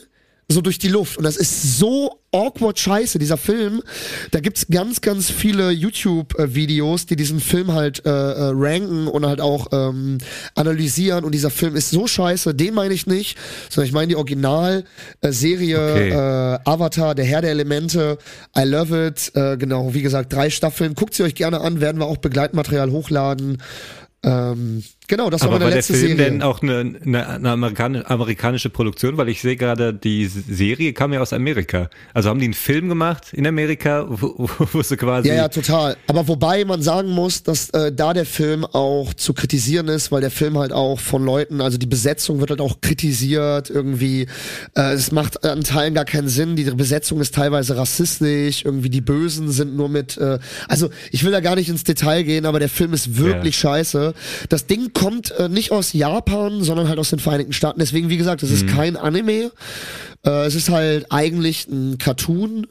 [0.52, 1.18] so durch die Luft.
[1.18, 3.84] Und das ist so awkward scheiße, dieser Film.
[4.32, 9.42] Da gibt's ganz, ganz viele YouTube-Videos, die diesen Film halt äh, äh, ranken und halt
[9.42, 10.18] auch ähm,
[10.56, 11.24] analysieren.
[11.24, 13.38] Und dieser Film ist so scheiße, den meine ich nicht,
[13.70, 16.10] sondern ich meine die Original-Serie Okay.
[16.10, 18.18] äh, Avatar, der Herr der Elemente.
[18.58, 19.32] I love it.
[19.36, 20.96] Äh, genau, wie gesagt, drei Staffeln.
[20.96, 23.62] Guckt sie euch gerne an, werden wir auch Begleitmaterial hochladen.
[24.24, 26.32] Ähm, genau, das war Aber meine war der letzte Film Serie.
[26.32, 29.18] denn auch eine, eine, eine amerikani- amerikanische Produktion?
[29.18, 31.90] Weil ich sehe gerade, die Serie kam ja aus Amerika.
[32.14, 35.28] Also haben die einen Film gemacht in Amerika, wo, wo, sie quasi...
[35.28, 35.98] Ja, ja, total.
[36.08, 40.22] Aber wobei man sagen muss, dass äh, da der Film auch zu kritisieren ist, weil
[40.22, 44.28] der Film halt auch von Leuten, also die Besetzung wird halt auch kritisiert, irgendwie,
[44.76, 49.02] äh, es macht an Teilen gar keinen Sinn, die Besetzung ist teilweise rassistisch, irgendwie die
[49.02, 52.60] Bösen sind nur mit, äh, also ich will da gar nicht ins Detail gehen, aber
[52.60, 54.14] der Film ist wirklich scheiße.
[54.50, 57.80] Das Ding kommt äh, nicht aus Japan, sondern halt aus den Vereinigten Staaten.
[57.80, 59.52] Deswegen, wie gesagt, es ist kein Anime.
[60.26, 62.68] Äh, es ist halt eigentlich ein Cartoon,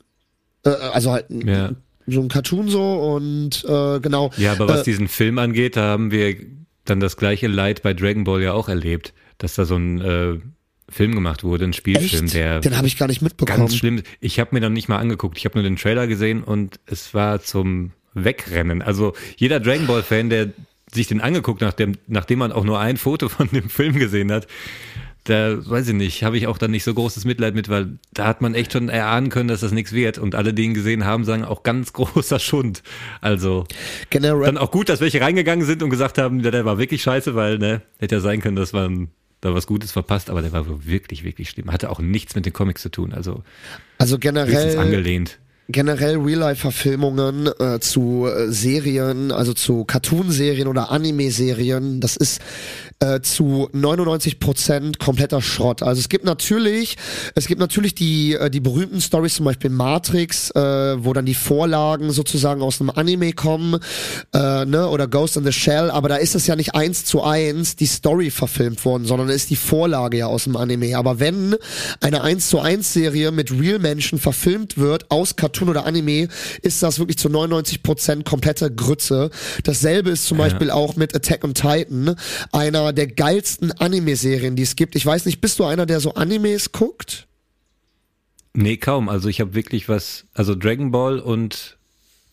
[0.64, 1.70] äh, also halt ein, Ja.
[2.06, 2.82] so ein Cartoon so
[3.14, 4.30] und äh, genau.
[4.36, 6.36] Ja, aber was äh, diesen Film angeht, da haben wir
[6.84, 10.38] dann das gleiche Leid bei Dragon Ball ja auch erlebt, dass da so ein äh,
[10.90, 12.34] Film gemacht wurde, ein Spielfilm, echt?
[12.34, 13.58] der Den habe ich gar nicht mitbekommen.
[13.58, 14.02] ganz schlimm.
[14.20, 15.36] Ich habe mir dann nicht mal angeguckt.
[15.38, 18.80] Ich habe nur den Trailer gesehen und es war zum Wegrennen.
[18.82, 20.48] Also jeder Dragon Ball Fan, der
[20.92, 24.46] sich den angeguckt, nachdem, nachdem man auch nur ein Foto von dem Film gesehen hat,
[25.24, 28.26] da weiß ich nicht, habe ich auch dann nicht so großes Mitleid mit, weil da
[28.26, 30.16] hat man echt schon erahnen können, dass das nichts wird.
[30.16, 32.82] Und alle, die ihn gesehen haben, sagen auch ganz großer Schund.
[33.20, 33.64] Also
[34.10, 37.02] Generell, dann auch gut, dass welche reingegangen sind und gesagt haben, der, der war wirklich
[37.02, 39.08] scheiße, weil ne, hätte ja sein können, dass man
[39.40, 41.70] da was Gutes verpasst, aber der war wohl wirklich, wirklich schlimm.
[41.70, 43.42] Hatte auch nichts mit den Comics zu tun, also
[43.98, 45.38] also generell angelehnt.
[45.68, 52.40] Generell Real-Life-Verfilmungen äh, zu äh, Serien, also zu Cartoon-Serien oder Anime-Serien, das ist
[53.00, 55.82] äh, zu 99% kompletter Schrott.
[55.82, 56.96] Also es gibt natürlich,
[57.34, 61.34] es gibt natürlich die äh, die berühmten Stories, zum Beispiel Matrix, äh, wo dann die
[61.34, 63.78] Vorlagen sozusagen aus einem Anime kommen,
[64.34, 67.22] äh, ne, oder Ghost in the Shell, aber da ist es ja nicht eins zu
[67.22, 70.96] eins die Story verfilmt worden, sondern ist die Vorlage ja aus dem Anime.
[70.96, 71.56] Aber wenn
[72.00, 76.28] eine 1 zu 1 Serie mit Real Menschen verfilmt wird aus Cartoon oder Anime,
[76.62, 79.30] ist das wirklich zu 99% komplette Grütze.
[79.64, 82.16] Dasselbe ist zum Beispiel auch mit Attack on Titan,
[82.52, 84.96] einer der geilsten Anime-Serien, die es gibt.
[84.96, 87.26] Ich weiß nicht, bist du einer, der so Animes guckt?
[88.54, 89.08] Nee, kaum.
[89.08, 91.78] Also ich habe wirklich was, also Dragon Ball und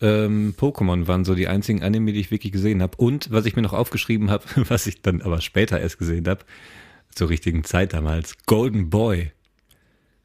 [0.02, 2.98] ähm, Pokémon waren so die einzigen Anime, die ich wirklich gesehen habe.
[2.98, 6.46] Und was ich mir noch aufgeschrieben habe, was ich dann aber später erst gesehen habe,
[7.14, 9.32] zur richtigen Zeit damals, Golden Boy.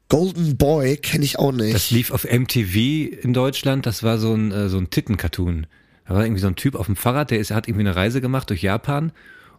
[0.09, 1.73] Golden Boy kenne ich auch nicht.
[1.73, 3.85] Das lief auf MTV in Deutschland.
[3.85, 5.67] Das war so ein, äh, so ein Titten-Cartoon.
[6.05, 8.19] Da war irgendwie so ein Typ auf dem Fahrrad, der ist, hat irgendwie eine Reise
[8.19, 9.13] gemacht durch Japan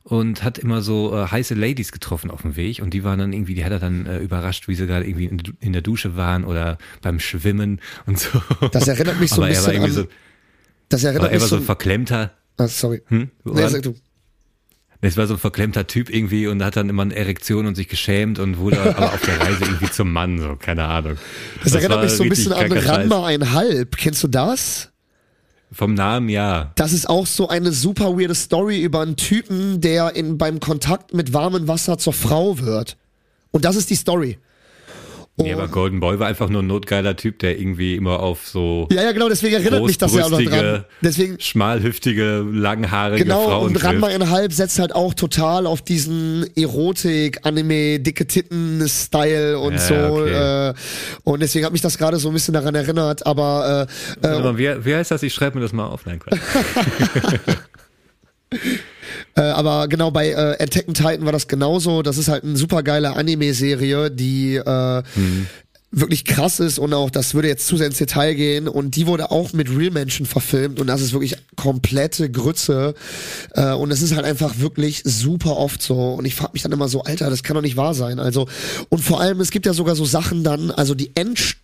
[0.04, 3.32] und hat immer so äh, heiße Ladies getroffen auf dem Weg und die waren dann
[3.32, 6.16] irgendwie, die hat er dann äh, überrascht, wie sie gerade irgendwie in, in der Dusche
[6.16, 8.42] waren oder beim Schwimmen und so.
[8.72, 9.92] Das erinnert mich so Aber ein er war bisschen an.
[9.92, 10.06] so,
[10.88, 13.02] das erinnert aber er mich war so ein verklemmter, ah, sorry.
[13.06, 13.30] hm?
[13.44, 13.94] Nee, sag du.
[15.04, 17.88] Es war so ein verklemmter Typ irgendwie und hat dann immer eine Erektion und sich
[17.88, 21.16] geschämt und wurde aber auf der Reise irgendwie zum Mann, so, keine Ahnung.
[21.64, 22.70] Das, erinnert war mich so ein bisschen an.
[22.70, 23.96] Ranma einhalb.
[23.96, 24.91] Kennst du das?
[25.72, 26.70] Vom Namen ja.
[26.74, 31.14] Das ist auch so eine super weirde Story über einen Typen, der in, beim Kontakt
[31.14, 32.98] mit warmem Wasser zur Frau wird.
[33.52, 34.38] Und das ist die Story.
[35.36, 38.86] Nee, aber Golden Boy war einfach nur ein notgeiler Typ, der irgendwie immer auf so
[38.92, 40.84] Ja, ja, genau, deswegen erinnert mich das ja auch noch dran.
[41.00, 44.22] Deswegen, schmalhüftige, langhaarige genau, Frauen und Ranma trifft.
[44.22, 49.94] einhalb setzt halt auch total auf diesen Erotik, Anime, dicke Titten-Style und Ja, so.
[49.94, 50.68] okay.
[50.68, 50.74] Äh,
[51.24, 53.88] und deswegen hat mich das gerade so ein bisschen daran erinnert, aber
[54.22, 55.22] äh, äh, Aber wie, wie heißt das?
[55.22, 56.04] Ich schreibe mir das mal auf.
[56.04, 56.20] Nein.
[59.34, 62.02] Äh, aber genau bei äh, Attack on Titan war das genauso.
[62.02, 65.02] Das ist halt eine super geile Anime-Serie, die äh,
[65.92, 69.06] wirklich krass ist und auch, das würde jetzt zu sehr ins Detail gehen und die
[69.06, 72.94] wurde auch mit Real-Menschen verfilmt und das ist wirklich komplette Grütze
[73.52, 76.72] äh, und es ist halt einfach wirklich super oft so und ich frage mich dann
[76.72, 78.18] immer so, Alter, das kann doch nicht wahr sein.
[78.18, 78.48] Also
[78.88, 81.61] und vor allem, es gibt ja sogar so Sachen dann, also die Endstufe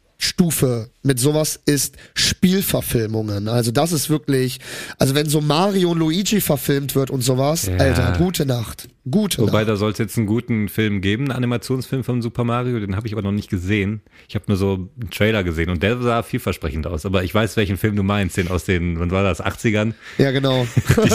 [1.02, 3.48] mit sowas ist Spielverfilmungen.
[3.48, 4.58] Also das ist wirklich,
[4.98, 7.76] also wenn so Mario und Luigi verfilmt wird und sowas, Ja.
[7.76, 8.88] Alter, gute Nacht.
[9.10, 9.68] Gute Wobei, Nacht.
[9.68, 13.06] da soll es jetzt einen guten Film geben, einen Animationsfilm von Super Mario, den habe
[13.06, 14.00] ich aber noch nicht gesehen.
[14.28, 17.06] Ich habe nur so einen Trailer gesehen und der sah vielversprechend aus.
[17.06, 19.94] Aber ich weiß, welchen Film du meinst, den aus den, wann war das, 80ern?
[20.18, 20.66] Ja, genau.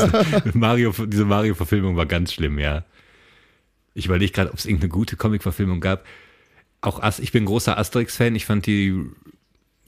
[0.53, 2.83] Mario, diese Mario-Verfilmung war ganz schlimm, ja.
[3.93, 6.03] Ich überlege gerade, ob es irgendeine gute Comic-Verfilmung gab.
[6.83, 8.35] Auch As ich bin großer Asterix-Fan.
[8.35, 8.93] Ich fand die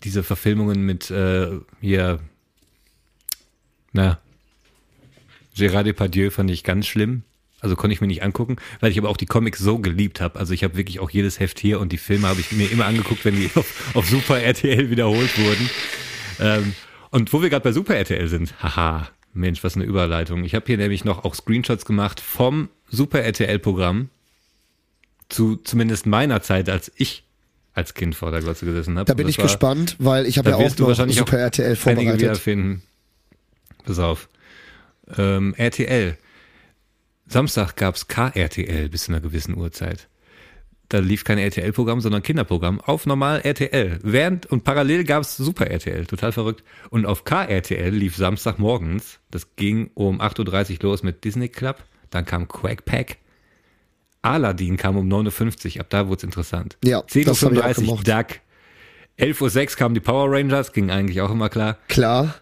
[0.03, 2.19] diese Verfilmungen mit äh, hier,
[3.91, 4.19] na,
[5.55, 7.23] Gérard Depardieu fand ich ganz schlimm.
[7.59, 10.37] Also konnte ich mir nicht angucken, weil ich aber auch die Comics so geliebt habe.
[10.39, 12.85] Also ich habe wirklich auch jedes Heft hier und die Filme habe ich mir immer
[12.85, 15.69] angeguckt, wenn die auf, auf Super RTL wiederholt wurden.
[16.39, 16.75] Ähm,
[17.09, 20.43] und wo wir gerade bei Super RTL sind, haha, Mensch, was eine Überleitung.
[20.43, 24.09] Ich habe hier nämlich noch auch Screenshots gemacht vom Super RTL-Programm
[25.29, 27.23] zu zumindest meiner Zeit, als ich
[27.73, 29.05] als Kind vor der Glotze gesessen habe.
[29.05, 32.21] Da bin ich gespannt, weil ich habe ja auch noch wahrscheinlich Super auch RTL vorbereitet.
[32.21, 32.81] wiederfinden.
[33.83, 34.29] Pass auf.
[35.17, 36.17] Ähm, RTL.
[37.27, 40.07] Samstag gab's KRTL bis zu einer gewissen Uhrzeit.
[40.89, 43.99] Da lief kein RTL-Programm, sondern Kinderprogramm auf normal RTL.
[44.03, 46.63] Während und parallel gab's Super RTL, total verrückt.
[46.91, 52.25] Und auf KRTL lief Samstagmorgens, das ging um 8.30 Uhr los mit Disney Club, dann
[52.25, 53.17] kam Quack Pack,
[54.25, 56.77] Aladdin kam um 9.50 Uhr, ab da wurde es interessant.
[56.83, 57.97] Ja, das hab ich auch 10.35 Uhr.
[58.03, 58.27] Duck,
[59.19, 61.77] 11.06 Uhr kamen die Power Rangers, ging eigentlich auch immer klar.
[61.87, 62.35] Klar.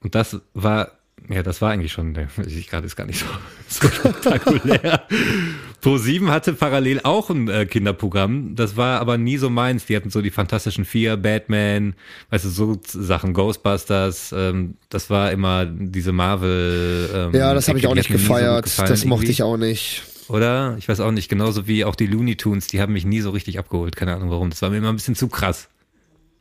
[0.00, 0.90] Und das war,
[1.28, 2.28] ja, das war eigentlich schon, sehe
[2.58, 3.26] ich gerade, ist gar nicht so,
[3.68, 5.06] so spektakulär.
[5.82, 9.86] Pro7 hatte parallel auch ein äh, Kinderprogramm, das war aber nie so meins.
[9.86, 11.94] Die hatten so die Fantastischen Vier, Batman,
[12.30, 17.10] weißt du, so Sachen, Ghostbusters, ähm, das war immer diese Marvel.
[17.12, 18.64] Ähm, Ja, das habe ich auch nicht nie so gefeiert.
[18.64, 19.32] gefallen das mochte irgendwie.
[19.32, 20.02] ich auch nicht.
[20.32, 20.76] Oder?
[20.78, 23.28] Ich weiß auch nicht, genauso wie auch die Looney Tunes, die haben mich nie so
[23.30, 23.96] richtig abgeholt.
[23.96, 24.48] Keine Ahnung warum.
[24.48, 25.68] Das war mir immer ein bisschen zu krass.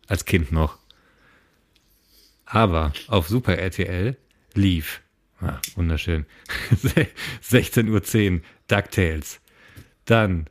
[0.07, 0.77] Als Kind noch.
[2.45, 4.15] Aber auf Super RTL
[4.53, 5.01] lief,
[5.41, 6.25] ah, wunderschön,
[7.43, 7.89] 16.10
[8.31, 9.41] Uhr DuckTales.
[10.05, 10.47] Dann,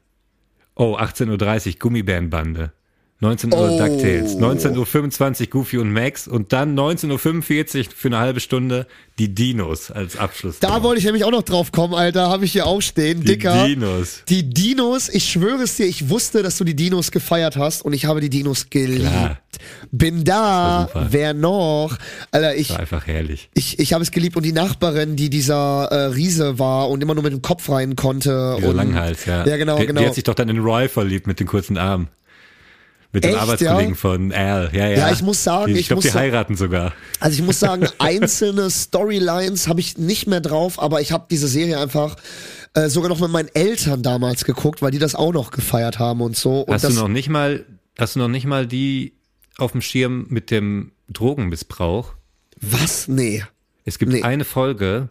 [0.74, 2.74] oh, 18.30 Uhr Gummibärenbande.
[3.22, 3.78] 19 Uhr Oh.
[3.78, 4.36] DuckTales.
[4.38, 6.26] 19.25 Uhr Goofy und Max.
[6.26, 8.86] Und dann 19.45 Uhr für eine halbe Stunde
[9.18, 10.58] die Dinos als Abschluss.
[10.60, 12.30] Da wollte ich nämlich auch noch drauf kommen, Alter.
[12.30, 13.20] Habe ich hier auch stehen.
[13.20, 13.66] die Dicker.
[13.66, 14.22] Dinos.
[14.30, 17.92] Die Dinos, ich schwöre es dir, ich wusste, dass du die Dinos gefeiert hast und
[17.92, 19.02] ich habe die Dinos geliebt.
[19.10, 19.38] Klar.
[19.90, 21.98] Bin da, wer noch?
[22.30, 23.50] Alter, ich, War einfach herrlich.
[23.52, 27.12] ich, ich habe es geliebt und die Nachbarin, die dieser äh, Riese war und immer
[27.14, 28.54] nur mit dem Kopf rein konnte.
[28.56, 29.46] Dieser und, Langhals, ja.
[29.46, 30.00] Ja, genau, die, genau.
[30.00, 32.08] Die hat sich doch dann in Roy verliebt mit den kurzen Armen.
[33.12, 33.96] Mit Echt, Arbeitskollegen ja?
[33.96, 34.70] von Al.
[34.72, 34.98] Ja, ja.
[34.98, 36.92] Ja, ich muss sagen, ich ich glaube, die heiraten sogar.
[37.18, 41.48] Also ich muss sagen, einzelne Storylines habe ich nicht mehr drauf, aber ich habe diese
[41.48, 42.14] Serie einfach
[42.74, 46.20] äh, sogar noch mit meinen Eltern damals geguckt, weil die das auch noch gefeiert haben
[46.20, 46.60] und so.
[46.60, 47.64] Und Hast du noch nicht mal,
[47.98, 49.14] hast du noch nicht mal die
[49.58, 52.14] auf dem Schirm mit dem Drogenmissbrauch?
[52.60, 53.08] was?
[53.08, 53.42] Nee.
[53.84, 54.22] Es gibt Nee.
[54.22, 55.08] eine Folge,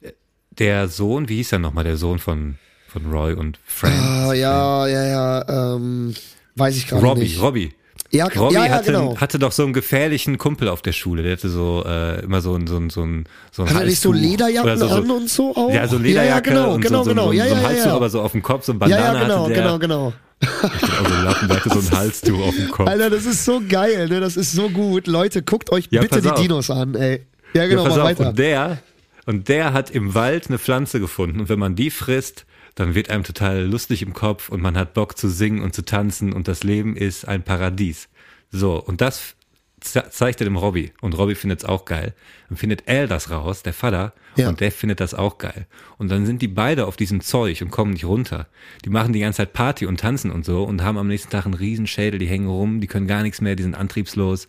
[0.00, 0.12] äh,
[0.50, 2.56] der Sohn, wie hieß er nochmal, der Sohn von,
[2.88, 3.94] von Roy und Frank?
[3.94, 6.14] Ah, ja, ja, ja, ähm,
[6.56, 7.40] weiß ich gerade Robbie, nicht.
[7.40, 7.72] Robbie.
[8.10, 9.16] Ja, Robbie ja, ja, hatte, genau.
[9.16, 11.22] hatte doch so einen gefährlichen Kumpel auf der Schule.
[11.22, 14.00] Der hatte so äh, immer so ein so ein so ein so ein er nicht
[14.00, 15.72] so Halstuch Lederjacken so, so, an und so auch?
[15.72, 17.26] Ja, so Lederjacke ja, ja, genau, und genau, so, so, genau.
[17.26, 17.96] so, ja, so ja, ein ja, Halstuch, ja.
[17.96, 19.62] aber so auf dem Kopf, so ein ja, Bandana ja, genau, hatte der.
[19.62, 20.12] genau, genau.
[20.40, 22.88] Also Lappen, der hatte so ein Halstuch auf dem Kopf.
[22.88, 24.20] Alter, das ist so geil, ne?
[24.20, 25.06] Das ist so gut.
[25.06, 26.40] Leute, guckt euch Ja, bitte die auf.
[26.40, 27.26] Dinos an, ey.
[27.54, 28.28] Ja, genau, ja, pass mach auf, weiter.
[28.28, 28.78] und der
[29.24, 31.40] Und der hat im Wald eine Pflanze gefunden.
[31.40, 32.44] Und wenn man die frisst,
[32.76, 35.84] dann wird einem total lustig im Kopf und man hat Bock zu singen und zu
[35.84, 38.08] tanzen und das Leben ist ein Paradies.
[38.50, 39.34] So, und das
[39.80, 42.14] ze- zeigt er dem Robby und Robby findet es auch geil.
[42.48, 44.48] Dann findet Al das raus, der Vater, Ja.
[44.50, 45.66] und der findet das auch geil.
[45.98, 48.46] Und dann sind die beide auf diesem Zeug und kommen nicht runter.
[48.84, 51.44] Die machen die ganze Zeit Party und tanzen und so und haben am nächsten Tag
[51.46, 54.48] einen Riesenschädel, die hängen rum, die können gar nichts mehr, die sind antriebslos,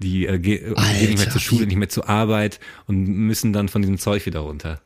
[0.00, 3.52] die äh, ge gehen nicht mehr Alter, zur Schule, nicht mehr zur Arbeit und müssen
[3.52, 4.80] dann von diesem Zeug wieder runter.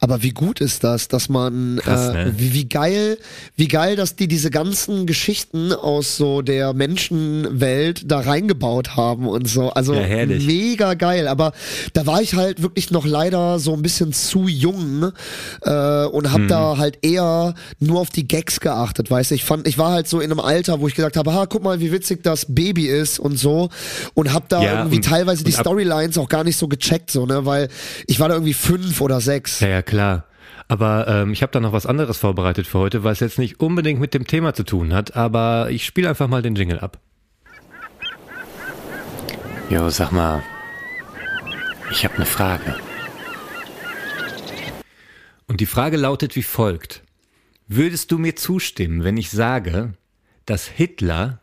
[0.00, 2.34] Aber wie gut ist das, dass man, Krass, äh, ne?
[2.36, 3.18] wie, wie geil,
[3.56, 9.48] wie geil, dass die diese ganzen Geschichten aus so der Menschenwelt da reingebaut haben und
[9.48, 9.70] so.
[9.70, 11.28] Also Ja, mega geil.
[11.28, 11.52] Aber
[11.92, 15.12] da war ich halt wirklich noch leider so ein bisschen zu jung
[15.62, 16.48] äh, und habe Mhm.
[16.48, 19.34] da halt eher nur auf die Gags geachtet, weißt du.
[19.34, 21.62] Ich fand, ich war halt so in einem Alter, wo ich gesagt habe, ha, guck
[21.62, 23.70] mal, wie witzig das Baby ist und so
[24.14, 26.68] und habe da Ja, irgendwie und- teilweise die und ab- Storylines auch gar nicht so
[26.68, 27.68] gecheckt, so ne, weil
[28.06, 29.55] ich war da irgendwie fünf oder sechs.
[29.60, 30.24] Ja, ja, klar.
[30.68, 34.00] Aber ähm, ich habe da noch was anderes vorbereitet für heute, was jetzt nicht unbedingt
[34.00, 36.98] mit dem Thema zu tun hat, aber ich spiele einfach mal den Jingle ab.
[39.70, 40.42] Jo, sag mal,
[41.90, 42.74] ich habe eine Frage.
[45.46, 47.02] Und die Frage lautet wie folgt.
[47.68, 49.94] Würdest du mir zustimmen, wenn ich sage,
[50.44, 51.40] dass Hitler,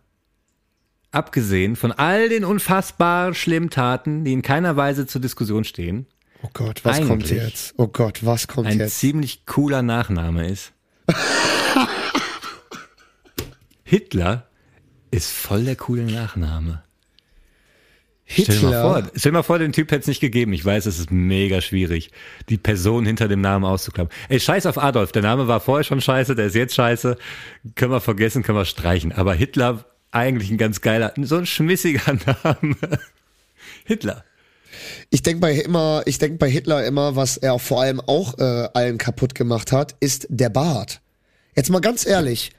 [1.11, 6.07] abgesehen von all den unfassbar schlimmen Taten, die in keiner Weise zur Diskussion stehen,
[6.43, 7.73] Oh Gott, was kommt jetzt?
[7.77, 8.99] Oh Gott, was kommt ein jetzt?
[8.99, 10.73] ziemlich cooler Nachname ist.
[13.83, 14.47] Hitler
[15.11, 16.83] ist voll der coole Nachname.
[18.25, 19.11] Stell dir mal vor, Hitler.
[19.15, 20.53] stell dir mal vor, den Typ hätte es nicht gegeben.
[20.53, 22.11] Ich weiß, es ist mega schwierig,
[22.49, 24.11] die Person hinter dem Namen auszuklappen.
[24.29, 25.11] Ey, scheiß auf Adolf.
[25.11, 27.17] Der Name war vorher schon scheiße, der ist jetzt scheiße.
[27.75, 29.11] Können wir vergessen, können wir streichen.
[29.11, 32.13] Aber Hitler, eigentlich ein ganz geiler, so ein schmissiger
[32.43, 32.75] Name.
[33.85, 34.23] Hitler.
[35.09, 38.69] Ich denke bei immer, ich denk bei Hitler immer, was er vor allem auch äh,
[38.73, 41.01] allen kaputt gemacht hat, ist der Bart.
[41.55, 42.51] Jetzt mal ganz ehrlich.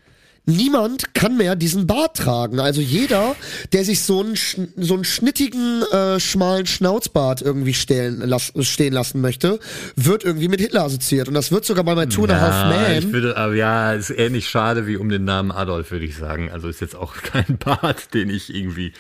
[0.47, 2.61] Niemand kann mehr diesen Bart tragen.
[2.61, 3.35] Also jeder,
[3.73, 4.37] der sich so einen,
[4.77, 9.59] so einen schnittigen, äh, schmalen Schnauzbart irgendwie stellen, las stehen lassen möchte,
[9.97, 11.29] wird irgendwie mit Hitler assoziiert.
[11.29, 13.13] Und das wird sogar bei My Two and a Half ich Man.
[13.15, 16.51] würde, aber ja, ist ähnlich schade wie um den Namen Adolf, würde ich sagen.
[16.51, 18.93] Also ist jetzt auch kein Bart, den ich irgendwie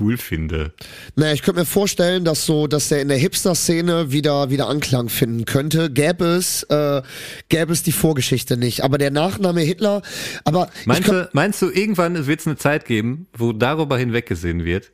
[0.00, 0.72] cool finde.
[1.14, 5.08] Naja, ich könnte mir vorstellen, dass so, dass der in der Hipster-Szene wieder, wieder Anklang
[5.08, 5.90] finden könnte.
[5.90, 7.02] Gäbe es, äh,
[7.48, 8.82] gäbe es die Vorgeschichte nicht.
[8.84, 10.02] Aber der Nachname Hitler,
[10.44, 14.92] aber Meinst du, meinst du, irgendwann wird es eine Zeit geben, wo darüber hinweggesehen wird,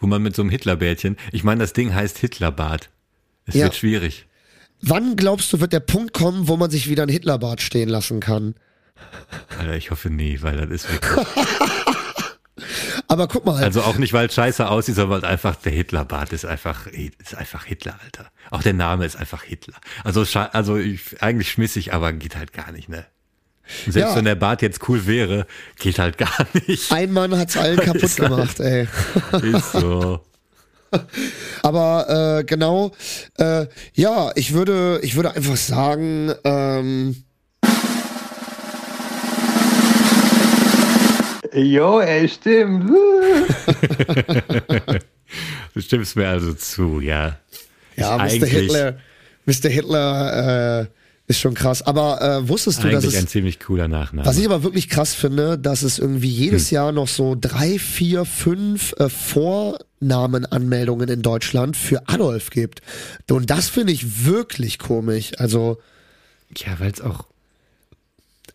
[0.00, 2.90] wo man mit so einem Hitlerbärtchen, ich meine, das Ding heißt Hitlerbart.
[3.46, 3.64] Es Ja.
[3.64, 4.26] wird schwierig.
[4.80, 8.20] wann glaubst du, wird der Punkt kommen, wo man sich wieder ein Hitlerbart stehen lassen
[8.20, 8.54] kann?
[9.58, 11.26] Alter, ich hoffe nie, weil das ist wirklich.
[13.08, 16.32] Aber guck mal, Also auch nicht, weil es scheiße aussieht, sondern weil einfach der Hitlerbart
[16.32, 18.30] ist einfach, ist einfach Hitler, Alter.
[18.50, 19.74] Auch der Name ist einfach Hitler.
[20.04, 23.04] Also, also ich, eigentlich schmissig, aber geht halt gar nicht, ne?
[23.86, 24.16] Selbst Ja.
[24.16, 25.46] wenn der Bart jetzt cool wäre,
[25.78, 26.90] geht halt gar nicht.
[26.90, 28.88] ein Mann hat's allen kaputt Ist halt- gemacht, ey.
[29.42, 30.20] Ist so.
[31.62, 32.92] Aber äh, genau,
[33.36, 37.24] äh, ja, ich würde, ich würde einfach sagen, ähm,
[41.54, 42.90] Jo, ey, stimmt.
[45.74, 47.38] Du stimmst mir also zu, ja.
[47.96, 48.46] ja, Ist Mr.
[48.46, 48.98] Hitler,
[49.44, 49.68] Mr.
[49.68, 50.86] Hitler äh,
[51.28, 51.82] ist schon krass.
[51.82, 54.26] Aber äh, wusstest du, dass Eigentlich es ein ziemlich cooler Nachname.
[54.26, 58.24] Was ich aber wirklich krass finde, dass es irgendwie jedes Jahr noch so drei, vier,
[58.24, 62.80] fünf äh, Vornamenanmeldungen in Deutschland für Adolf gibt.
[63.30, 65.32] Und das finde ich wirklich komisch.
[65.38, 65.78] Also,
[66.56, 67.26] ja, weil es auch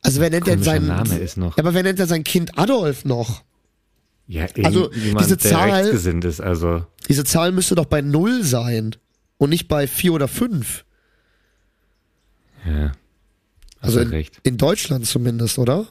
[0.03, 1.57] also wer nennt denn sein Name ist noch.
[1.57, 3.43] Ja, aber wer nennt denn sein Kind Adolf noch?
[4.27, 8.95] ja, Also, diese Zahl- ist, also Diese Zahl müsste doch bei null sein
[9.37, 10.85] und nicht bei vier oder fünf.
[12.65, 12.91] ja.
[13.79, 15.87] Also in, in Deutschland zumindest, oder?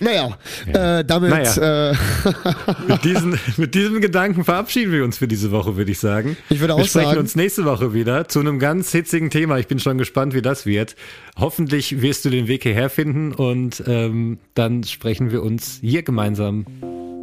[0.00, 0.36] Naja,
[0.72, 0.98] Ja.
[0.98, 1.90] Äh, damit Naja.
[1.90, 1.94] Äh,
[2.88, 6.36] Mit, diesen, mit diesem Gedanken verabschieden wir uns für diese Woche, würde ich sagen.
[6.50, 9.58] Ich würde wir auch sprechen sagen- uns nächste Woche wieder zu einem ganz hitzigen Thema.
[9.58, 10.96] Ich bin schon gespannt, wie das wird.
[11.38, 16.66] Hoffentlich wirst du den Weg hierher finden und ähm, dann sprechen wir uns hier gemeinsam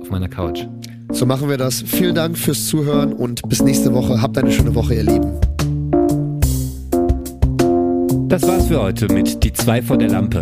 [0.01, 0.61] auf meiner Couch.
[1.11, 1.81] so machen wir das.
[1.85, 4.21] Vielen Dank fürs Zuhören und bis nächste Woche.
[4.21, 5.39] Habt eine schöne Woche, ihr Lieben.
[8.27, 10.41] Das war's für heute mit Die zwei vor der Lampe.